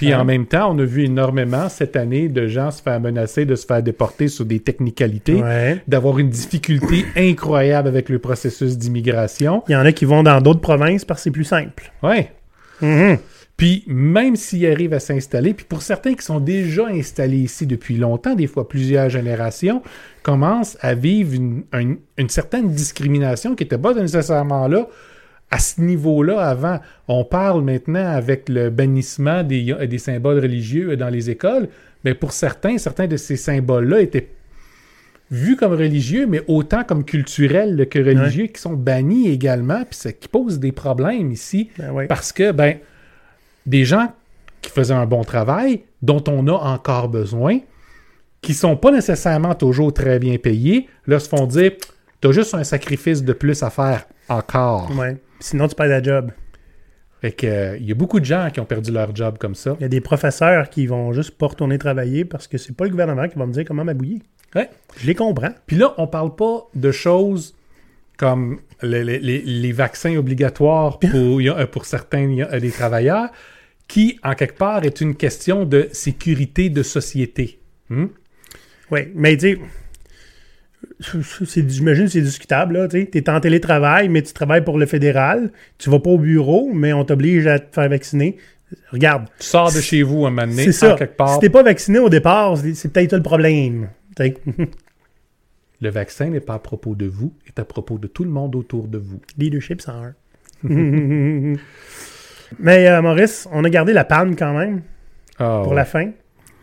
Puis 0.00 0.12
Hein? 0.12 0.20
en 0.20 0.24
même 0.24 0.46
temps, 0.46 0.74
on 0.74 0.78
a 0.78 0.84
vu 0.84 1.04
énormément 1.04 1.68
cette 1.68 1.94
année 1.94 2.28
de 2.28 2.46
gens 2.46 2.70
se 2.70 2.80
faire 2.82 2.98
menacer 3.00 3.44
de 3.44 3.54
se 3.54 3.66
faire 3.66 3.82
déporter 3.82 4.28
sur 4.28 4.44
des 4.46 4.58
technicalités, 4.60 5.34
Ouais. 5.42 5.82
d'avoir 5.86 6.18
une 6.18 6.30
difficulté 6.30 7.04
incroyable 7.16 7.86
avec 7.88 8.08
le 8.08 8.18
processus 8.18 8.78
d'immigration. 8.78 9.62
Il 9.68 9.72
y 9.72 9.76
en 9.76 9.84
a 9.84 9.92
qui 9.92 10.04
vont 10.06 10.22
dans 10.22 10.40
d'autres 10.40 10.60
provinces 10.60 11.04
parce 11.04 11.20
que 11.20 11.24
c'est 11.24 11.30
plus 11.30 11.44
simple. 11.44 11.92
Ouais. 12.02 12.32
Mhm. 12.80 13.18
Puis 13.56 13.84
même 13.88 14.36
s'ils 14.36 14.66
arrivent 14.70 14.94
à 14.94 15.00
s'installer, 15.00 15.52
puis 15.52 15.66
pour 15.68 15.82
certains 15.82 16.14
qui 16.14 16.24
sont 16.24 16.40
déjà 16.40 16.86
installés 16.86 17.36
ici 17.40 17.66
depuis 17.66 17.96
longtemps, 17.98 18.34
des 18.34 18.46
fois 18.46 18.66
plusieurs 18.66 19.10
générations, 19.10 19.82
commencent 20.22 20.78
à 20.80 20.94
vivre 20.94 21.34
une, 21.34 21.64
un- 21.74 21.96
une 22.16 22.28
certaine 22.30 22.68
discrimination 22.70 23.54
qui 23.54 23.64
n'était 23.64 23.76
pas 23.76 23.92
nécessairement 23.92 24.66
là 24.66 24.86
à 25.50 25.58
ce 25.58 25.80
niveau-là 25.80 26.40
avant. 26.40 26.80
On 27.08 27.24
parle 27.24 27.62
maintenant 27.62 28.06
avec 28.06 28.48
le 28.48 28.70
bannissement 28.70 29.42
des, 29.42 29.74
des 29.88 29.98
symboles 29.98 30.38
religieux 30.38 30.96
dans 30.96 31.08
les 31.08 31.30
écoles, 31.30 31.68
mais 32.04 32.14
pour 32.14 32.32
certains, 32.32 32.78
certains 32.78 33.06
de 33.06 33.16
ces 33.16 33.36
symboles-là 33.36 34.00
étaient 34.00 34.28
vus 35.30 35.56
comme 35.56 35.72
religieux, 35.72 36.26
mais 36.26 36.42
autant 36.48 36.82
comme 36.84 37.04
culturels 37.04 37.88
que 37.88 37.98
religieux, 37.98 38.46
qui 38.46 38.60
sont 38.60 38.72
bannis 38.72 39.28
également, 39.28 39.84
puis 39.84 39.98
ça 39.98 40.12
qui 40.12 40.28
pose 40.28 40.58
des 40.58 40.72
problèmes 40.72 41.30
ici. 41.30 41.70
Ben 41.78 41.92
ouais. 41.92 42.06
Parce 42.06 42.32
que, 42.32 42.50
ben, 42.52 42.78
des 43.66 43.84
gens 43.84 44.12
qui 44.60 44.70
faisaient 44.70 44.94
un 44.94 45.06
bon 45.06 45.22
travail, 45.22 45.82
dont 46.02 46.22
on 46.26 46.46
a 46.48 46.52
encore 46.52 47.08
besoin, 47.08 47.60
qui 48.42 48.54
sont 48.54 48.76
pas 48.76 48.90
nécessairement 48.90 49.54
toujours 49.54 49.92
très 49.92 50.18
bien 50.18 50.36
payés, 50.38 50.88
là, 51.06 51.20
se 51.20 51.28
font 51.28 51.46
dire 51.46 51.72
T'as 52.20 52.32
juste 52.32 52.54
un 52.54 52.64
sacrifice 52.64 53.24
de 53.24 53.32
plus 53.32 53.62
à 53.62 53.70
faire 53.70 54.06
encore. 54.28 54.90
Ouais. 54.96 55.16
Sinon, 55.40 55.68
tu 55.68 55.74
perds 55.74 55.88
la 55.88 56.02
job. 56.02 56.30
Fait 57.20 57.32
que, 57.32 57.46
euh, 57.46 57.76
il 57.78 57.86
y 57.86 57.92
a 57.92 57.94
beaucoup 57.94 58.18
de 58.20 58.24
gens 58.24 58.48
qui 58.52 58.60
ont 58.60 58.64
perdu 58.64 58.92
leur 58.92 59.14
job 59.14 59.36
comme 59.38 59.54
ça. 59.54 59.76
Il 59.78 59.82
y 59.82 59.84
a 59.84 59.88
des 59.88 60.00
professeurs 60.00 60.70
qui 60.70 60.86
vont 60.86 61.12
juste 61.12 61.32
pas 61.32 61.48
retourner 61.48 61.76
travailler 61.78 62.24
parce 62.24 62.46
que 62.46 62.56
c'est 62.56 62.74
pas 62.74 62.84
le 62.84 62.90
gouvernement 62.90 63.28
qui 63.28 63.38
va 63.38 63.44
me 63.46 63.52
dire 63.52 63.64
comment 63.66 63.84
m'habiller. 63.84 64.22
Ouais. 64.54 64.70
Je 64.96 65.06
les 65.06 65.14
comprends. 65.14 65.50
Puis 65.66 65.76
là, 65.76 65.94
on 65.98 66.06
parle 66.06 66.34
pas 66.34 66.66
de 66.74 66.90
choses 66.92 67.54
comme 68.16 68.60
les, 68.82 69.04
les- 69.04 69.42
les- 69.42 69.72
vaccins 69.72 70.16
obligatoires 70.16 70.98
pour, 71.00 71.40
euh, 71.40 71.66
pour 71.66 71.84
certains 71.84 72.38
euh, 72.38 72.58
des 72.60 72.70
travailleurs, 72.70 73.28
qui, 73.86 74.18
en 74.22 74.34
quelque 74.34 74.56
part, 74.56 74.84
est 74.84 75.00
une 75.00 75.14
question 75.14 75.64
de 75.66 75.88
sécurité 75.92 76.70
de 76.70 76.82
société. 76.82 77.60
Hmm? 77.90 78.06
Oui, 78.90 79.00
mais 79.14 79.38
c'est- 79.38 79.58
j'imagine 81.00 82.04
que 82.04 82.10
c'est 82.10 82.20
discutable. 82.20 82.74
là, 82.78 82.88
Tu 82.88 83.08
es 83.12 83.30
en 83.30 83.40
télétravail, 83.40 84.08
mais 84.08 84.22
tu 84.22 84.32
travailles 84.32 84.64
pour 84.64 84.78
le 84.78 84.86
fédéral. 84.86 85.50
Tu 85.78 85.90
vas 85.90 85.98
pas 85.98 86.10
au 86.10 86.18
bureau, 86.18 86.70
mais 86.72 86.92
on 86.92 87.04
t'oblige 87.04 87.46
à 87.46 87.58
te 87.58 87.74
faire 87.74 87.88
vacciner. 87.88 88.36
Regarde, 88.92 89.24
Tu 89.38 89.46
sors 89.46 89.72
de 89.72 89.80
chez 89.80 90.02
vous 90.02 90.26
un 90.26 90.30
moment 90.30 90.46
donné, 90.46 90.64
c'est 90.64 90.72
ça. 90.72 90.94
quelque 90.98 91.16
part. 91.16 91.34
Si 91.34 91.40
t'es 91.40 91.48
pas 91.50 91.62
vacciné 91.62 91.98
au 91.98 92.08
départ, 92.08 92.56
c'est 92.74 92.92
peut-être 92.92 93.14
le 93.16 93.22
problème. 93.22 93.88
Le 95.82 95.88
vaccin 95.88 96.26
n'est 96.26 96.40
pas 96.40 96.54
à 96.54 96.58
propos 96.58 96.94
de 96.94 97.06
vous, 97.06 97.32
est 97.46 97.58
à 97.58 97.64
propos 97.64 97.96
de 97.96 98.06
tout 98.06 98.22
le 98.24 98.28
monde 98.30 98.54
autour 98.54 98.86
de 98.86 98.98
vous. 98.98 99.18
Leadership 99.38 99.80
101. 99.80 100.14
mais 102.58 102.86
euh, 102.88 103.00
Maurice, 103.02 103.48
on 103.50 103.64
a 103.64 103.70
gardé 103.70 103.92
la 103.94 104.04
palme 104.04 104.36
quand 104.36 104.52
même 104.56 104.82
Ah, 105.38 105.60
pour 105.62 105.70
ouais. 105.70 105.76
la 105.76 105.84
fin. 105.86 106.10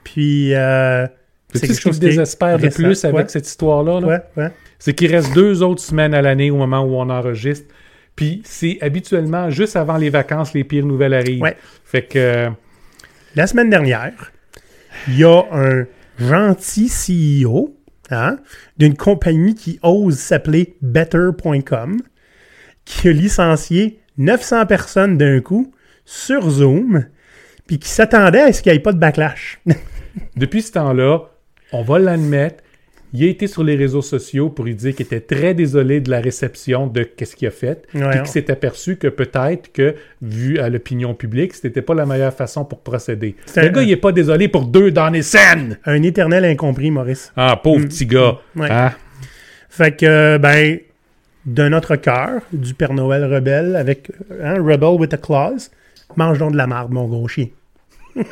Puis, 0.03 0.53
euh, 0.53 1.07
Sais-tu 1.53 1.67
quelque 1.67 1.73
ce 1.75 1.81
qui 1.81 1.87
me 1.87 1.91
chose 1.93 1.99
qui 1.99 2.05
désespère 2.07 2.59
de 2.59 2.67
plus 2.69 3.05
avec 3.05 3.15
Ouais. 3.17 3.25
cette 3.27 3.47
histoire-là? 3.47 4.01
là? 4.01 4.07
ouais, 4.07 4.21
ouais. 4.43 4.51
C'est 4.79 4.93
qu'il 4.93 5.13
reste 5.15 5.33
deux 5.33 5.63
autres 5.63 5.81
semaines 5.81 6.13
à 6.13 6.21
l'année 6.21 6.51
au 6.51 6.57
moment 6.57 6.81
où 6.81 6.95
on 6.95 7.09
enregistre. 7.09 7.67
Puis 8.15 8.41
c'est 8.45 8.77
habituellement 8.81 9.49
juste 9.49 9.75
avant 9.75 9.97
les 9.97 10.09
vacances, 10.09 10.53
les 10.53 10.63
pires 10.63 10.85
nouvelles 10.85 11.13
arrivent. 11.13 11.43
Fait 11.85 12.01
que 12.03 12.17
euh, 12.19 12.49
La 13.35 13.47
semaine 13.47 13.69
dernière, 13.69 14.31
il 15.07 15.17
y 15.19 15.23
a 15.23 15.43
un 15.51 15.85
gentil 16.19 16.89
CEO 16.89 17.75
hein, 18.09 18.37
d'une 18.77 18.95
compagnie 18.95 19.55
qui 19.55 19.79
ose 19.83 20.17
s'appeler 20.17 20.75
Better.com 20.81 21.97
qui 22.85 23.09
a 23.09 23.11
licencié 23.11 23.99
900 24.17 24.65
personnes 24.65 25.17
d'un 25.17 25.39
coup 25.41 25.71
sur 26.05 26.49
Zoom 26.49 27.05
puis 27.67 27.79
qui 27.79 27.89
s'attendait 27.89 28.41
à 28.41 28.53
ce 28.53 28.61
qu'il 28.61 28.71
n'y 28.71 28.77
ait 28.77 28.81
pas 28.81 28.93
de 28.93 28.99
backlash. 28.99 29.59
depuis 30.37 30.61
ce 30.61 30.71
temps-là, 30.71 31.29
on 31.71 31.83
va 31.83 31.99
l'admettre, 31.99 32.63
il 33.13 33.23
a 33.23 33.27
été 33.29 33.47
sur 33.47 33.63
les 33.63 33.75
réseaux 33.77 34.01
sociaux 34.01 34.49
pour 34.49 34.65
lui 34.65 34.75
dire 34.75 34.93
qu'il 34.93 35.05
était 35.05 35.21
très 35.21 35.53
désolé 35.53 36.01
de 36.01 36.09
la 36.11 36.19
réception 36.19 36.87
de 36.87 37.03
qu'est-ce 37.03 37.35
qu'il 37.37 37.47
a 37.47 37.51
fait, 37.51 37.85
Ouais, 37.93 38.01
on- 38.05 38.11
qu'il 38.11 38.27
s'est 38.27 38.51
aperçu 38.51 38.97
que 38.97 39.07
peut-être 39.07 39.71
que, 39.71 39.95
vu 40.21 40.59
à 40.59 40.67
l'opinion 40.69 41.13
publique, 41.13 41.53
c'était 41.53 41.81
pas 41.81 41.93
la 41.93 42.05
meilleure 42.05 42.33
façon 42.33 42.65
pour 42.65 42.79
procéder. 42.81 43.35
Le 43.55 43.61
un- 43.63 43.69
gars, 43.69 43.81
il 43.83 43.91
est 43.91 43.95
pas 43.95 44.11
désolé 44.11 44.49
pour 44.49 44.65
deux 44.65 44.91
dans 44.91 45.09
les 45.09 45.21
scènes! 45.21 45.77
un 45.85 46.03
éternel 46.03 46.43
incompris, 46.43 46.91
Maurice. 46.91 47.31
Ah, 47.37 47.59
pauvre 47.61 47.85
petit 47.85 48.05
gars! 48.05 48.39
Ouais. 48.57 48.69
Hein? 48.69 48.91
Fait 49.69 49.95
que, 49.95 50.05
euh, 50.05 50.37
ben, 50.37 50.77
de 51.45 51.67
notre 51.69 51.95
cœur, 51.95 52.41
du 52.51 52.73
Père 52.73 52.93
Noël 52.93 53.23
rebelle 53.23 53.77
avec 53.77 54.11
hein, 54.43 54.55
Rebel 54.61 54.99
with 54.99 55.13
a 55.13 55.17
Clause, 55.17 55.71
mange 56.17 56.39
donc 56.39 56.51
de 56.51 56.57
la 56.57 56.67
marde, 56.67 56.91
mon 56.91 57.05
gros 57.07 57.27
chien. 57.29 57.47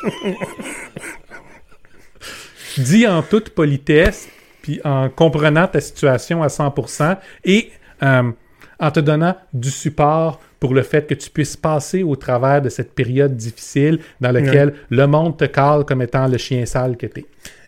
dit 2.81 3.07
en 3.07 3.21
toute 3.21 3.49
politesse, 3.49 4.27
puis 4.61 4.81
en 4.83 5.09
comprenant 5.09 5.67
ta 5.67 5.81
situation 5.81 6.43
à 6.43 6.47
100% 6.47 7.17
et 7.43 7.71
euh, 8.03 8.31
en 8.79 8.91
te 8.91 8.99
donnant 8.99 9.35
du 9.53 9.69
support 9.69 10.39
pour 10.59 10.73
le 10.73 10.81
fait 10.81 11.07
que 11.07 11.13
tu 11.13 11.29
puisses 11.29 11.55
passer 11.55 12.03
au 12.03 12.15
travers 12.15 12.61
de 12.61 12.69
cette 12.69 12.93
période 12.93 13.35
difficile 13.35 13.99
dans 14.19 14.31
laquelle 14.31 14.73
le 14.89 15.07
monde 15.07 15.37
te 15.37 15.45
cale 15.45 15.85
comme 15.85 16.01
étant 16.01 16.27
le 16.27 16.37
chien 16.37 16.65
sale 16.65 16.97
que 16.97 17.05
t'es. 17.05 17.25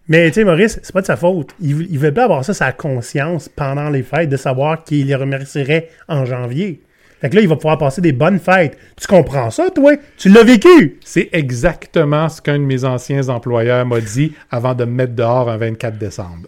Mais 0.10 0.28
tu 0.30 0.36
sais, 0.36 0.43
Maurice, 0.46 0.80
c'est 0.82 0.93
pas 0.93 1.02
de 1.02 1.06
sa 1.06 1.17
faute. 1.17 1.50
Il, 1.60 1.86
il 1.91 2.00
veut 2.00 2.13
pas 2.13 2.24
avoir 2.24 2.43
ça 2.43 2.54
sa 2.54 2.72
conscience 2.72 3.50
pendant 3.50 3.89
les 3.89 4.04
fêtes 4.04 4.30
de 4.30 4.38
savoir 4.38 4.84
qu'il 4.84 5.08
les 5.08 5.15
remercierait 5.15 5.89
en 6.08 6.26
janvier. 6.26 6.82
Fait 7.20 7.30
que 7.30 7.36
là, 7.36 7.42
il 7.42 7.48
va 7.48 7.56
pouvoir 7.56 7.78
passer 7.78 8.02
des 8.02 8.12
bonnes 8.12 8.40
fêtes. 8.40 8.78
Tu 8.96 9.08
comprends 9.08 9.50
ça, 9.50 9.70
toi? 9.72 9.94
Tu 10.18 10.30
l'as 10.30 10.44
vécu! 10.44 11.00
C'est 11.04 11.30
exactement 11.32 12.30
ce 12.30 12.42
qu'un 12.42 12.60
de 12.60 12.64
mes 12.64 12.86
anciens 12.86 13.30
employeurs 13.30 13.86
m'a 13.86 14.00
dit 14.00 14.34
avant 14.52 14.76
de 14.76 14.86
me 14.86 14.92
mettre 14.92 15.14
dehors 15.14 15.50
un 15.50 15.58
24 15.58 15.98
décembre. 15.98 16.48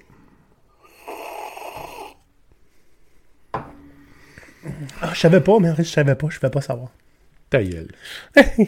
Ah, 5.02 5.12
je 5.14 5.20
savais 5.20 5.42
pas, 5.42 5.60
mais 5.60 5.74
je 5.78 5.84
savais 5.84 6.16
pas, 6.16 6.28
je 6.30 6.40
vais 6.40 6.50
pas 6.50 6.62
savoir. 6.62 6.90
Ta 7.50 7.64
gueule. 7.64 7.90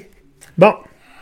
Bon, 0.57 0.73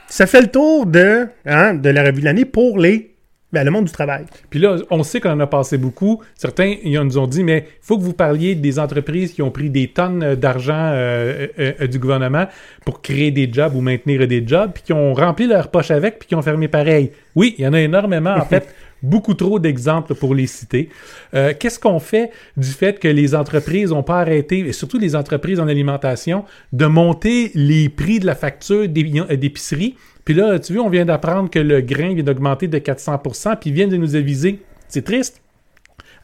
ça 0.08 0.26
fait 0.26 0.42
le 0.42 0.48
tour 0.48 0.88
de, 0.88 1.28
hein, 1.46 1.76
de 1.76 1.90
la 1.90 2.04
revue 2.04 2.22
de 2.22 2.26
l'année 2.26 2.46
pour 2.46 2.80
les, 2.80 3.09
ben, 3.52 3.64
le 3.64 3.72
monde 3.72 3.86
du 3.86 3.92
travail. 3.92 4.26
Puis 4.50 4.60
là, 4.60 4.78
on 4.92 5.02
sait 5.04 5.20
qu'on 5.20 5.32
en 5.32 5.40
a 5.40 5.48
passé 5.48 5.78
beaucoup. 5.78 6.22
Certains 6.36 6.76
ils 6.84 7.00
nous 7.00 7.18
ont 7.18 7.26
dit, 7.28 7.44
mais 7.44 7.66
il 7.68 7.86
faut 7.86 7.98
que 7.98 8.04
vous 8.04 8.14
parliez 8.14 8.54
des 8.56 8.78
entreprises 8.78 9.34
qui 9.34 9.42
ont 9.42 9.50
pris 9.52 9.70
des 9.72 9.88
tonnes 9.88 10.22
euh, 10.24 10.36
d'argent 10.36 10.74
euh, 10.76 11.48
euh, 11.60 11.74
euh, 11.82 11.88
du 11.88 11.98
gouvernement 11.98 12.46
pour 12.86 13.02
créer 13.02 13.32
des 13.32 13.52
jobs 13.52 13.74
ou 13.76 13.82
maintenir 13.82 14.28
des 14.28 14.44
jobs, 14.46 14.72
puis 14.74 14.84
qui 14.84 14.94
ont 14.94 15.14
rempli 15.14 15.48
leur 15.48 15.70
poche 15.72 15.90
avec, 15.92 16.20
puis 16.20 16.28
qui 16.28 16.36
ont 16.36 16.42
fermé 16.44 16.68
pareil. 16.68 17.12
Oui, 17.36 17.56
il 17.58 17.64
y 17.64 17.68
en 17.68 17.74
a 17.74 17.82
énormément, 17.82 18.36
en 18.36 18.46
fait. 18.46 18.68
Beaucoup 19.02 19.34
trop 19.34 19.60
d'exemples 19.60 20.14
pour 20.14 20.36
les 20.36 20.46
citer. 20.46 20.90
Qu'est-ce 21.32 21.80
qu'on 21.80 22.00
fait 22.02 22.32
du 22.58 22.68
fait 22.68 23.00
que 23.00 23.08
les 23.08 23.34
entreprises 23.34 23.92
n'ont 23.92 24.04
pas 24.04 24.20
arrêté, 24.20 24.60
et 24.60 24.74
surtout 24.74 25.00
les 25.00 25.16
entreprises 25.16 25.62
en 25.62 25.70
alimentation, 25.70 26.44
de 26.74 26.86
monter 26.86 27.52
les 27.56 27.88
prix 27.88 28.20
de 28.20 28.26
la 28.26 28.36
facture 28.36 28.90
d'é- 28.90 29.38
d'épicerie? 29.38 29.96
Puis 30.30 30.38
là, 30.38 30.60
tu 30.60 30.76
vois, 30.76 30.84
on 30.84 30.90
vient 30.90 31.06
d'apprendre 31.06 31.50
que 31.50 31.58
le 31.58 31.82
grain 31.82 32.14
vient 32.14 32.24
d'augmenter 32.24 32.68
de 32.68 32.78
400% 32.78 33.58
puis 33.58 33.72
ils 33.72 33.74
viennent 33.74 33.90
de 33.90 33.98
nous 33.98 34.16
aviser. 34.16 34.62
C'est 34.88 35.04
triste. 35.04 35.42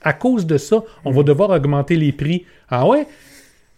À 0.04 0.14
cause 0.14 0.46
de 0.46 0.60
ça, 0.60 0.84
on 1.06 1.10
va 1.10 1.24
devoir 1.24 1.50
augmenter 1.50 1.96
les 1.96 2.12
prix. 2.12 2.46
Ah 2.70 2.88
ouais? 2.88 3.08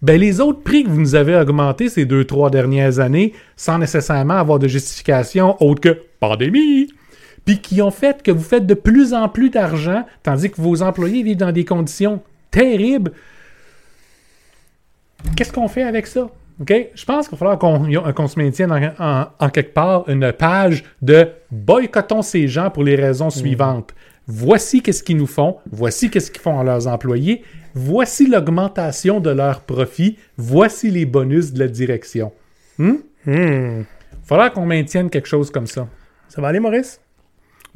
Ben, 0.02 0.20
les 0.20 0.42
autres 0.42 0.60
prix 0.64 0.84
que 0.84 0.90
vous 0.90 1.00
nous 1.00 1.16
avez 1.16 1.34
augmentés 1.34 1.88
ces 1.88 2.04
deux, 2.04 2.26
trois 2.26 2.50
dernières 2.50 3.00
années, 3.00 3.32
sans 3.56 3.78
nécessairement 3.78 4.34
avoir 4.34 4.60
de 4.60 4.68
justification 4.68 5.56
autre 5.64 5.80
que 5.80 5.98
pandémie, 6.20 6.90
puis 7.46 7.60
qui 7.62 7.82
ont 7.82 7.90
fait 7.90 8.22
que 8.22 8.32
vous 8.32 8.44
faites 8.44 8.66
de 8.66 8.74
plus 8.74 9.14
en 9.14 9.30
plus 9.30 9.50
d'argent, 9.50 10.06
tandis 10.24 10.52
que 10.52 10.60
vos 10.60 10.82
employés 10.82 11.24
vivent 11.24 11.38
dans 11.38 11.54
des 11.54 11.64
conditions 11.64 12.22
terribles. 12.52 13.14
Qu'est-ce 15.38 15.54
qu'on 15.54 15.70
fait 15.70 15.84
avec 15.84 16.06
ça? 16.06 16.30
OK? 16.60 16.74
Je 16.96 17.06
pense 17.06 17.28
qu'il 17.28 17.38
va 17.38 17.56
falloir 17.58 18.14
qu'on 18.16 18.28
se 18.28 18.40
maintienne 18.40 18.72
en, 18.72 18.82
en- 19.00 19.28
en 19.40 19.50
quelque 19.50 19.74
part 19.74 20.08
une 20.10 20.32
page 20.34 20.84
de 21.02 21.30
boycottons 21.52 22.22
ces 22.22 22.48
gens 22.48 22.70
pour 22.72 22.84
les 22.84 22.96
raisons 22.96 23.30
suivantes. 23.30 23.94
Voici 24.26 24.82
qu'est-ce 24.82 25.04
qu'ils 25.04 25.18
nous 25.18 25.28
font, 25.28 25.58
voici 25.72 26.10
qu'est-ce 26.10 26.32
qu'ils 26.32 26.42
font 26.42 26.60
à 26.60 26.64
leurs 26.64 26.88
employés, 26.88 27.44
voici 27.74 28.28
l'augmentation 28.28 29.20
de 29.22 29.30
leurs 29.30 29.62
profits, 29.62 30.18
voici 30.38 30.90
les 30.92 31.06
bonus 31.06 31.54
de 31.54 31.60
la 31.60 31.68
direction. 31.68 32.34
Hmm? 32.78 32.96
Hmm. 33.26 33.82
Il 33.84 33.86
faudra 34.28 34.50
qu'on 34.50 34.66
maintienne 34.66 35.10
quelque 35.10 35.28
chose 35.30 35.50
comme 35.52 35.68
ça. 35.68 35.88
Ça 36.28 36.42
va 36.42 36.50
aller, 36.50 36.60
Maurice? 36.60 37.00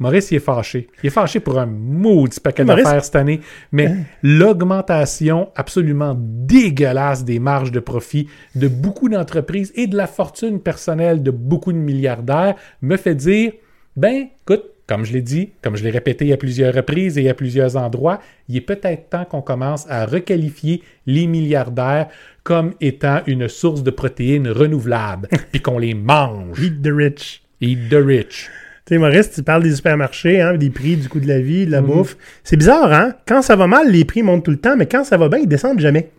Maurice, 0.02 0.30
il 0.32 0.36
est 0.36 0.40
fâché. 0.40 0.88
Il 1.02 1.06
est 1.06 1.10
fâché 1.10 1.38
pour 1.40 1.58
un 1.58 1.66
maudit 1.66 2.40
paquet 2.40 2.64
Maurice- 2.64 2.84
d'affaires 2.84 3.04
cette 3.04 3.16
année. 3.16 3.40
Mais 3.70 3.94
l'augmentation 4.22 5.50
absolument 5.56 6.14
dégueulasse 6.18 7.24
des 7.24 7.38
marges 7.38 7.72
de 7.72 7.80
profit 7.80 8.28
de 8.54 8.68
beaucoup 8.68 9.08
d'entreprises 9.08 9.72
et 9.76 9.86
de 9.86 9.96
la 9.96 10.06
fortune 10.06 10.60
personnelle 10.60 11.22
de 11.22 11.30
beaucoup 11.30 11.72
de 11.72 11.78
milliardaires 11.78 12.56
me 12.82 12.96
fait 12.96 13.14
dire, 13.14 13.52
ben, 13.96 14.26
écoute, 14.42 14.64
comme 14.88 15.04
je 15.04 15.12
l'ai 15.12 15.22
dit, 15.22 15.50
comme 15.62 15.76
je 15.76 15.84
l'ai 15.84 15.90
répété 15.90 16.32
à 16.32 16.36
plusieurs 16.36 16.74
reprises 16.74 17.16
et 17.16 17.30
à 17.30 17.34
plusieurs 17.34 17.76
endroits, 17.76 18.18
il 18.48 18.56
est 18.56 18.60
peut-être 18.60 19.08
temps 19.08 19.24
qu'on 19.24 19.40
commence 19.40 19.86
à 19.88 20.04
requalifier 20.04 20.82
les 21.06 21.26
milliardaires 21.26 22.08
comme 22.42 22.72
étant 22.80 23.20
une 23.26 23.48
source 23.48 23.82
de 23.84 23.90
protéines 23.90 24.48
renouvelables, 24.48 25.28
puis 25.52 25.62
qu'on 25.62 25.78
les 25.78 25.94
mange. 25.94 26.60
Eat 26.60 26.82
the 26.82 26.90
rich. 26.92 27.42
Eat 27.60 27.88
the 27.88 27.94
rich. 27.94 28.50
Tu 28.86 28.94
sais, 28.94 28.98
Maurice, 28.98 29.30
tu 29.30 29.42
parles 29.44 29.62
des 29.62 29.74
supermarchés, 29.76 30.40
hein, 30.40 30.54
des 30.56 30.70
prix, 30.70 30.96
du 30.96 31.08
coût 31.08 31.20
de 31.20 31.28
la 31.28 31.38
vie, 31.40 31.66
de 31.66 31.70
la 31.70 31.80
Mhm. 31.82 31.86
bouffe. 31.86 32.16
C'est 32.42 32.56
bizarre, 32.56 32.92
hein? 32.92 33.14
Quand 33.26 33.40
ça 33.42 33.54
va 33.54 33.66
mal, 33.68 33.90
les 33.90 34.04
prix 34.04 34.22
montent 34.22 34.44
tout 34.44 34.50
le 34.50 34.56
temps, 34.58 34.76
mais 34.76 34.86
quand 34.86 35.04
ça 35.04 35.16
va 35.16 35.28
bien, 35.28 35.38
ils 35.38 35.46
descendent 35.48 35.78
jamais. 35.78 36.10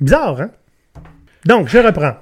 Bizarre, 0.00 0.40
hein? 0.40 0.50
Donc, 1.46 1.68
je 1.68 1.78
reprends. 1.78 2.14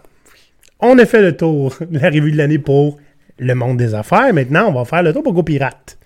On 0.78 0.98
a 0.98 1.04
fait 1.06 1.20
le 1.22 1.36
tour 1.36 1.74
de 1.80 1.98
la 1.98 2.08
revue 2.10 2.30
de 2.32 2.36
l'année 2.36 2.58
pour 2.58 2.98
le 3.38 3.54
monde 3.54 3.76
des 3.76 3.94
affaires. 3.94 4.32
Maintenant, 4.32 4.68
on 4.68 4.72
va 4.72 4.84
faire 4.84 5.02
le 5.02 5.12
tour 5.12 5.22
pour 5.22 5.32
Go 5.32 5.42
Pirate. 5.42 5.98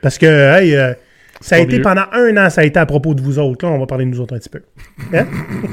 Parce 0.00 0.16
que, 0.16 0.26
hey, 0.26 0.74
euh, 0.74 0.92
ça 1.40 1.56
a 1.56 1.58
été 1.58 1.76
mieux. 1.76 1.82
pendant 1.82 2.04
un 2.12 2.36
an, 2.36 2.50
ça 2.50 2.62
a 2.62 2.64
été 2.64 2.78
à 2.80 2.86
propos 2.86 3.14
de 3.14 3.20
vous 3.20 3.38
autres. 3.38 3.66
Là, 3.66 3.72
on 3.72 3.78
va 3.78 3.86
parler 3.86 4.04
de 4.06 4.10
nous 4.10 4.20
autres 4.20 4.34
un 4.34 4.38
petit 4.38 4.48
peu. 4.48 4.62
Hein? 5.14 5.26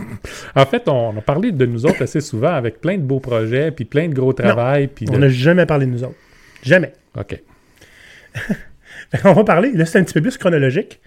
En 0.56 0.66
fait, 0.66 0.88
on 0.90 1.16
a 1.18 1.22
parlé 1.22 1.52
de 1.52 1.66
nous 1.66 1.86
autres 1.86 2.02
assez 2.04 2.22
souvent 2.22 2.54
avec 2.54 2.82
plein 2.82 2.98
de 2.98 3.04
beaux 3.04 3.20
projets, 3.20 3.72
puis 3.72 3.86
plein 3.86 4.08
de 4.10 4.14
gros 4.14 4.34
travail, 4.34 4.88
puis 4.88 5.06
On 5.12 5.18
n'a 5.18 5.30
jamais 5.30 5.66
parlé 5.66 5.86
de 5.86 5.92
nous 5.92 6.04
autres. 6.04 6.16
Jamais. 6.64 6.94
OK. 7.18 7.42
On 9.24 9.34
va 9.34 9.44
parler, 9.44 9.72
là, 9.74 9.86
c'est 9.86 10.00
un 10.00 10.04
petit 10.04 10.14
peu 10.14 10.22
plus 10.22 10.38
chronologique. 10.38 11.00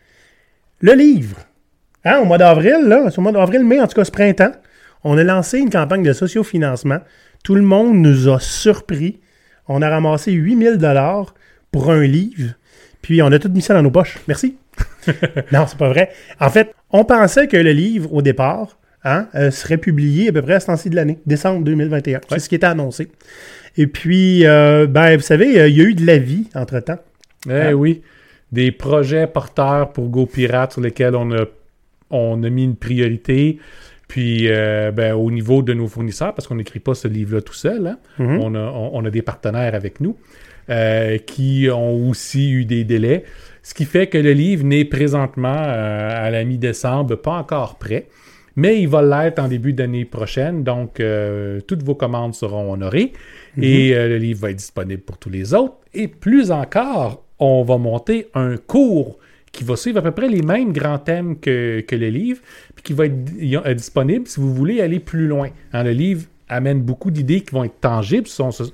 Le 0.80 0.92
livre. 0.94 1.36
Hein, 2.04 2.18
au 2.20 2.24
mois 2.24 2.38
d'avril, 2.38 2.76
là, 2.86 3.10
c'est 3.10 3.18
au 3.18 3.22
mois 3.22 3.32
d'avril, 3.32 3.64
mai, 3.64 3.80
en 3.80 3.86
tout 3.86 3.94
cas, 3.94 4.04
ce 4.04 4.10
printemps, 4.10 4.52
on 5.04 5.18
a 5.18 5.24
lancé 5.24 5.58
une 5.58 5.70
campagne 5.70 6.02
de 6.02 6.12
sociofinancement. 6.12 7.00
Tout 7.44 7.54
le 7.54 7.62
monde 7.62 7.96
nous 7.98 8.28
a 8.28 8.40
surpris. 8.40 9.20
On 9.66 9.82
a 9.82 9.88
ramassé 9.90 10.32
8000 10.32 10.76
dollars 10.78 11.34
pour 11.70 11.90
un 11.90 12.02
livre. 12.02 12.54
Puis 13.02 13.20
on 13.22 13.26
a 13.32 13.38
tout 13.38 13.48
mis 13.50 13.62
ça 13.62 13.74
dans 13.74 13.82
nos 13.82 13.90
poches. 13.90 14.18
Merci. 14.26 14.56
non, 15.52 15.66
c'est 15.66 15.78
pas 15.78 15.88
vrai. 15.88 16.10
En 16.40 16.50
fait, 16.50 16.74
on 16.90 17.04
pensait 17.04 17.46
que 17.48 17.56
le 17.56 17.72
livre, 17.72 18.12
au 18.12 18.22
départ, 18.22 18.78
hein, 19.04 19.28
euh, 19.34 19.50
serait 19.50 19.76
publié 19.78 20.28
à 20.28 20.32
peu 20.32 20.42
près 20.42 20.54
à 20.54 20.60
ce 20.60 20.66
temps-ci 20.66 20.90
de 20.90 20.96
l'année, 20.96 21.18
décembre 21.26 21.64
2021. 21.64 22.20
C'est 22.28 22.32
Ouais. 22.34 22.38
ce 22.40 22.48
qui 22.48 22.54
était 22.54 22.66
annoncé. 22.66 23.08
Et 23.78 23.86
puis, 23.86 24.44
euh, 24.44 24.86
ben, 24.86 25.16
vous 25.16 25.22
savez, 25.22 25.58
euh, 25.60 25.68
il 25.68 25.76
y 25.76 25.80
a 25.80 25.84
eu 25.84 25.94
de 25.94 26.04
la 26.04 26.18
vie 26.18 26.48
entre-temps. 26.54 26.98
Eh 27.48 27.52
Hein? 27.52 27.72
oui, 27.72 28.02
des 28.52 28.72
projets 28.72 29.26
porteurs 29.26 29.92
pour 29.92 30.08
Go 30.08 30.26
Pirate 30.26 30.72
sur 30.72 30.80
lesquels 30.82 31.14
on 31.14 31.30
a, 31.32 31.44
on 32.10 32.42
a 32.42 32.50
mis 32.50 32.64
une 32.64 32.76
priorité. 32.76 33.58
Puis, 34.08 34.48
euh, 34.48 34.90
ben, 34.90 35.14
au 35.14 35.30
niveau 35.30 35.62
de 35.62 35.74
nos 35.74 35.86
fournisseurs, 35.86 36.34
parce 36.34 36.48
qu'on 36.48 36.54
n'écrit 36.56 36.80
pas 36.80 36.94
ce 36.94 37.06
livre-là 37.08 37.40
tout 37.42 37.54
seul, 37.54 37.86
hein, 37.86 37.98
Mhm. 38.18 38.40
on, 38.40 38.54
a, 38.54 38.58
on- 38.58 38.90
on 38.94 39.04
a 39.04 39.10
des 39.10 39.22
partenaires 39.22 39.74
avec 39.74 40.00
nous 40.00 40.16
euh, 40.70 41.16
qui 41.18 41.68
ont 41.72 42.08
aussi 42.08 42.50
eu 42.50 42.64
des 42.64 42.84
délais. 42.84 43.24
Ce 43.62 43.74
qui 43.74 43.84
fait 43.84 44.06
que 44.06 44.18
le 44.18 44.32
livre 44.32 44.64
n'est 44.64 44.84
présentement 44.86 45.56
euh, 45.66 46.26
à 46.26 46.30
la 46.30 46.42
mi-décembre 46.44 47.16
pas 47.16 47.32
encore 47.38 47.76
prêt, 47.78 48.06
mais 48.56 48.80
il 48.80 48.88
va 48.88 49.02
l'être 49.02 49.38
en 49.38 49.46
début 49.48 49.72
d'année 49.72 50.04
prochaine. 50.04 50.64
Donc, 50.64 51.00
toutes 51.68 51.82
vos 51.84 51.94
commandes 51.94 52.34
seront 52.34 52.72
honorées 52.72 53.12
et 53.62 53.94
euh, 53.94 54.08
le 54.08 54.18
livre 54.18 54.40
va 54.40 54.50
être 54.50 54.56
disponible 54.56 55.02
pour 55.02 55.18
tous 55.18 55.30
les 55.30 55.54
autres. 55.54 55.76
Et 55.94 56.08
plus 56.08 56.50
encore, 56.50 57.24
on 57.38 57.62
va 57.62 57.78
monter 57.78 58.28
un 58.34 58.56
cours 58.56 59.18
qui 59.52 59.64
va 59.64 59.76
suivre 59.76 59.98
à 59.98 60.02
peu 60.02 60.10
près 60.12 60.28
les 60.28 60.42
mêmes 60.42 60.72
grands 60.72 60.98
thèmes 60.98 61.38
que, 61.38 61.80
que 61.80 61.96
le 61.96 62.08
livre, 62.08 62.40
puis 62.74 62.82
qui 62.82 62.92
va 62.92 63.06
être 63.06 63.14
euh, 63.66 63.74
disponible 63.74 64.26
si 64.28 64.40
vous 64.40 64.54
voulez 64.54 64.80
aller 64.80 65.00
plus 65.00 65.26
loin. 65.26 65.48
Hein, 65.72 65.84
le 65.84 65.92
livre 65.92 66.26
amène 66.48 66.80
beaucoup 66.82 67.10
d'idées 67.10 67.40
qui 67.40 67.54
vont 67.54 67.64
être 67.64 67.80
tangibles. 67.80 68.28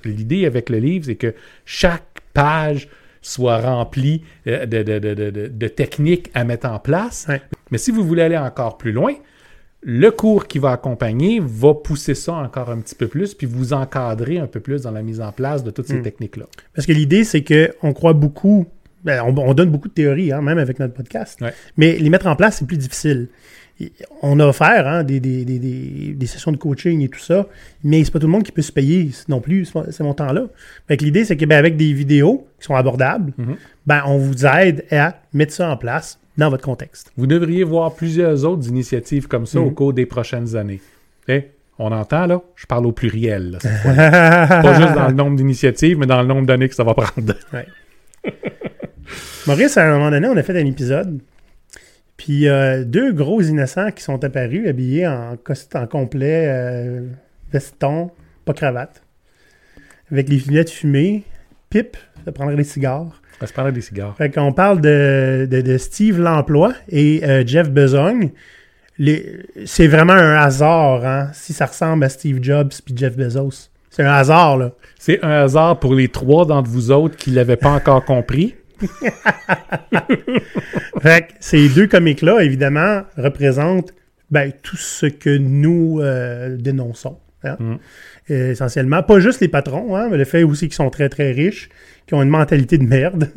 L'idée 0.05 0.47
avec 0.47 0.71
le 0.71 0.79
livre, 0.79 1.07
c'est 1.07 1.15
que 1.17 1.35
chaque 1.65 2.21
page 2.33 2.89
soit 3.23 3.59
remplie 3.61 4.23
euh, 4.47 4.67
de, 4.67 4.83
de- 4.83 4.99
de- 4.99 5.15
de- 5.15 5.31
de- 5.31 5.47
de 5.49 5.69
techniques 5.69 6.31
à 6.35 6.45
mettre 6.45 6.67
en 6.69 6.79
place. 6.79 7.27
Mais 7.71 7.79
si 7.79 7.91
vous 7.91 8.05
voulez 8.05 8.23
aller 8.23 8.37
encore 8.37 8.77
plus 8.77 8.93
loin, 8.93 9.15
le 9.87 10.11
cours 10.11 10.47
qui 10.47 10.59
va 10.59 10.73
accompagner 10.73 11.41
va 11.45 11.75
pousser 11.75 12.15
ça 12.15 12.33
encore 12.35 12.71
un 12.71 12.79
petit 12.81 12.95
peu 12.95 13.07
plus, 13.07 13.35
puis 13.35 13.47
vous 13.47 13.75
encadrer 13.75 14.39
un 14.39 14.47
peu 14.47 14.61
plus 14.61 14.83
dans 14.83 14.91
la 14.91 15.03
mise 15.03 15.21
en 15.21 15.31
place 15.31 15.63
de 15.63 15.71
toutes 15.71 15.87
ces 15.89 15.99
Mm. 15.99 16.03
techniques-là. 16.03 16.47
Parce 16.75 16.87
que 16.87 16.93
l'idée, 16.93 17.23
c'est 17.25 17.45
qu'on 17.45 17.93
croit 17.93 18.15
beaucoup, 18.15 18.67
ben, 19.05 19.23
on, 19.27 19.37
on 19.37 19.53
donne 19.53 19.69
beaucoup 19.71 19.89
de 19.89 19.93
théories, 19.93 20.33
hein, 20.33 20.41
même 20.41 20.57
avec 20.59 20.79
notre 20.79 20.95
podcast, 20.95 21.39
Ouais. 21.43 21.53
mais 21.77 21.99
les 21.99 22.09
mettre 22.09 22.27
en 22.29 22.35
place, 22.37 22.57
c'est 22.59 22.67
plus 22.67 22.79
difficile. 22.79 23.29
On 24.23 24.39
a 24.39 24.47
offert 24.47 24.87
hein, 24.87 25.03
des, 25.03 25.19
des, 25.21 25.45
des, 25.45 25.59
des, 26.15 26.27
sessions 26.27 26.53
de 26.53 26.57
coaching 26.57 27.03
et 27.03 27.09
tout 27.09 27.19
ça, 27.19 27.49
mais 27.83 28.05
c'est 28.05 28.13
pas 28.13 28.21
tout 28.21 28.27
le 28.29 28.33
monde 28.33 28.45
qui 28.45 28.53
peut 28.53 28.63
se 28.63 28.71
payer 28.73 29.11
non 29.29 29.41
plus 29.41 29.65
ce- 29.65 29.91
ces 29.91 30.03
montants-là. 30.05 30.47
L'idée, 30.89 31.25
c'est 31.25 31.37
que 31.37 31.45
ben, 31.45 31.59
avec 31.59 31.77
des 31.77 31.93
vidéos 31.93 32.47
qui 32.61 32.67
sont 32.67 32.77
abordables, 32.77 33.33
Mhm. 33.37 33.57
ben, 33.85 34.03
on 34.07 34.17
vous 34.17 34.47
aide 34.47 34.85
à 34.93 35.21
mettre 35.33 35.53
ça 35.53 35.69
en 35.71 35.77
place 35.77 36.21
dans 36.37 36.51
votre 36.51 36.65
contexte. 36.65 37.13
Vous 37.17 37.27
devriez 37.27 37.65
voir 37.65 37.95
plusieurs 37.95 38.45
autres 38.45 38.69
initiatives 38.69 39.29
comme 39.29 39.47
ça 39.47 39.61
au 39.61 39.67
Mhm. 39.67 39.75
cours 39.75 39.93
des 39.93 40.07
prochaines 40.07 40.57
années. 40.57 40.81
On 41.79 41.91
entend 41.91 42.27
là? 42.27 42.41
Je 42.55 42.67
parle 42.67 42.87
au 42.87 42.93
pluriel. 42.93 43.53
là, 43.53 43.59
cette 43.61 43.73
fois. 43.79 43.95
Pas 43.95 44.63
Pas 44.63 44.75
juste 44.81 44.95
dans 44.95 45.09
le 45.09 45.15
nombre 45.15 45.37
d'initiatives, 45.37 45.99
mais 45.99 46.07
dans 46.07 46.23
le 46.23 46.29
nombre 46.29 46.47
d'années 46.47 46.69
que 46.69 46.75
ça 46.75 46.85
va 46.85 46.95
prendre. 46.95 47.35
Maurice, 49.47 49.77
à 49.77 49.85
un 49.87 49.99
moment 49.99 50.11
donné, 50.11 50.29
on 50.29 50.37
a 50.37 50.43
fait 50.43 50.59
un 50.61 50.65
épisode. 50.67 51.21
Puis 52.17 52.49
euh, 52.49 52.85
deux 52.85 53.13
gros 53.13 53.43
innocents 53.43 53.91
qui 53.91 54.03
sont 54.03 54.23
apparus 54.25 54.69
habillés 54.69 55.07
en 55.07 55.37
costume 55.37 55.87
complet, 55.89 56.47
euh, 56.49 57.01
veston, 57.53 58.11
pas 58.45 58.53
cravate, 58.55 59.03
avec 60.13 60.29
les 60.29 60.37
lunettes 60.39 60.71
fumées, 60.71 61.25
pipe, 61.71 61.97
ça 62.25 62.33
prendrait 62.33 62.57
des 62.57 62.65
cigares. 62.65 63.21
On 63.45 63.47
va 63.47 63.49
se 63.49 63.53
parler 63.53 63.73
des 63.73 63.81
cigares. 63.83 64.15
Fait 64.17 64.31
qu'on 64.31 64.53
parle 64.53 64.81
de, 64.81 65.47
de, 65.51 65.61
de 65.61 65.77
Steve 65.79 66.19
L'Emploi 66.19 66.73
et 66.89 67.23
euh, 67.25 67.45
Jeff 67.47 67.71
Bezogne. 67.71 68.31
Les- 68.99 69.41
C'est 69.67 69.87
vraiment 69.87 70.15
un 70.15 70.37
hasard, 70.37 71.05
hein, 71.05 71.29
si 71.35 71.53
ça 71.53 71.67
ressemble 71.67 72.05
à 72.05 72.09
Steve 72.09 72.39
Jobs 72.43 72.73
puis 72.85 72.95
Jeff 72.97 73.17
Bezos. 73.17 73.69
C'est 73.91 74.03
un 74.03 74.13
hasard, 74.13 74.57
là. 74.57 74.73
C'est 74.99 75.23
un 75.23 75.31
hasard 75.43 75.79
pour 75.79 75.95
les 75.95 76.09
trois 76.09 76.47
d'entre 76.47 76.71
vous 76.71 76.91
autres 76.91 77.17
qui 77.17 77.31
ne 77.31 77.37
l'avaient 77.37 77.57
pas 77.57 77.71
encore 77.71 78.05
compris. 78.05 78.55
Fait 81.03 81.27
que 81.29 81.33
ces 81.41 81.69
deux 81.69 81.87
comiques-là, 81.87 82.41
évidemment, 82.43 83.03
représentent 83.17 83.93
ben, 84.31 84.53
tout 84.63 84.77
ce 84.77 85.07
que 85.07 85.37
nous 85.37 86.01
euh, 86.01 86.57
dénonçons. 86.57 87.19
hein. 87.45 87.57
Mm. 87.59 87.75
Euh, 88.31 88.53
essentiellement, 88.53 89.03
pas 89.03 89.21
juste 89.21 89.41
les 89.41 89.49
patrons, 89.49 89.95
hein, 89.97 90.09
mais 90.11 90.17
le 90.17 90.25
fait 90.25 90.45
aussi 90.45 90.67
qu'ils 90.67 90.75
sont 90.75 90.89
très, 90.89 91.11
très 91.11 91.33
riches, 91.33 91.69
qui 92.07 92.15
ont 92.15 92.23
une 92.23 92.31
mentalité 92.31 92.79
de 92.79 92.85
merde, 92.85 93.31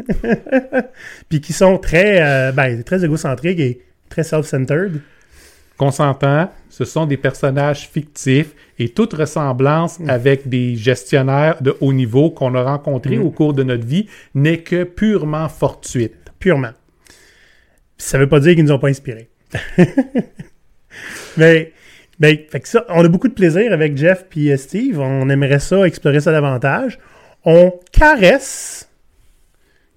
puis 1.29 1.41
qui 1.41 1.51
sont 1.51 1.77
très, 1.77 2.21
euh, 2.21 2.51
ben, 2.53 2.83
très 2.83 3.03
égocentriques 3.03 3.59
et 3.59 3.81
très 4.09 4.23
self-centered. 4.23 5.01
Qu'on 5.77 5.91
s'entend, 5.91 6.49
ce 6.69 6.85
sont 6.85 7.05
des 7.05 7.17
personnages 7.17 7.87
fictifs 7.89 8.53
et 8.79 8.89
toute 8.89 9.13
ressemblance 9.13 9.99
avec 10.07 10.47
des 10.47 10.75
gestionnaires 10.75 11.61
de 11.61 11.75
haut 11.81 11.93
niveau 11.93 12.31
qu'on 12.31 12.55
a 12.55 12.63
rencontrés 12.63 13.17
Mm. 13.17 13.21
au 13.25 13.29
cours 13.29 13.53
de 13.53 13.63
notre 13.63 13.85
vie 13.85 14.07
n'est 14.33 14.59
que 14.59 14.83
purement 14.85 15.49
fortuite. 15.49 16.15
purement. 16.39 16.71
Ça 17.97 18.17
veut 18.17 18.29
pas 18.29 18.39
dire 18.39 18.55
qu'ils 18.55 18.63
nous 18.63 18.71
ont 18.71 18.79
pas 18.79 18.89
inspirés. 18.89 19.27
Mais, 21.37 21.73
ben, 22.19 22.37
fait 22.49 22.59
que 22.59 22.67
ça, 22.67 22.85
on 22.89 23.05
a 23.05 23.07
beaucoup 23.07 23.27
de 23.27 23.33
plaisir 23.33 23.71
avec 23.71 23.95
Jeff 23.95 24.25
puis 24.29 24.51
euh, 24.51 24.57
Steve. 24.57 24.99
On 24.99 25.29
aimerait 25.29 25.59
ça, 25.59 25.85
explorer 25.87 26.19
ça 26.19 26.31
davantage. 26.31 26.97
On 27.45 27.79
caresse, 27.91 28.89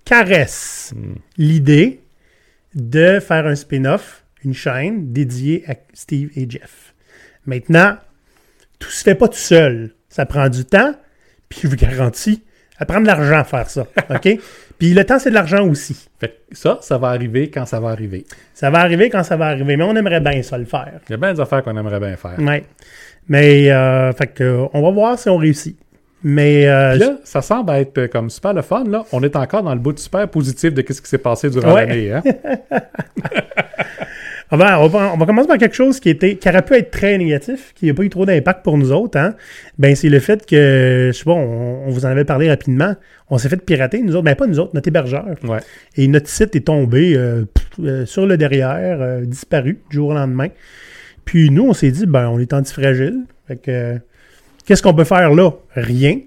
caresse 0.04 0.92
l'idée 1.36 2.00
de 2.74 3.20
faire 3.20 3.46
un 3.46 3.54
spin-off, 3.54 4.24
une 4.44 4.54
chaîne 4.54 5.12
dédiée 5.12 5.64
à 5.66 5.74
Steve 5.94 6.30
et 6.36 6.48
Jeff. 6.48 6.94
Maintenant, 7.46 7.96
tout 8.78 8.90
se 8.90 9.02
fait 9.02 9.14
pas 9.14 9.28
tout 9.28 9.34
seul. 9.34 9.94
Ça 10.08 10.26
prend 10.26 10.48
du 10.48 10.64
temps, 10.64 10.94
puis 11.48 11.60
je 11.62 11.68
vous 11.68 11.76
garantis, 11.76 12.42
ça 12.78 12.84
prend 12.84 13.00
de 13.00 13.06
l'argent 13.06 13.38
à 13.38 13.44
faire 13.44 13.70
ça. 13.70 13.86
OK? 14.10 14.38
Puis 14.80 14.94
le 14.94 15.04
temps, 15.04 15.18
c'est 15.20 15.30
de 15.30 15.34
l'argent 15.34 15.64
aussi. 15.68 16.08
Fait 16.18 16.28
que 16.50 16.56
ça, 16.56 16.78
ça 16.80 16.98
va 16.98 17.08
arriver 17.10 17.50
quand 17.50 17.66
ça 17.66 17.78
va 17.78 17.90
arriver. 17.90 18.24
Ça 18.54 18.70
va 18.70 18.80
arriver 18.80 19.10
quand 19.10 19.22
ça 19.22 19.36
va 19.36 19.46
arriver, 19.46 19.76
mais 19.76 19.84
on 19.84 19.94
aimerait 19.94 20.20
bien 20.20 20.42
ça 20.42 20.58
le 20.58 20.64
faire. 20.64 20.90
Il 21.08 21.12
y 21.12 21.14
a 21.14 21.16
bien 21.18 21.32
des 21.34 21.40
affaires 21.40 21.62
qu'on 21.62 21.76
aimerait 21.76 22.00
bien 22.00 22.16
faire. 22.16 22.34
Mais, 23.28 23.70
euh, 23.70 24.12
fait 24.14 24.26
que, 24.28 24.64
on 24.72 24.82
va 24.82 24.90
voir 24.90 25.18
si 25.18 25.28
on 25.28 25.36
réussit. 25.36 25.78
Mais, 26.22 26.66
euh, 26.66 26.96
là, 26.96 27.16
ça 27.24 27.40
semble 27.42 27.70
être 27.72 27.96
euh, 27.98 28.08
comme 28.08 28.28
super 28.28 28.52
le 28.52 28.62
fun. 28.62 28.84
Là. 28.84 29.04
On 29.12 29.22
est 29.22 29.36
encore 29.36 29.62
dans 29.62 29.72
le 29.74 29.80
bout 29.80 29.96
super 29.98 30.26
positif 30.28 30.74
de 30.74 30.82
ce 30.92 31.00
qui 31.00 31.08
s'est 31.08 31.18
passé 31.18 31.48
durant 31.48 31.74
Ouais. 31.74 31.86
l'année. 31.86 32.12
Hein? 32.12 32.22
On 34.52 34.56
va, 34.56 34.80
on, 34.80 34.88
va, 34.88 35.12
on 35.14 35.16
va 35.16 35.26
commencer 35.26 35.46
par 35.46 35.58
quelque 35.58 35.76
chose 35.76 36.00
qui, 36.00 36.08
était, 36.08 36.34
qui 36.34 36.48
aurait 36.48 36.62
pu 36.62 36.74
être 36.74 36.90
très 36.90 37.16
négatif, 37.18 37.72
qui 37.76 37.86
n'a 37.86 37.94
pas 37.94 38.02
eu 38.02 38.10
trop 38.10 38.26
d'impact 38.26 38.64
pour 38.64 38.76
nous 38.76 38.90
autres. 38.90 39.16
Hein? 39.16 39.34
Ben, 39.78 39.94
c'est 39.94 40.08
le 40.08 40.18
fait 40.18 40.44
que, 40.44 41.10
je 41.12 41.16
sais 41.16 41.24
pas, 41.24 41.30
on, 41.32 41.86
on 41.86 41.90
vous 41.90 42.04
en 42.04 42.08
avait 42.08 42.24
parlé 42.24 42.48
rapidement, 42.48 42.96
on 43.28 43.38
s'est 43.38 43.48
fait 43.48 43.64
pirater, 43.64 44.02
nous 44.02 44.16
autres, 44.16 44.24
ben 44.24 44.34
pas 44.34 44.48
nous 44.48 44.58
autres, 44.58 44.72
notre 44.74 44.88
hébergeur. 44.88 45.26
Ouais. 45.44 45.60
Et 45.96 46.08
notre 46.08 46.28
site 46.28 46.56
est 46.56 46.66
tombé 46.66 47.14
euh, 47.16 47.44
pff, 47.44 47.68
euh, 47.78 48.06
sur 48.06 48.26
le 48.26 48.36
derrière, 48.36 49.00
euh, 49.00 49.24
disparu 49.24 49.78
du 49.88 49.96
jour 49.96 50.08
au 50.08 50.14
lendemain. 50.14 50.48
Puis 51.24 51.50
nous, 51.50 51.68
on 51.68 51.72
s'est 51.72 51.92
dit, 51.92 52.06
ben, 52.06 52.28
on 52.28 52.40
est 52.40 52.52
antifragile. 52.52 53.20
Fait 53.46 53.56
que, 53.56 53.70
euh, 53.70 53.98
qu'est-ce 54.66 54.82
qu'on 54.82 54.94
peut 54.94 55.04
faire 55.04 55.32
là? 55.32 55.52
Rien. 55.76 56.18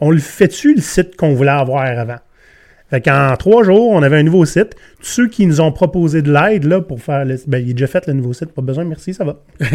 On 0.00 0.10
le 0.10 0.18
fait-tu, 0.18 0.74
le 0.74 0.80
site 0.80 1.14
qu'on 1.14 1.34
voulait 1.34 1.50
avoir 1.50 1.84
avant? 1.84 2.18
Fait 2.90 3.00
qu'en 3.00 3.36
trois 3.36 3.62
jours, 3.62 3.90
on 3.90 4.02
avait 4.02 4.16
un 4.18 4.22
nouveau 4.24 4.44
site. 4.44 4.74
Tous 5.00 5.06
ceux 5.06 5.28
qui 5.28 5.46
nous 5.46 5.60
ont 5.60 5.70
proposé 5.72 6.22
de 6.22 6.32
l'aide 6.32 6.64
là, 6.64 6.80
pour 6.80 7.00
faire 7.00 7.24
le 7.24 7.36
ben, 7.46 7.58
il 7.62 7.70
est 7.70 7.74
déjà 7.74 7.86
fait 7.86 8.06
le 8.08 8.14
nouveau 8.14 8.32
site, 8.32 8.52
pas 8.52 8.62
besoin, 8.62 8.84
merci, 8.84 9.14
ça 9.14 9.24
va. 9.24 9.36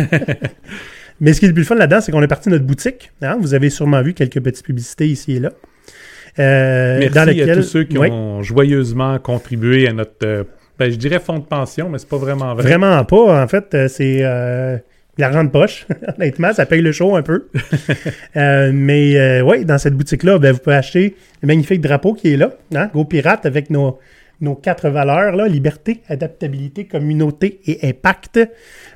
Mais 1.21 1.31
ce 1.31 1.39
qui 1.39 1.45
est 1.45 1.49
le 1.49 1.53
plus 1.53 1.63
fun 1.63 1.75
là-dedans, 1.75 2.01
c'est 2.01 2.11
qu'on 2.11 2.21
est 2.21 2.27
parti 2.27 2.49
de 2.49 2.55
notre 2.55 2.65
boutique. 2.65 3.11
hein. 3.21 3.37
Vous 3.39 3.53
avez 3.53 3.69
sûrement 3.69 4.01
vu 4.01 4.13
quelques 4.13 4.41
petites 4.41 4.65
publicités 4.65 5.07
ici 5.07 5.37
et 5.37 5.39
là. 5.39 5.51
Euh, 6.39 6.99
Merci 6.99 7.13
dans 7.15 7.51
à 7.51 7.55
tous 7.55 7.63
ceux 7.63 7.83
qui 7.85 7.97
Oui. 7.97 8.09
ont 8.11 8.41
joyeusement 8.43 9.17
contribué 9.19 9.87
à 9.87 9.93
notre, 9.93 10.25
euh, 10.25 10.43
ben, 10.77 10.91
je 10.91 10.97
dirais 10.97 11.19
fonds 11.19 11.39
de 11.39 11.45
pension, 11.45 11.87
mais 11.87 11.97
c'est 11.99 12.09
pas 12.09 12.17
vraiment 12.17 12.53
vrai. 12.53 12.63
Vraiment 12.63 13.01
pas. 13.05 13.41
En 13.41 13.47
fait, 13.47 13.73
euh, 13.73 13.87
c'est 13.87 14.19
euh, 14.23 14.77
l'argent 15.17 15.43
de 15.43 15.49
poche. 15.49 15.85
Honnêtement, 16.17 16.53
ça 16.53 16.65
paye 16.65 16.81
le 16.81 16.91
show 16.91 17.15
un 17.15 17.21
peu. 17.23 17.47
Euh, 18.37 18.71
mais 18.73 19.41
oui, 19.41 19.63
dans 19.65 19.77
cette 19.77 19.93
boutique-là, 19.93 20.39
ben, 20.39 20.51
vous 20.51 20.59
pouvez 20.59 20.75
acheter 20.75 21.15
le 21.41 21.47
magnifique 21.47 21.79
drapeau 21.81 22.13
qui 22.13 22.33
est 22.33 22.37
là. 22.37 22.51
Hein? 22.75 22.89
Go 22.93 23.05
Pirate 23.05 23.45
avec 23.45 23.69
nos, 23.69 23.97
nos 24.41 24.55
quatre 24.55 24.89
valeurs, 24.89 25.35
là, 25.35 25.47
liberté, 25.47 26.01
adaptabilité, 26.09 26.85
communauté 26.85 27.61
et 27.65 27.87
impact. 27.87 28.39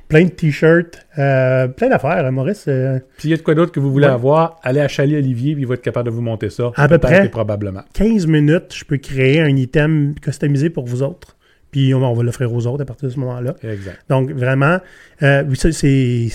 Plein 0.08 0.24
de 0.24 0.30
t-shirts, 0.30 1.06
euh, 1.18 1.68
plein 1.68 1.88
d'affaires, 1.88 2.26
hein, 2.26 2.30
Maurice. 2.32 2.64
euh, 2.68 2.98
Puis 3.16 3.28
il 3.28 3.30
y 3.30 3.34
a 3.34 3.36
de 3.36 3.42
quoi 3.42 3.54
d'autre 3.54 3.72
que 3.72 3.80
vous 3.80 3.90
voulez 3.92 4.08
Ouais. 4.08 4.12
avoir, 4.12 4.58
allez 4.62 4.80
à 4.80 4.88
Chalet 4.88 5.18
Olivier, 5.18 5.54
puis 5.54 5.62
il 5.62 5.66
va 5.68 5.74
être 5.74 5.82
capable 5.82 6.06
de 6.10 6.14
vous 6.14 6.20
monter 6.20 6.50
ça. 6.50 6.72
À 6.76 6.88
peu 6.88 6.98
près. 6.98 7.28
probablement. 7.30 7.82
15 7.94 8.26
minutes, 8.26 8.74
je 8.76 8.84
peux 8.84 8.96
créer 8.98 9.40
un 9.40 9.56
item 9.56 10.14
customisé 10.20 10.68
pour 10.68 10.84
vous 10.84 11.02
autres. 11.02 11.36
Puis 11.70 11.94
on, 11.94 12.02
on 12.02 12.14
va 12.14 12.22
l'offrir 12.22 12.52
aux 12.52 12.66
autres 12.66 12.82
à 12.82 12.84
partir 12.84 13.08
de 13.08 13.14
ce 13.14 13.20
moment-là. 13.20 13.54
Exact. 13.62 13.98
Donc, 14.08 14.30
vraiment, 14.30 14.78
euh, 15.22 15.44
oui, 15.48 15.56
ça, 15.56 15.70
c'est, 15.72 16.28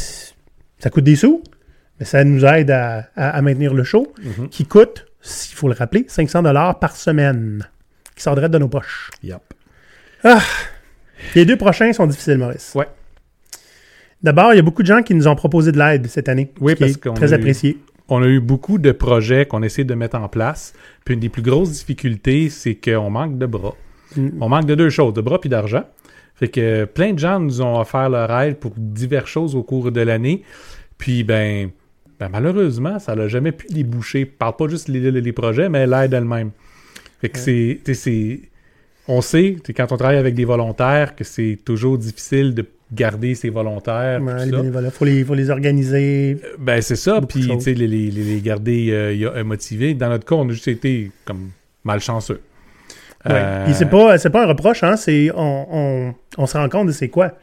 ça 0.79 0.89
coûte 0.89 1.03
des 1.03 1.15
sous, 1.15 1.43
mais 1.99 2.05
ça 2.05 2.23
nous 2.23 2.45
aide 2.45 2.71
à, 2.71 3.09
à- 3.15 3.29
à 3.31 3.41
maintenir 3.41 3.73
le 3.73 3.83
show, 3.83 4.13
Mhm. 4.23 4.49
qui 4.49 4.65
coûte, 4.65 5.05
s'il 5.21 5.55
faut 5.55 5.67
le 5.67 5.73
rappeler, 5.73 6.05
500 6.07 6.43
dollars 6.43 6.79
par 6.79 6.95
semaine, 6.95 7.67
qui 8.15 8.23
sortirait 8.23 8.49
de 8.49 8.57
nos 8.57 8.67
poches. 8.69 9.09
Yep. 9.23 9.41
Les 11.35 11.45
deux 11.45 11.57
prochains 11.57 11.91
sont 11.93 12.07
difficiles, 12.07 12.37
Maurice. 12.37 12.73
Ouais. 12.75 12.87
D'abord, 14.23 14.53
il 14.53 14.55
y 14.57 14.59
a 14.59 14.63
beaucoup 14.63 14.81
de 14.81 14.87
gens 14.87 15.01
qui 15.03 15.13
nous 15.13 15.27
ont 15.27 15.35
proposé 15.35 15.71
de 15.71 15.77
l'aide 15.77 16.07
cette 16.07 16.29
année, 16.29 16.51
Oui, 16.59 16.71
ce 16.71 16.75
qui 16.75 16.79
parce 16.83 16.91
est 16.93 17.01
qu'on 17.03 17.13
très 17.13 17.33
a 17.33 17.37
eu- 17.37 17.39
apprécié. 17.39 17.77
On 18.07 18.21
a 18.21 18.27
eu 18.27 18.39
beaucoup 18.39 18.77
de 18.77 18.91
projets 18.91 19.45
qu'on 19.45 19.63
essaie 19.63 19.83
de 19.83 19.93
mettre 19.95 20.15
en 20.17 20.27
place. 20.29 20.73
Puis 21.03 21.15
une 21.15 21.19
des 21.19 21.29
plus 21.29 21.41
grosses 21.41 21.71
difficultés, 21.71 22.49
c'est 22.49 22.75
qu'on 22.75 23.09
manque 23.09 23.37
de 23.37 23.45
bras. 23.47 23.73
Mm. 24.17 24.29
On 24.41 24.49
manque 24.49 24.65
de 24.65 24.75
deux 24.75 24.89
choses, 24.89 25.13
de 25.13 25.21
bras 25.21 25.39
puis 25.39 25.49
d'argent. 25.49 25.83
Fait 26.35 26.47
que 26.49 26.59
euh, 26.59 26.85
plein 26.85 27.13
de 27.13 27.19
gens 27.19 27.39
nous 27.39 27.61
ont 27.61 27.79
offert 27.79 28.09
leur 28.09 28.29
aide 28.41 28.57
pour 28.57 28.73
diverses 28.77 29.29
choses 29.29 29.55
au 29.55 29.63
cours 29.63 29.91
de 29.91 30.01
l'année. 30.01 30.43
Puis 30.97 31.23
ben, 31.23 31.69
ben, 32.19 32.29
malheureusement, 32.29 32.99
ça 32.99 33.15
n'a 33.15 33.27
jamais 33.27 33.51
pu 33.51 33.67
déboucher. 33.67 34.21
Je 34.21 34.37
parle 34.37 34.55
pas 34.57 34.67
juste 34.67 34.87
les, 34.89 34.99
les- 35.11 35.21
les 35.21 35.31
projets, 35.33 35.69
mais 35.69 35.87
l'aide 35.87 36.13
elle-même. 36.13 36.51
Fait 37.21 37.29
que 37.29 37.37
c'est, 37.39 38.39
on 39.07 39.21
sait, 39.21 39.55
quand 39.75 39.91
on 39.91 39.97
travaille 39.97 40.17
avec 40.17 40.35
des 40.35 40.45
volontaires, 40.45 41.15
que 41.15 41.23
c'est 41.23 41.57
toujours 41.63 41.97
difficile 41.97 42.53
de 42.53 42.65
garder 42.91 43.33
ces 43.35 43.49
volontaires. 43.49 44.21
Ouais, 44.21 44.45
les 44.45 44.51
ça. 44.51 44.91
faut 44.91 45.05
les, 45.05 45.23
faut 45.23 45.33
les 45.35 45.49
organiser. 45.49 46.37
Ben, 46.59 46.81
c'est 46.81 46.95
ça. 46.95 47.21
Puis, 47.21 47.47
tu 47.47 47.61
sais, 47.61 47.73
les, 47.73 47.87
les, 47.87 48.11
les- 48.11 48.23
les 48.23 48.41
garder 48.41 48.89
euh, 48.91 49.43
motivés. 49.43 49.93
Dans 49.93 50.09
notre 50.09 50.25
cas, 50.25 50.35
on 50.35 50.47
a 50.49 50.51
juste 50.51 50.67
été 50.67 51.11
comme 51.23 51.49
malchanceux. 51.83 52.41
Ouais. 53.27 53.33
Euh, 53.35 53.73
c'est 53.73 53.89
pas, 53.89 54.17
c'est 54.17 54.29
pas 54.29 54.43
un 54.43 54.47
reproche, 54.47 54.83
hein, 54.83 54.95
c'est, 54.97 55.31
on, 55.35 55.67
on, 55.71 56.15
on 56.37 56.45
se 56.45 56.57
rend 56.57 56.69
compte 56.69 56.87
de 56.87 56.91
c'est 56.91 57.09
quoi. 57.09 57.33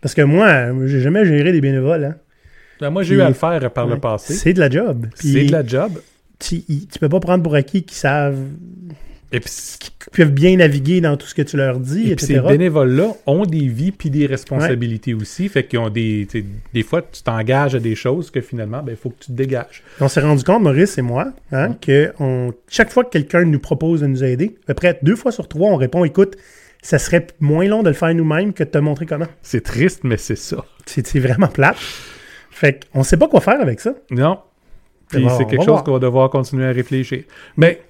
Parce 0.00 0.14
que 0.14 0.22
moi, 0.22 0.68
j'ai 0.86 1.00
jamais 1.00 1.24
géré 1.24 1.52
des 1.52 1.60
bénévoles. 1.60 2.04
Hein. 2.04 2.14
ben, 2.80 2.90
moi, 2.90 3.02
j'ai 3.02 3.14
eu 3.14 3.20
à 3.22 3.28
le 3.28 3.34
faire 3.34 3.70
par 3.72 3.86
Ouais. 3.86 3.94
le 3.94 4.00
passé. 4.00 4.34
C'est 4.34 4.52
de 4.52 4.60
la 4.60 4.68
job. 4.70 5.06
C'est 5.14 5.44
de 5.44 5.52
la 5.52 5.64
job. 5.66 5.92
tu, 6.38 6.62
tu 6.62 6.98
peux 7.00 7.08
pas 7.08 7.20
prendre 7.20 7.42
pour 7.42 7.54
acquis 7.54 7.82
qu'ils 7.84 7.96
savent, 7.98 8.38
Et 9.32 9.40
puis, 9.40 9.50
qu'ils 9.78 10.10
peuvent 10.12 10.32
bien 10.32 10.56
naviguer 10.56 11.00
dans 11.00 11.16
tout 11.16 11.26
ce 11.26 11.34
que 11.34 11.42
tu 11.42 11.56
leur 11.56 11.78
dis, 11.78 12.10
et 12.10 12.16
puis 12.16 12.26
ces 12.26 12.34
etc. 12.34 12.48
bénévoles-là 12.50 13.12
ont 13.26 13.46
des 13.46 13.66
vies 13.66 13.90
puis 13.92 14.10
des 14.10 14.26
responsabilités 14.26 15.14
aussi. 15.14 15.48
Fait 15.48 15.64
qu'ils 15.64 15.78
ont 15.78 15.88
des. 15.88 16.28
Des 16.74 16.82
fois, 16.82 17.02
tu 17.02 17.22
t'engages 17.22 17.74
à 17.74 17.80
des 17.80 17.94
choses 17.94 18.30
que 18.30 18.40
finalement, 18.40 18.82
ben, 18.82 18.92
il 18.92 18.96
faut 18.96 19.10
que 19.10 19.20
tu 19.20 19.28
te 19.28 19.32
dégages. 19.32 19.82
On 20.00 20.08
s'est 20.08 20.20
rendu 20.20 20.44
compte, 20.44 20.62
Maurice 20.62 20.98
et 20.98 21.02
moi, 21.02 21.32
hein, 21.50 21.74
que 21.80 22.12
on, 22.20 22.52
chaque 22.68 22.90
fois 22.90 23.04
que 23.04 23.10
quelqu'un 23.10 23.44
nous 23.44 23.58
propose 23.58 24.02
de 24.02 24.06
nous 24.06 24.22
aider, 24.22 24.56
à 24.64 24.66
peu 24.68 24.74
près 24.74 24.98
deux 25.02 25.16
fois 25.16 25.32
sur 25.32 25.48
trois, 25.48 25.70
on 25.70 25.76
répond 25.76 26.04
écoute, 26.04 26.36
ça 26.82 26.98
serait 26.98 27.26
moins 27.40 27.66
long 27.66 27.82
de 27.82 27.88
le 27.88 27.94
faire 27.94 28.14
nous-mêmes 28.14 28.52
que 28.52 28.64
de 28.64 28.68
te 28.68 28.78
montrer 28.78 29.06
comment. 29.06 29.28
C'est 29.40 29.62
triste, 29.62 30.00
mais 30.04 30.18
c'est 30.18 30.36
ça. 30.36 30.64
C'est 30.84 31.18
vraiment 31.20 31.48
plate. 31.48 31.76
Fait 32.50 32.84
qu'on 32.92 33.02
sait 33.02 33.16
pas 33.16 33.28
quoi 33.28 33.40
faire 33.40 33.60
avec 33.60 33.80
ça. 33.80 33.94
Non. 34.10 34.38
Puis 35.08 35.26
c'est 35.36 35.46
quelque 35.46 35.64
chose 35.64 35.82
qu'on 35.82 35.92
va 35.92 35.98
devoir 35.98 36.30
continuer 36.30 36.66
à 36.66 36.72
réfléchir. 36.72 37.24
Mais 37.56 37.82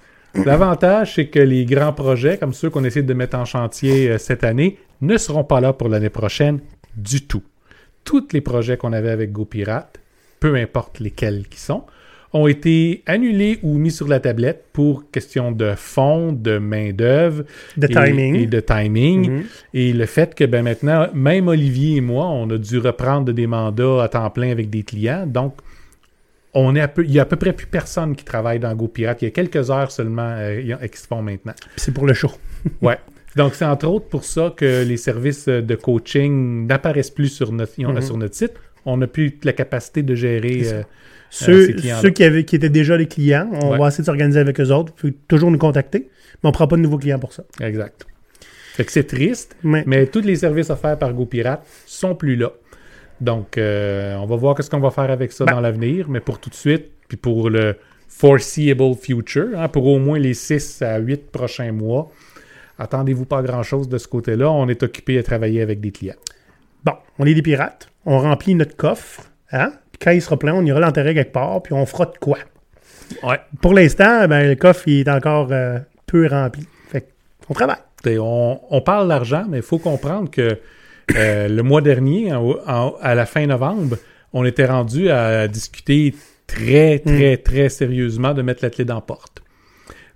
l'avantage, 0.45 1.14
c'est 1.14 1.26
que 1.26 1.39
les 1.39 1.64
grands 1.64 1.93
projets, 1.93 2.39
comme 2.39 2.53
ceux 2.53 2.70
qu'on 2.70 2.85
essaie 2.85 3.03
de 3.03 3.14
mettre 3.14 3.37
en 3.37 3.45
chantier 3.45 4.11
euh, 4.11 4.18
cette 4.18 4.45
année, 4.45 4.78
ne 5.01 5.16
seront 5.16 5.45
pas 5.45 5.61
là 5.61 5.72
pour 5.72 5.89
l'année 5.89 6.11
prochaine 6.11 6.61
du 6.97 7.22
tout. 7.26 7.43
Tous 8.05 8.28
les 8.33 8.41
projets 8.41 8.76
qu'on 8.76 8.93
avait 8.93 9.11
avec 9.11 9.33
GoPirate, 9.33 9.99
peu 10.41 10.55
importe 10.57 11.01
lesquels 11.01 11.47
qui 11.49 11.61
sont, 11.61 11.85
ont 12.35 12.47
été 12.47 13.03
annulés 13.07 13.59
ou 13.62 13.76
mis 13.76 13.91
sur 13.91 14.09
la 14.09 14.18
tablette 14.18 14.64
pour 14.72 15.11
question 15.11 15.53
de 15.53 15.74
fonds, 15.76 16.33
de 16.33 16.57
main-d'œuvre 16.57 17.45
De 17.76 17.87
et- 17.87 17.91
timing. 17.91 18.35
et 18.37 18.47
de 18.47 18.61
timing. 18.61 19.30
Mhm. 19.30 19.43
Et 19.74 19.93
le 19.93 20.07
fait 20.07 20.35
que 20.35 20.45
ben, 20.45 20.62
maintenant, 20.62 21.09
même 21.14 21.49
Olivier 21.49 21.97
et 21.97 22.01
moi, 22.01 22.26
on 22.28 22.49
a 22.51 22.57
dû 22.57 22.78
reprendre 22.78 23.33
des 23.33 23.47
mandats 23.47 24.03
à 24.03 24.09
temps 24.09 24.30
plein 24.30 24.51
avec 24.51 24.70
des 24.70 24.83
clients. 24.83 25.26
Donc, 25.26 25.57
on 26.55 26.75
est 26.77 26.81
à 26.81 26.89
peu, 26.89 27.05
il 27.05 27.11
y 27.13 27.19
a 27.19 27.23
à 27.23 27.25
peu 27.27 27.37
près 27.37 27.53
plus 27.53 27.67
personne 27.67 28.15
qui 28.15 28.25
travaille 28.25 28.59
dans 28.59 28.75
GoPirate. 28.75 29.23
Il 29.23 29.25
y 29.27 29.29
a 29.29 29.31
quelques 29.31 29.71
heures 29.71 29.91
seulement 29.91 30.35
euh, 30.37 30.77
qui 30.87 30.99
se 30.99 31.07
font 31.07 31.23
maintenant. 31.23 31.55
C'est 31.77 31.93
pour 31.93 32.07
le 32.07 32.15
show. 32.15 32.31
Ouais. 32.83 32.99
Donc, 33.35 33.55
c'est 33.55 33.65
entre 33.65 33.87
autres 33.89 34.09
pour 34.09 34.25
ça 34.25 34.53
que 34.55 34.85
les 34.85 34.99
services 34.99 35.49
euh, 35.49 35.63
de 35.63 35.75
coaching 35.75 36.67
n'apparaissent 36.67 37.11
plus 37.11 37.29
sur 37.29 37.51
notre, 37.53 37.73
Mhm. 37.81 38.01
sur 38.03 38.17
notre 38.19 38.35
site. 38.35 38.53
On 38.85 38.99
n'a 38.99 39.07
plus 39.07 39.39
la 39.45 39.53
capacité 39.55 40.03
de 40.03 40.15
gérer. 40.15 40.65
Ça. 40.65 40.75
euh, 40.77 40.83
Ceux, 41.31 41.67
ces 41.79 41.89
ceux 42.03 42.11
qui, 42.11 42.25
avaient, 42.25 42.45
qui 42.45 42.57
étaient 42.57 42.69
déjà 42.69 42.95
les 42.99 43.07
clients, 43.07 43.49
on 43.53 43.71
Ouais. 43.73 43.79
va 43.79 43.89
essayer 43.89 44.03
de 44.03 44.07
s'organiser 44.07 44.39
avec 44.41 44.61
eux 44.61 44.71
autres. 44.71 44.93
Vous 44.93 45.01
pouvez 45.01 45.15
toujours 45.29 45.51
nous 45.51 45.57
contacter, 45.59 46.01
mais 46.35 46.39
on 46.45 46.49
ne 46.49 46.53
prend 46.53 46.67
pas 46.69 46.77
de 46.77 46.83
nouveaux 46.83 46.99
clients 46.99 47.19
pour 47.19 47.33
ça. 47.33 47.43
exact. 47.63 48.05
Fait 48.75 48.85
que 48.85 48.93
c'est 48.93 49.05
triste, 49.05 49.57
Mais, 49.63 49.83
mais 49.87 50.07
tous 50.07 50.21
les 50.21 50.37
services 50.37 50.69
offerts 50.71 50.99
par 50.99 51.13
GoPirate 51.15 51.63
sont 51.87 52.15
plus 52.15 52.37
là. 52.37 52.53
Donc, 53.23 53.57
euh, 53.57 54.16
on 54.16 54.27
va 54.27 54.35
voir 54.35 54.57
qu'est-ce 54.57 54.68
qu'on 54.68 54.81
va 54.81 54.91
faire 54.91 55.09
avec 55.09 55.31
ça 55.31 55.45
Ben. 55.45 55.53
dans 55.53 55.61
l'avenir, 55.61 56.09
mais 56.09 56.18
pour 56.18 56.41
tout 56.41 56.51
de 56.51 56.57
suite, 56.57 56.91
puis 57.07 57.16
pour 57.16 57.51
le 57.51 57.77
foreseeable 58.09 58.97
future, 58.97 59.51
hein, 59.57 59.68
pour 59.68 59.87
au 59.87 60.01
moins 60.01 60.18
les 60.18 60.35
6 60.35 60.83
à 60.83 60.99
8 60.99 61.31
prochains 61.31 61.70
mois, 61.70 62.11
attendez-vous 62.81 63.25
pas 63.25 63.41
grand-chose 63.43 63.89
de 63.89 63.97
ce 63.97 64.09
côté-là. 64.09 64.51
On 64.51 64.68
est 64.68 64.83
occupé 64.83 65.20
à 65.20 65.23
travailler 65.23 65.62
avec 65.62 65.81
des 65.81 65.93
clients. 65.93 66.16
bon, 66.83 66.95
on 67.20 67.25
est 67.25 67.35
des 67.35 67.43
pirates. 67.43 67.89
On 68.07 68.18
remplit 68.18 68.57
notre 68.57 68.75
coffre. 68.75 69.23
Hein? 69.53 69.73
Puis 69.93 70.01
quand 70.03 70.11
il 70.11 70.20
sera 70.20 70.37
plein, 70.37 70.55
on 70.55 70.64
ira 70.66 70.81
l'enterrer 70.81 71.14
quelque 71.14 71.33
part, 71.33 71.62
puis 71.62 71.75
on 71.75 71.87
fera 71.87 72.07
de 72.07 72.18
quoi. 72.18 72.39
Ouais. 73.23 73.39
Pour 73.61 73.73
l'instant, 73.73 74.27
ben, 74.27 74.49
le 74.49 74.57
coffre 74.57 74.89
il 74.89 75.01
est 75.01 75.09
encore 75.09 75.53
euh, 75.53 75.79
peu 76.07 76.27
rempli. 76.27 76.66
Fait 76.89 77.07
on 77.49 77.55
travaille. 77.55 77.77
On, 78.18 78.59
on 78.68 78.81
parle 78.81 79.07
d'argent, 79.07 79.45
mais 79.49 79.59
il 79.59 79.62
faut 79.62 79.79
comprendre 79.79 80.29
que 80.29 80.59
euh, 81.17 81.49
le 81.49 81.63
mois 81.63 81.81
dernier, 81.81 82.33
en- 82.33 82.57
en- 82.67 82.95
à 83.01 83.15
la 83.15 83.27
fin 83.27 83.47
novembre, 83.47 83.97
on 84.33 84.45
était 84.45 84.67
rendu 84.67 85.11
à 85.11 85.47
discuter 85.49 86.15
très, 86.47 86.99
très, 87.01 87.37
très 87.37 87.69
sérieusement 87.69 88.35
de 88.35 88.43
mettre 88.43 88.63
la 88.65 88.71
clé 88.71 88.85
dans 88.85 88.97
la 88.97 89.01
porte. 89.01 89.43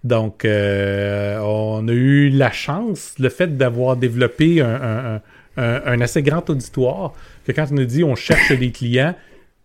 Donc, 0.04 0.44
euh, 0.44 1.38
on 1.42 1.86
a 1.88 1.92
eu 1.92 2.28
la 2.30 2.50
chance, 2.52 3.14
le 3.18 3.28
fait 3.28 3.56
d'avoir 3.56 3.96
développé 3.96 4.60
un, 4.60 4.66
un- 4.74 5.14
un- 5.16 5.20
un- 5.56 5.82
un 5.86 6.00
assez 6.00 6.22
grand 6.22 6.48
auditoire, 6.50 7.12
que 7.46 7.52
quand 7.52 7.66
on 7.72 7.78
a 7.78 7.84
dit 7.84 8.04
on 8.04 8.14
cherche 8.14 8.52
des 8.52 8.70
clients, 8.70 9.14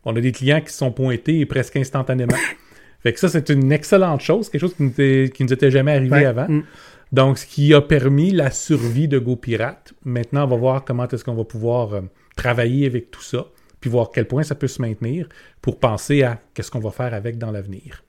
on 0.05 0.15
a 0.15 0.21
des 0.21 0.31
clients 0.31 0.61
qui 0.61 0.73
sont 0.73 0.91
pointés 0.91 1.45
presque 1.45 1.75
instantanément. 1.77 2.35
Fait 3.03 3.13
que 3.13 3.19
ça, 3.19 3.29
c'est 3.29 3.49
une 3.49 3.71
excellente 3.71 4.21
chose, 4.21 4.49
quelque 4.49 4.61
chose 4.61 4.75
qui 4.75 5.31
qui 5.33 5.43
nous 5.43 5.53
était 5.53 5.71
jamais 5.71 5.91
arrivé 5.93 6.11
Ouais. 6.17 6.25
avant. 6.25 6.47
Mm. 6.47 6.63
Donc, 7.11 7.37
ce 7.37 7.45
qui 7.45 7.73
a 7.73 7.81
permis 7.81 8.31
la 8.31 8.51
survie 8.51 9.07
de 9.07 9.19
GoPirate. 9.19 9.93
Maintenant, 10.05 10.45
on 10.45 10.47
va 10.47 10.55
voir 10.55 10.85
comment 10.85 11.07
est-ce 11.07 11.23
qu'on 11.23 11.35
va 11.35 11.43
pouvoir 11.43 11.93
euh, 11.93 12.01
travailler 12.35 12.85
avec 12.85 13.11
tout 13.11 13.21
ça, 13.21 13.47
puis 13.81 13.89
voir 13.89 14.07
à 14.07 14.11
quel 14.13 14.27
point 14.27 14.43
ça 14.43 14.55
peut 14.55 14.67
se 14.67 14.81
maintenir 14.81 15.27
pour 15.61 15.79
penser 15.79 16.23
à 16.23 16.39
qu'est-ce 16.53 16.71
qu'on 16.71 16.79
va 16.79 16.91
faire 16.91 17.13
avec 17.13 17.37
dans 17.37 17.51
l'avenir. 17.51 18.03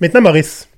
Maintenant, 0.00 0.22
Maurice. 0.22 0.68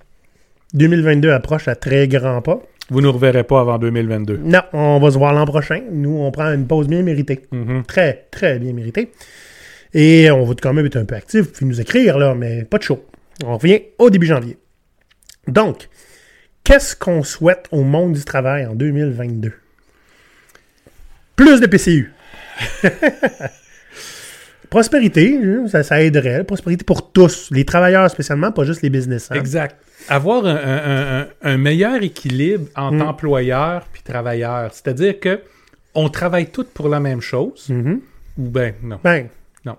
2022 0.74 1.30
approche 1.32 1.66
à 1.68 1.74
très 1.74 2.07
grands 2.09 2.42
pas. 2.42 2.61
Vous 2.90 3.01
nous 3.01 3.12
reverrez 3.12 3.44
pas 3.44 3.61
avant 3.61 3.78
2022. 3.78 4.38
Non, 4.38 4.61
on 4.72 4.99
va 4.99 5.11
se 5.11 5.18
voir 5.18 5.32
l'an 5.32 5.44
prochain. 5.46 5.82
Nous, 5.90 6.16
on 6.18 6.30
prend 6.30 6.53
une 6.53 6.66
pause 6.66 6.88
bien 6.88 7.03
méritée. 7.03 7.42
Mhm. 7.51 7.84
Très, 7.84 8.26
très 8.30 8.59
bien 8.59 8.72
méritée. 8.72 9.11
Et 9.94 10.30
on 10.30 10.44
va 10.44 10.55
quand 10.61 10.72
même 10.72 10.86
être 10.86 10.96
un 10.96 11.05
peu 11.05 11.14
actif. 11.14 11.42
Vous 11.42 11.51
pouvez 11.53 11.66
nous 11.66 11.80
écrire, 11.80 12.18
là, 12.18 12.34
mais 12.34 12.64
pas 12.64 12.78
de 12.78 12.82
chaud. 12.82 13.05
On 13.44 13.57
revient 13.57 13.80
au 13.99 14.11
début 14.11 14.26
janvier. 14.26 14.59
Donc, 15.46 15.88
qu'est-ce 16.65 16.95
qu'on 16.97 17.23
souhaite 17.23 17.67
au 17.71 17.83
monde 17.83 18.13
du 18.15 18.25
travail 18.25 18.67
en 18.67 18.75
2022? 18.75 19.53
Plus 21.37 21.61
de 21.61 21.67
PCU. 21.67 22.13
Prospérité, 24.71 25.39
ça, 25.69 25.83
ça 25.83 26.03
aiderait. 26.03 26.45
Prospérité 26.45 26.85
pour 26.85 27.11
tous, 27.11 27.49
les 27.51 27.65
travailleurs 27.65 28.11
spécialement, 28.11 28.53
pas 28.53 28.65
juste 28.65 28.83
les 28.83 28.91
business. 28.91 29.31
hein. 29.31 29.37
Exact. 29.37 29.77
Avoir 30.09 30.45
un, 30.45 30.57
un- 30.57 31.21
un- 31.23 31.27
un 31.43 31.57
meilleur 31.57 32.03
équilibre 32.03 32.67
entre 32.77 32.97
Mm. 32.99 33.09
employeurs 33.09 33.87
puis 33.93 34.03
travailleurs. 34.03 34.71
C'est-à-dire 34.75 35.19
que 35.21 35.41
on 35.95 36.09
travaille 36.11 36.47
tous 36.51 36.65
pour 36.65 36.89
la 36.89 37.01
même 37.01 37.21
chose. 37.23 37.67
Mhm. 37.71 38.01
Ou 38.37 38.49
ben, 38.51 38.75
non. 38.83 39.01
Ben, 39.03 39.29
Non. 39.65 39.77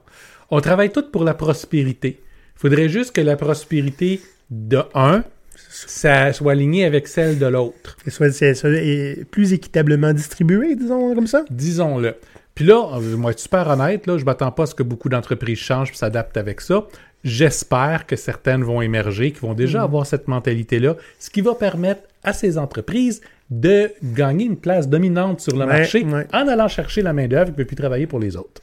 On 0.49 0.59
travaille 0.59 0.91
tous 0.91 1.03
pour 1.11 1.23
la 1.23 1.33
prospérité. 1.35 2.19
Il 2.55 2.59
faudrait 2.59 2.89
juste 2.89 3.15
que 3.15 3.21
la 3.21 3.35
prospérité 3.35 4.19
de 4.49 4.81
un 4.95 5.23
ça 5.71 6.33
soit 6.33 6.53
alignée 6.53 6.83
avec 6.85 7.07
celle 7.07 7.37
de 7.37 7.45
l'autre. 7.45 7.95
que 8.03 8.09
soit, 8.11 8.31
soit- 8.31 9.23
plus 9.29 9.53
équitablement 9.53 10.13
distribué, 10.13 10.75
disons 10.75 11.13
comme 11.13 11.27
ça? 11.27 11.45
Disons-le. 11.49 12.15
Puis 12.55 12.65
là, 12.65 12.97
euh, 12.97 13.15
moi, 13.15 13.31
être 13.31 13.39
super 13.39 13.67
honnête, 13.69 14.05
là, 14.07 14.17
je 14.17 14.25
m'attends 14.25 14.51
pas 14.51 14.63
à 14.63 14.65
ce 14.65 14.75
que 14.75 14.83
beaucoup 14.83 15.07
d'entreprises 15.09 15.59
changent 15.59 15.91
et 15.91 15.95
s'adaptent 15.95 16.37
avec 16.37 16.59
ça. 16.59 16.87
J'espère 17.23 18.05
que 18.07 18.15
certaines 18.15 18.63
vont 18.63 18.81
émerger, 18.81 19.31
qui 19.31 19.39
vont 19.41 19.53
déjà 19.53 19.83
avoir 19.83 20.05
cette 20.05 20.27
mentalité-là, 20.27 20.95
ce 21.19 21.29
qui 21.29 21.41
va 21.41 21.53
permettre 21.53 22.01
à 22.23 22.33
ces 22.33 22.57
entreprises 22.57 23.21
de 23.49 23.91
gagner 24.03 24.45
une 24.45 24.57
place 24.57 24.87
dominante 24.89 25.39
sur 25.41 25.53
le 25.53 25.59
Ouais, 25.59 25.65
marché 25.65 26.03
ouais. 26.03 26.27
en 26.33 26.47
allant 26.47 26.67
chercher 26.67 27.01
la 27.01 27.13
main-d'œuvre 27.13 27.51
qui 27.51 27.57
peut 27.57 27.65
plus 27.65 27.75
travailler 27.75 28.07
pour 28.07 28.19
les 28.19 28.35
autres. 28.35 28.61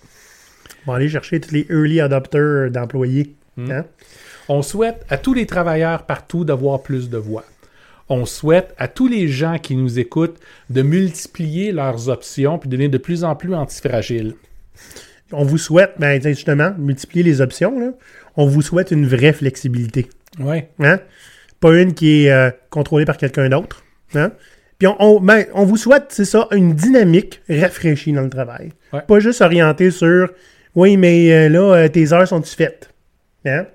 On 0.86 0.90
va 0.92 0.96
aller 0.98 1.08
chercher 1.08 1.40
tous 1.40 1.52
les 1.52 1.66
early 1.70 2.00
adopters 2.00 2.70
d'employés. 2.70 3.34
Mm. 3.56 3.70
Hein? 3.70 3.84
On 4.48 4.62
souhaite 4.62 5.04
à 5.08 5.18
tous 5.18 5.34
les 5.34 5.46
travailleurs 5.46 6.04
partout 6.04 6.44
d'avoir 6.44 6.82
plus 6.82 7.10
de 7.10 7.18
voix. 7.18 7.44
On 8.08 8.24
souhaite 8.24 8.74
à 8.78 8.86
tous 8.86 9.08
les 9.08 9.26
gens 9.28 9.58
qui 9.58 9.74
nous 9.74 9.98
écoutent 9.98 10.38
de 10.70 10.82
multiplier 10.82 11.72
leurs 11.72 12.08
options 12.08 12.58
puis 12.58 12.68
de 12.68 12.76
devenir 12.76 12.90
de 12.90 12.98
plus 12.98 13.24
en 13.24 13.34
plus 13.34 13.54
antifragiles. 13.54 14.34
On 15.32 15.42
vous 15.44 15.58
souhaite, 15.58 15.94
ben, 15.98 16.22
justement, 16.22 16.72
multiplier 16.78 17.24
les 17.24 17.40
options. 17.40 17.80
là. 17.80 17.90
On 18.36 18.46
vous 18.46 18.62
souhaite 18.62 18.92
une 18.92 19.06
vraie 19.08 19.32
flexibilité. 19.32 20.06
Ouais. 20.38 20.68
Hein? 20.78 21.00
Pas 21.58 21.76
une 21.80 21.94
qui 21.94 22.26
est 22.26 22.30
euh, 22.30 22.50
contrôlée 22.70 23.04
par 23.06 23.16
quelqu'un 23.16 23.48
d'autre. 23.48 23.82
Hein? 24.14 24.30
Puis 24.78 24.86
on, 24.86 24.94
on- 25.02 25.20
ben, 25.20 25.46
on 25.54 25.64
vous 25.64 25.76
souhaite, 25.78 26.04
c'est 26.10 26.24
ça, 26.26 26.46
une 26.52 26.74
dynamique 26.74 27.40
rafraîchie 27.48 28.12
dans 28.12 28.22
le 28.22 28.30
travail. 28.30 28.70
Ouais. 28.92 29.00
Pas 29.08 29.18
juste 29.18 29.40
orienté 29.40 29.90
sur 29.90 30.30
Oui, 30.76 30.96
mais 30.96 31.32
euh, 31.32 31.48
là, 31.48 31.74
euh, 31.74 31.88
tes 31.88 32.12
heures 32.12 32.28
sont-tu 32.28 32.54
faites? 32.54 32.90
Hein? 33.46 33.66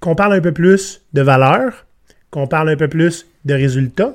Qu'on 0.00 0.14
parle 0.14 0.34
un 0.34 0.40
peu 0.40 0.52
plus 0.52 1.02
de 1.12 1.22
valeur, 1.22 1.86
qu'on 2.30 2.46
parle 2.46 2.68
un 2.70 2.76
peu 2.76 2.88
plus 2.88 3.26
de 3.44 3.54
résultats, 3.54 4.14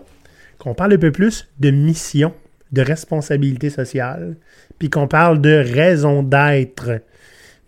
qu'on 0.60 0.74
parle 0.74 0.94
un 0.94 0.98
peu 0.98 1.12
plus 1.12 1.50
de 1.60 1.72
mission, 1.72 2.34
de 2.72 2.82
responsabilité 2.82 3.70
sociale, 3.70 4.36
puis 4.80 4.90
qu'on 4.90 5.08
parle 5.08 5.42
de 5.42 5.52
raison 5.74 6.24
d'être. 6.24 7.02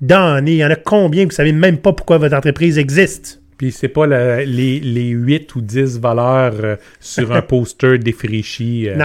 Dans, 0.02 0.46
il 0.46 0.54
y 0.56 0.66
en 0.66 0.70
a 0.70 0.76
combien 0.76 1.24
que 1.26 1.30
vous 1.30 1.36
savez 1.36 1.52
même 1.54 1.78
pas 1.78 1.94
pourquoi 1.94 2.18
votre 2.18 2.36
entreprise 2.36 2.78
existe? 2.78 3.42
Puis 3.58 3.72
c'est 3.72 3.88
pas 3.88 4.06
la- 4.06 4.44
les, 4.44 4.80
les 4.82 5.08
8 5.10 5.56
ou 5.56 5.62
10 5.62 6.00
valeurs 6.00 6.54
euh, 6.62 6.76
sur 7.00 7.32
un 7.32 7.42
poster 7.54 7.98
défraîchi 7.98 8.90
euh, 8.90 8.98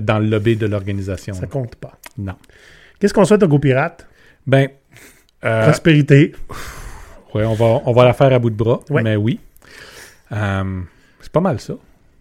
dans 0.00 0.18
le 0.18 0.26
lobby 0.26 0.56
de 0.56 0.66
l'organisation. 0.66 1.32
Ça 1.34 1.46
compte 1.46 1.76
pas. 1.76 1.98
Non. 2.18 2.34
Qu'est-ce 3.00 3.14
qu'on 3.14 3.24
souhaite 3.24 3.42
aux 3.42 3.48
GoPirates? 3.48 4.06
Ben, 4.46 4.68
euh, 5.44 5.62
Prospérité. 5.64 6.32
Ouais, 7.36 7.44
on, 7.44 7.54
va, 7.54 7.82
on 7.86 7.92
va 7.92 8.04
la 8.04 8.12
faire 8.12 8.32
à 8.32 8.38
bout 8.38 8.50
de 8.50 8.56
bras, 8.56 8.80
Ouais. 8.90 9.02
mais 9.02 9.16
oui. 9.16 9.38
Euh, 10.32 10.80
c'est 11.20 11.32
pas 11.32 11.40
mal 11.40 11.60
ça. 11.60 11.74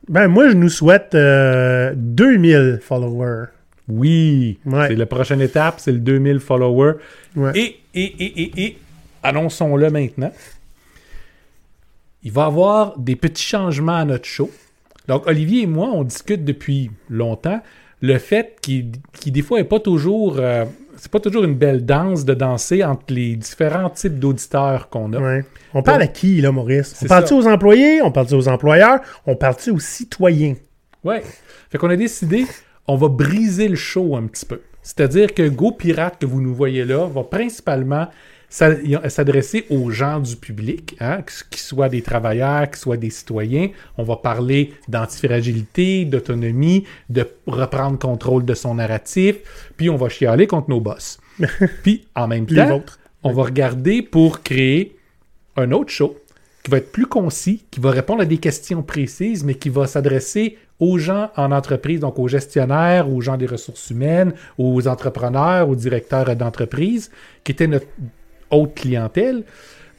Ben, 0.07 0.27
moi, 0.27 0.49
je 0.49 0.53
nous 0.53 0.69
souhaite 0.69 1.15
euh, 1.15 1.93
2000 1.95 2.79
followers. 2.81 3.45
Oui, 3.87 4.59
Ouais. 4.65 4.87
c'est 4.89 4.95
la 4.95 5.05
prochaine 5.05 5.41
étape, 5.41 5.75
c'est 5.79 5.91
le 5.91 5.99
2000 5.99 6.39
followers. 6.39 6.93
Ouais. 7.35 7.51
Et, 7.55 7.79
et, 7.93 8.03
et, 8.03 8.41
et, 8.43 8.65
et, 8.65 8.77
annonçons-le 9.23 9.89
maintenant. 9.89 10.31
Il 12.23 12.31
va 12.31 12.43
y 12.43 12.45
avoir 12.45 12.97
des 12.97 13.15
petits 13.15 13.43
changements 13.43 13.95
à 13.97 14.05
notre 14.05 14.25
show. 14.25 14.49
Donc, 15.07 15.27
Olivier 15.27 15.63
et 15.63 15.67
moi, 15.67 15.89
on 15.93 16.03
discute 16.03 16.43
depuis 16.43 16.89
longtemps 17.09 17.61
le 18.01 18.17
fait 18.17 18.57
qu'il, 18.61 18.91
qu'il, 19.13 19.33
des 19.33 19.41
fois, 19.43 19.59
n'est 19.59 19.63
pas 19.63 19.79
toujours. 19.79 20.37
euh, 20.39 20.65
c'est 21.05 21.11
pas 21.11 21.19
toujours 21.19 21.43
une 21.43 21.53
belle 21.53 21.85
danse 21.85 22.25
de 22.25 22.33
danser 22.33 22.83
entre 22.83 23.13
les 23.13 23.35
différents 23.35 23.91
types 23.91 24.17
d'auditeurs 24.17 24.89
qu'on 24.89 25.13
a. 25.13 25.19
Ouais. 25.19 25.45
On 25.75 25.83
parle 25.83 26.01
à 26.01 26.07
qui, 26.07 26.41
là, 26.41 26.51
Maurice? 26.51 26.99
On 27.03 27.05
parle-tu 27.05 27.35
aux 27.35 27.45
employés? 27.45 28.01
On 28.01 28.11
parle-tu 28.11 28.33
aux 28.33 28.47
employeurs? 28.47 29.01
On 29.27 29.35
parle-tu 29.35 29.69
aux 29.69 29.77
citoyens? 29.77 30.55
Ouais. 31.03 31.21
Fait 31.69 31.77
qu'on 31.77 31.91
a 31.91 31.95
décidé, 31.95 32.47
on 32.87 32.95
va 32.95 33.07
briser 33.09 33.67
le 33.67 33.75
show 33.75 34.15
un 34.15 34.23
petit 34.25 34.47
peu. 34.47 34.61
C'est-à-dire 34.81 35.35
que 35.35 35.47
Go 35.47 35.73
Pirate 35.73 36.17
que 36.19 36.25
vous 36.25 36.41
nous 36.41 36.55
voyez 36.55 36.83
là 36.85 37.05
va 37.05 37.21
principalement 37.21 38.07
s'adresser 38.55 39.65
aux 39.69 39.89
gens 39.89 40.19
du 40.19 40.37
public, 40.37 40.95
hein, 41.01 41.21
qu'ils 41.49 41.59
soient 41.61 41.89
des 41.89 42.01
travailleurs, 42.01 42.69
qu'ils 42.69 42.77
soient 42.77 42.97
des 42.97 43.09
citoyens. 43.09 43.69
On 43.97 44.03
va 44.03 44.15
parler 44.15 44.73
d'antifragilité, 44.87 46.05
d'autonomie, 46.05 46.85
de 47.09 47.27
reprendre 47.47 47.99
contrôle 47.99 48.45
de 48.45 48.53
son 48.53 48.75
narratif, 48.75 49.37
puis 49.75 49.89
on 49.89 49.97
va 49.97 50.07
chialer 50.07 50.47
contre 50.47 50.69
nos 50.69 50.79
boss. 50.79 51.19
puis 51.83 52.07
en 52.15 52.27
même 52.27 52.45
temps, 52.45 52.81
on 53.23 53.33
va 53.33 53.43
regarder 53.43 54.01
pour 54.01 54.41
créer 54.41 54.95
un 55.57 55.71
autre 55.71 55.91
show 55.91 56.15
qui 56.63 56.71
va 56.71 56.77
être 56.77 56.91
plus 56.91 57.07
concis, 57.07 57.65
qui 57.69 57.79
va 57.79 57.91
répondre 57.91 58.21
à 58.21 58.25
des 58.25 58.37
questions 58.37 58.83
précises, 58.83 59.43
mais 59.43 59.55
qui 59.55 59.69
va 59.69 59.85
s'adresser 59.85 60.57
aux 60.79 60.97
gens 60.97 61.29
en 61.35 61.51
entreprise, 61.51 61.99
donc 61.99 62.19
aux 62.19 62.27
gestionnaires, 62.27 63.09
aux 63.09 63.21
gens 63.21 63.37
des 63.37 63.45
ressources 63.45 63.89
humaines, 63.89 64.33
aux 64.57 64.87
entrepreneurs, 64.87 65.69
aux 65.69 65.75
directeurs 65.75 66.35
d'entreprise, 66.35 67.11
qui 67.43 67.51
étaient 67.51 67.67
notre 67.67 67.87
haute 68.51 68.75
clientèle, 68.75 69.43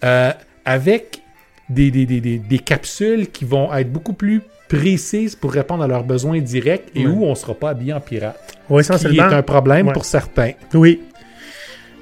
euh, 0.04 0.32
avec 0.64 1.20
des, 1.68 1.90
des- 1.90 2.06
des- 2.06 2.20
des- 2.20 2.38
des 2.38 2.58
capsules 2.58 3.28
qui 3.30 3.44
vont 3.44 3.72
être 3.74 3.90
beaucoup 3.92 4.12
plus 4.12 4.42
précises 4.68 5.34
pour 5.36 5.52
répondre 5.52 5.82
à 5.84 5.86
leurs 5.88 6.04
besoins 6.04 6.40
directs 6.40 6.88
et 6.94 7.06
où 7.06 7.24
on 7.24 7.30
ne 7.30 7.34
sera 7.34 7.54
pas 7.54 7.70
habillé 7.70 7.92
en 7.92 8.00
pirate. 8.00 8.36
Oui, 8.68 8.82
Qui 8.82 8.92
est 8.92 8.94
essentiellement. 8.96 9.22
un 9.24 9.42
problème 9.42 9.86
Ouais. 9.88 9.92
pour 9.92 10.04
certains. 10.04 10.52
Oui. 10.74 11.00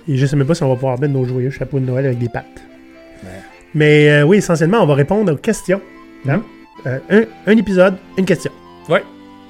Et 0.09 0.17
je 0.17 0.27
sais 0.27 0.37
même 0.37 0.47
pas 0.47 0.55
si 0.55 0.63
on 0.63 0.69
va 0.69 0.75
pouvoir 0.75 0.99
mettre 1.01 1.13
nos 1.13 1.25
joyeux 1.25 1.51
chapeaux 1.51 1.79
de 1.79 1.85
Noël 1.87 2.07
avec 2.07 2.19
des 2.19 2.29
pattes. 2.29 2.45
Mais 3.75 4.09
euh, 4.11 4.23
oui, 4.23 4.37
essentiellement, 4.39 4.83
on 4.83 4.87
va 4.87 4.95
répondre 4.95 5.33
aux 5.33 5.37
questions. 5.37 5.81
Hein? 6.29 6.43
Euh, 6.87 6.99
un, 7.11 7.23
un 7.53 7.57
épisode, 7.57 7.97
une 8.17 8.25
question. 8.25 8.53
Ouais. 8.89 9.03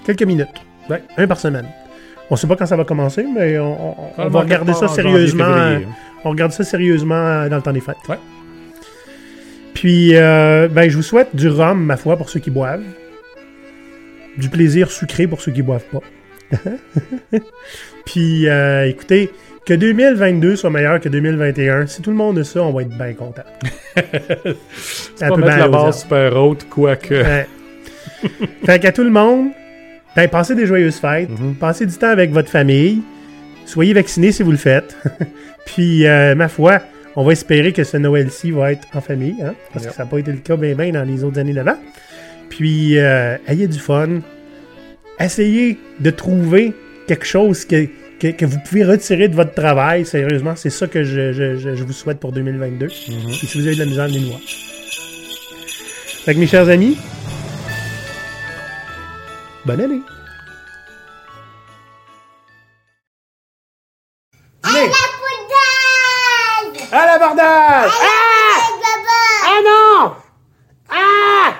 Quelques 0.06 0.22
minutes. 0.22 0.48
Ouais. 0.88 1.02
Un 1.16 1.26
par 1.26 1.38
semaine. 1.38 1.66
On 2.30 2.36
sait 2.36 2.46
pas 2.46 2.56
quand 2.56 2.66
ça 2.66 2.76
va 2.76 2.84
commencer, 2.84 3.24
mais 3.34 3.58
on, 3.58 3.64
on- 3.64 3.90
on 3.90 3.94
Probablement 4.12 4.30
va 4.30 4.40
regarder 4.40 4.72
ça 4.74 4.86
janvier, 4.86 5.02
sérieusement. 5.02 5.44
euh, 5.44 5.78
On 6.24 6.30
regarde 6.30 6.52
ça 6.52 6.64
sérieusement 6.64 7.14
euh, 7.14 7.48
dans 7.48 7.56
le 7.56 7.62
temps 7.62 7.72
des 7.72 7.80
fêtes. 7.80 7.96
Ouais. 8.08 8.18
Puis, 9.74 10.16
euh, 10.16 10.68
ben, 10.68 10.88
je 10.88 10.96
vous 10.96 11.02
souhaite 11.02 11.34
du 11.36 11.48
rhum, 11.48 11.84
ma 11.84 11.96
foi, 11.96 12.16
pour 12.16 12.30
ceux 12.30 12.40
qui 12.40 12.50
boivent. 12.50 12.82
Du 14.38 14.48
plaisir 14.48 14.90
sucré 14.90 15.26
pour 15.26 15.40
ceux 15.40 15.52
qui 15.52 15.62
boivent 15.62 15.84
pas. 15.92 16.00
Puis, 18.06 18.48
euh, 18.48 18.88
écoutez, 18.88 19.30
que 19.66 19.74
2022 19.74 20.56
soit 20.56 20.70
meilleur 20.70 21.00
que 21.00 21.08
2021. 21.08 21.86
Si 21.86 22.02
tout 22.02 22.10
le 22.10 22.16
monde 22.16 22.38
a 22.38 22.44
ça, 22.44 22.62
on 22.62 22.72
va 22.72 22.82
être 22.82 22.96
bien 22.96 23.12
content. 23.14 23.42
C'est 24.74 25.28
pas 25.28 25.36
mettre 25.36 25.58
la 25.58 25.68
base 25.68 26.00
super 26.02 26.36
haute, 26.36 26.66
quoique. 26.68 27.14
Ouais. 27.14 27.46
fait 28.64 28.78
qu'à 28.78 28.92
tout 28.92 29.04
le 29.04 29.10
monde, 29.10 29.48
ben, 30.16 30.28
passez 30.28 30.54
des 30.54 30.66
joyeuses 30.66 30.96
fêtes. 30.96 31.30
Mhm. 31.30 31.54
Passez 31.56 31.86
du 31.86 31.94
temps 31.96 32.08
avec 32.10 32.30
votre 32.32 32.48
famille. 32.50 33.02
Soyez 33.66 33.92
vaccinés 33.94 34.32
si 34.32 34.42
vous 34.42 34.50
le 34.52 34.56
faites. 34.58 34.96
Puis, 35.66 36.06
euh, 36.06 36.34
ma 36.34 36.48
foi, 36.48 36.80
on 37.16 37.24
va 37.24 37.32
espérer 37.32 37.72
que 37.72 37.84
ce 37.84 37.96
Noël-ci 37.96 38.50
va 38.50 38.72
être 38.72 38.86
en 38.94 39.00
famille, 39.00 39.36
hein, 39.42 39.54
parce 39.72 39.84
Yep. 39.84 39.92
que 39.92 39.96
ça 39.96 40.04
n'a 40.04 40.10
pas 40.10 40.18
été 40.18 40.30
le 40.30 40.38
cas 40.38 40.56
bien, 40.56 40.74
bien 40.74 40.90
dans 40.92 41.04
les 41.04 41.24
autres 41.24 41.38
années 41.38 41.52
d'avant. 41.54 41.78
Puis, 42.50 42.98
euh, 42.98 43.36
ayez 43.48 43.66
du 43.66 43.78
fun. 43.78 44.20
Essayez 45.18 45.78
de 46.00 46.10
trouver 46.10 46.72
quelque 47.06 47.24
chose 47.24 47.64
que, 47.64 47.86
que, 48.20 48.28
que 48.28 48.44
vous 48.44 48.58
pouvez 48.68 48.84
retirer 48.84 49.28
de 49.28 49.34
votre 49.34 49.54
travail. 49.54 50.04
Sérieusement, 50.04 50.54
c'est 50.56 50.70
ça 50.70 50.86
que 50.86 51.04
je, 51.04 51.32
je- 51.32 51.56
je- 51.56 51.84
vous 51.84 51.92
souhaite 51.92 52.18
pour 52.18 52.32
2022. 52.32 52.86
Mhm. 52.86 52.90
Puis 53.38 53.46
si 53.46 53.58
vous 53.60 53.66
avez 53.66 53.74
de 53.76 53.80
la 53.80 53.86
misère, 53.86 54.06
venez 54.08 54.20
nous 54.20 54.26
voir. 54.28 54.40
Fait 56.24 56.34
que 56.34 56.40
mes 56.40 56.46
chers 56.46 56.68
amis, 56.68 56.96
Bonne 59.66 59.80
année. 59.80 60.02
À 64.62 64.72
Mais... 64.72 64.86
la 64.88 64.94
bordage 65.22 66.92
À 66.92 67.06
l'abordage 67.06 67.90
À 67.90 68.04
la 68.04 68.90
Ah, 69.06 69.46
ah 69.46 69.60
non 69.64 70.16
Ah 70.90 71.53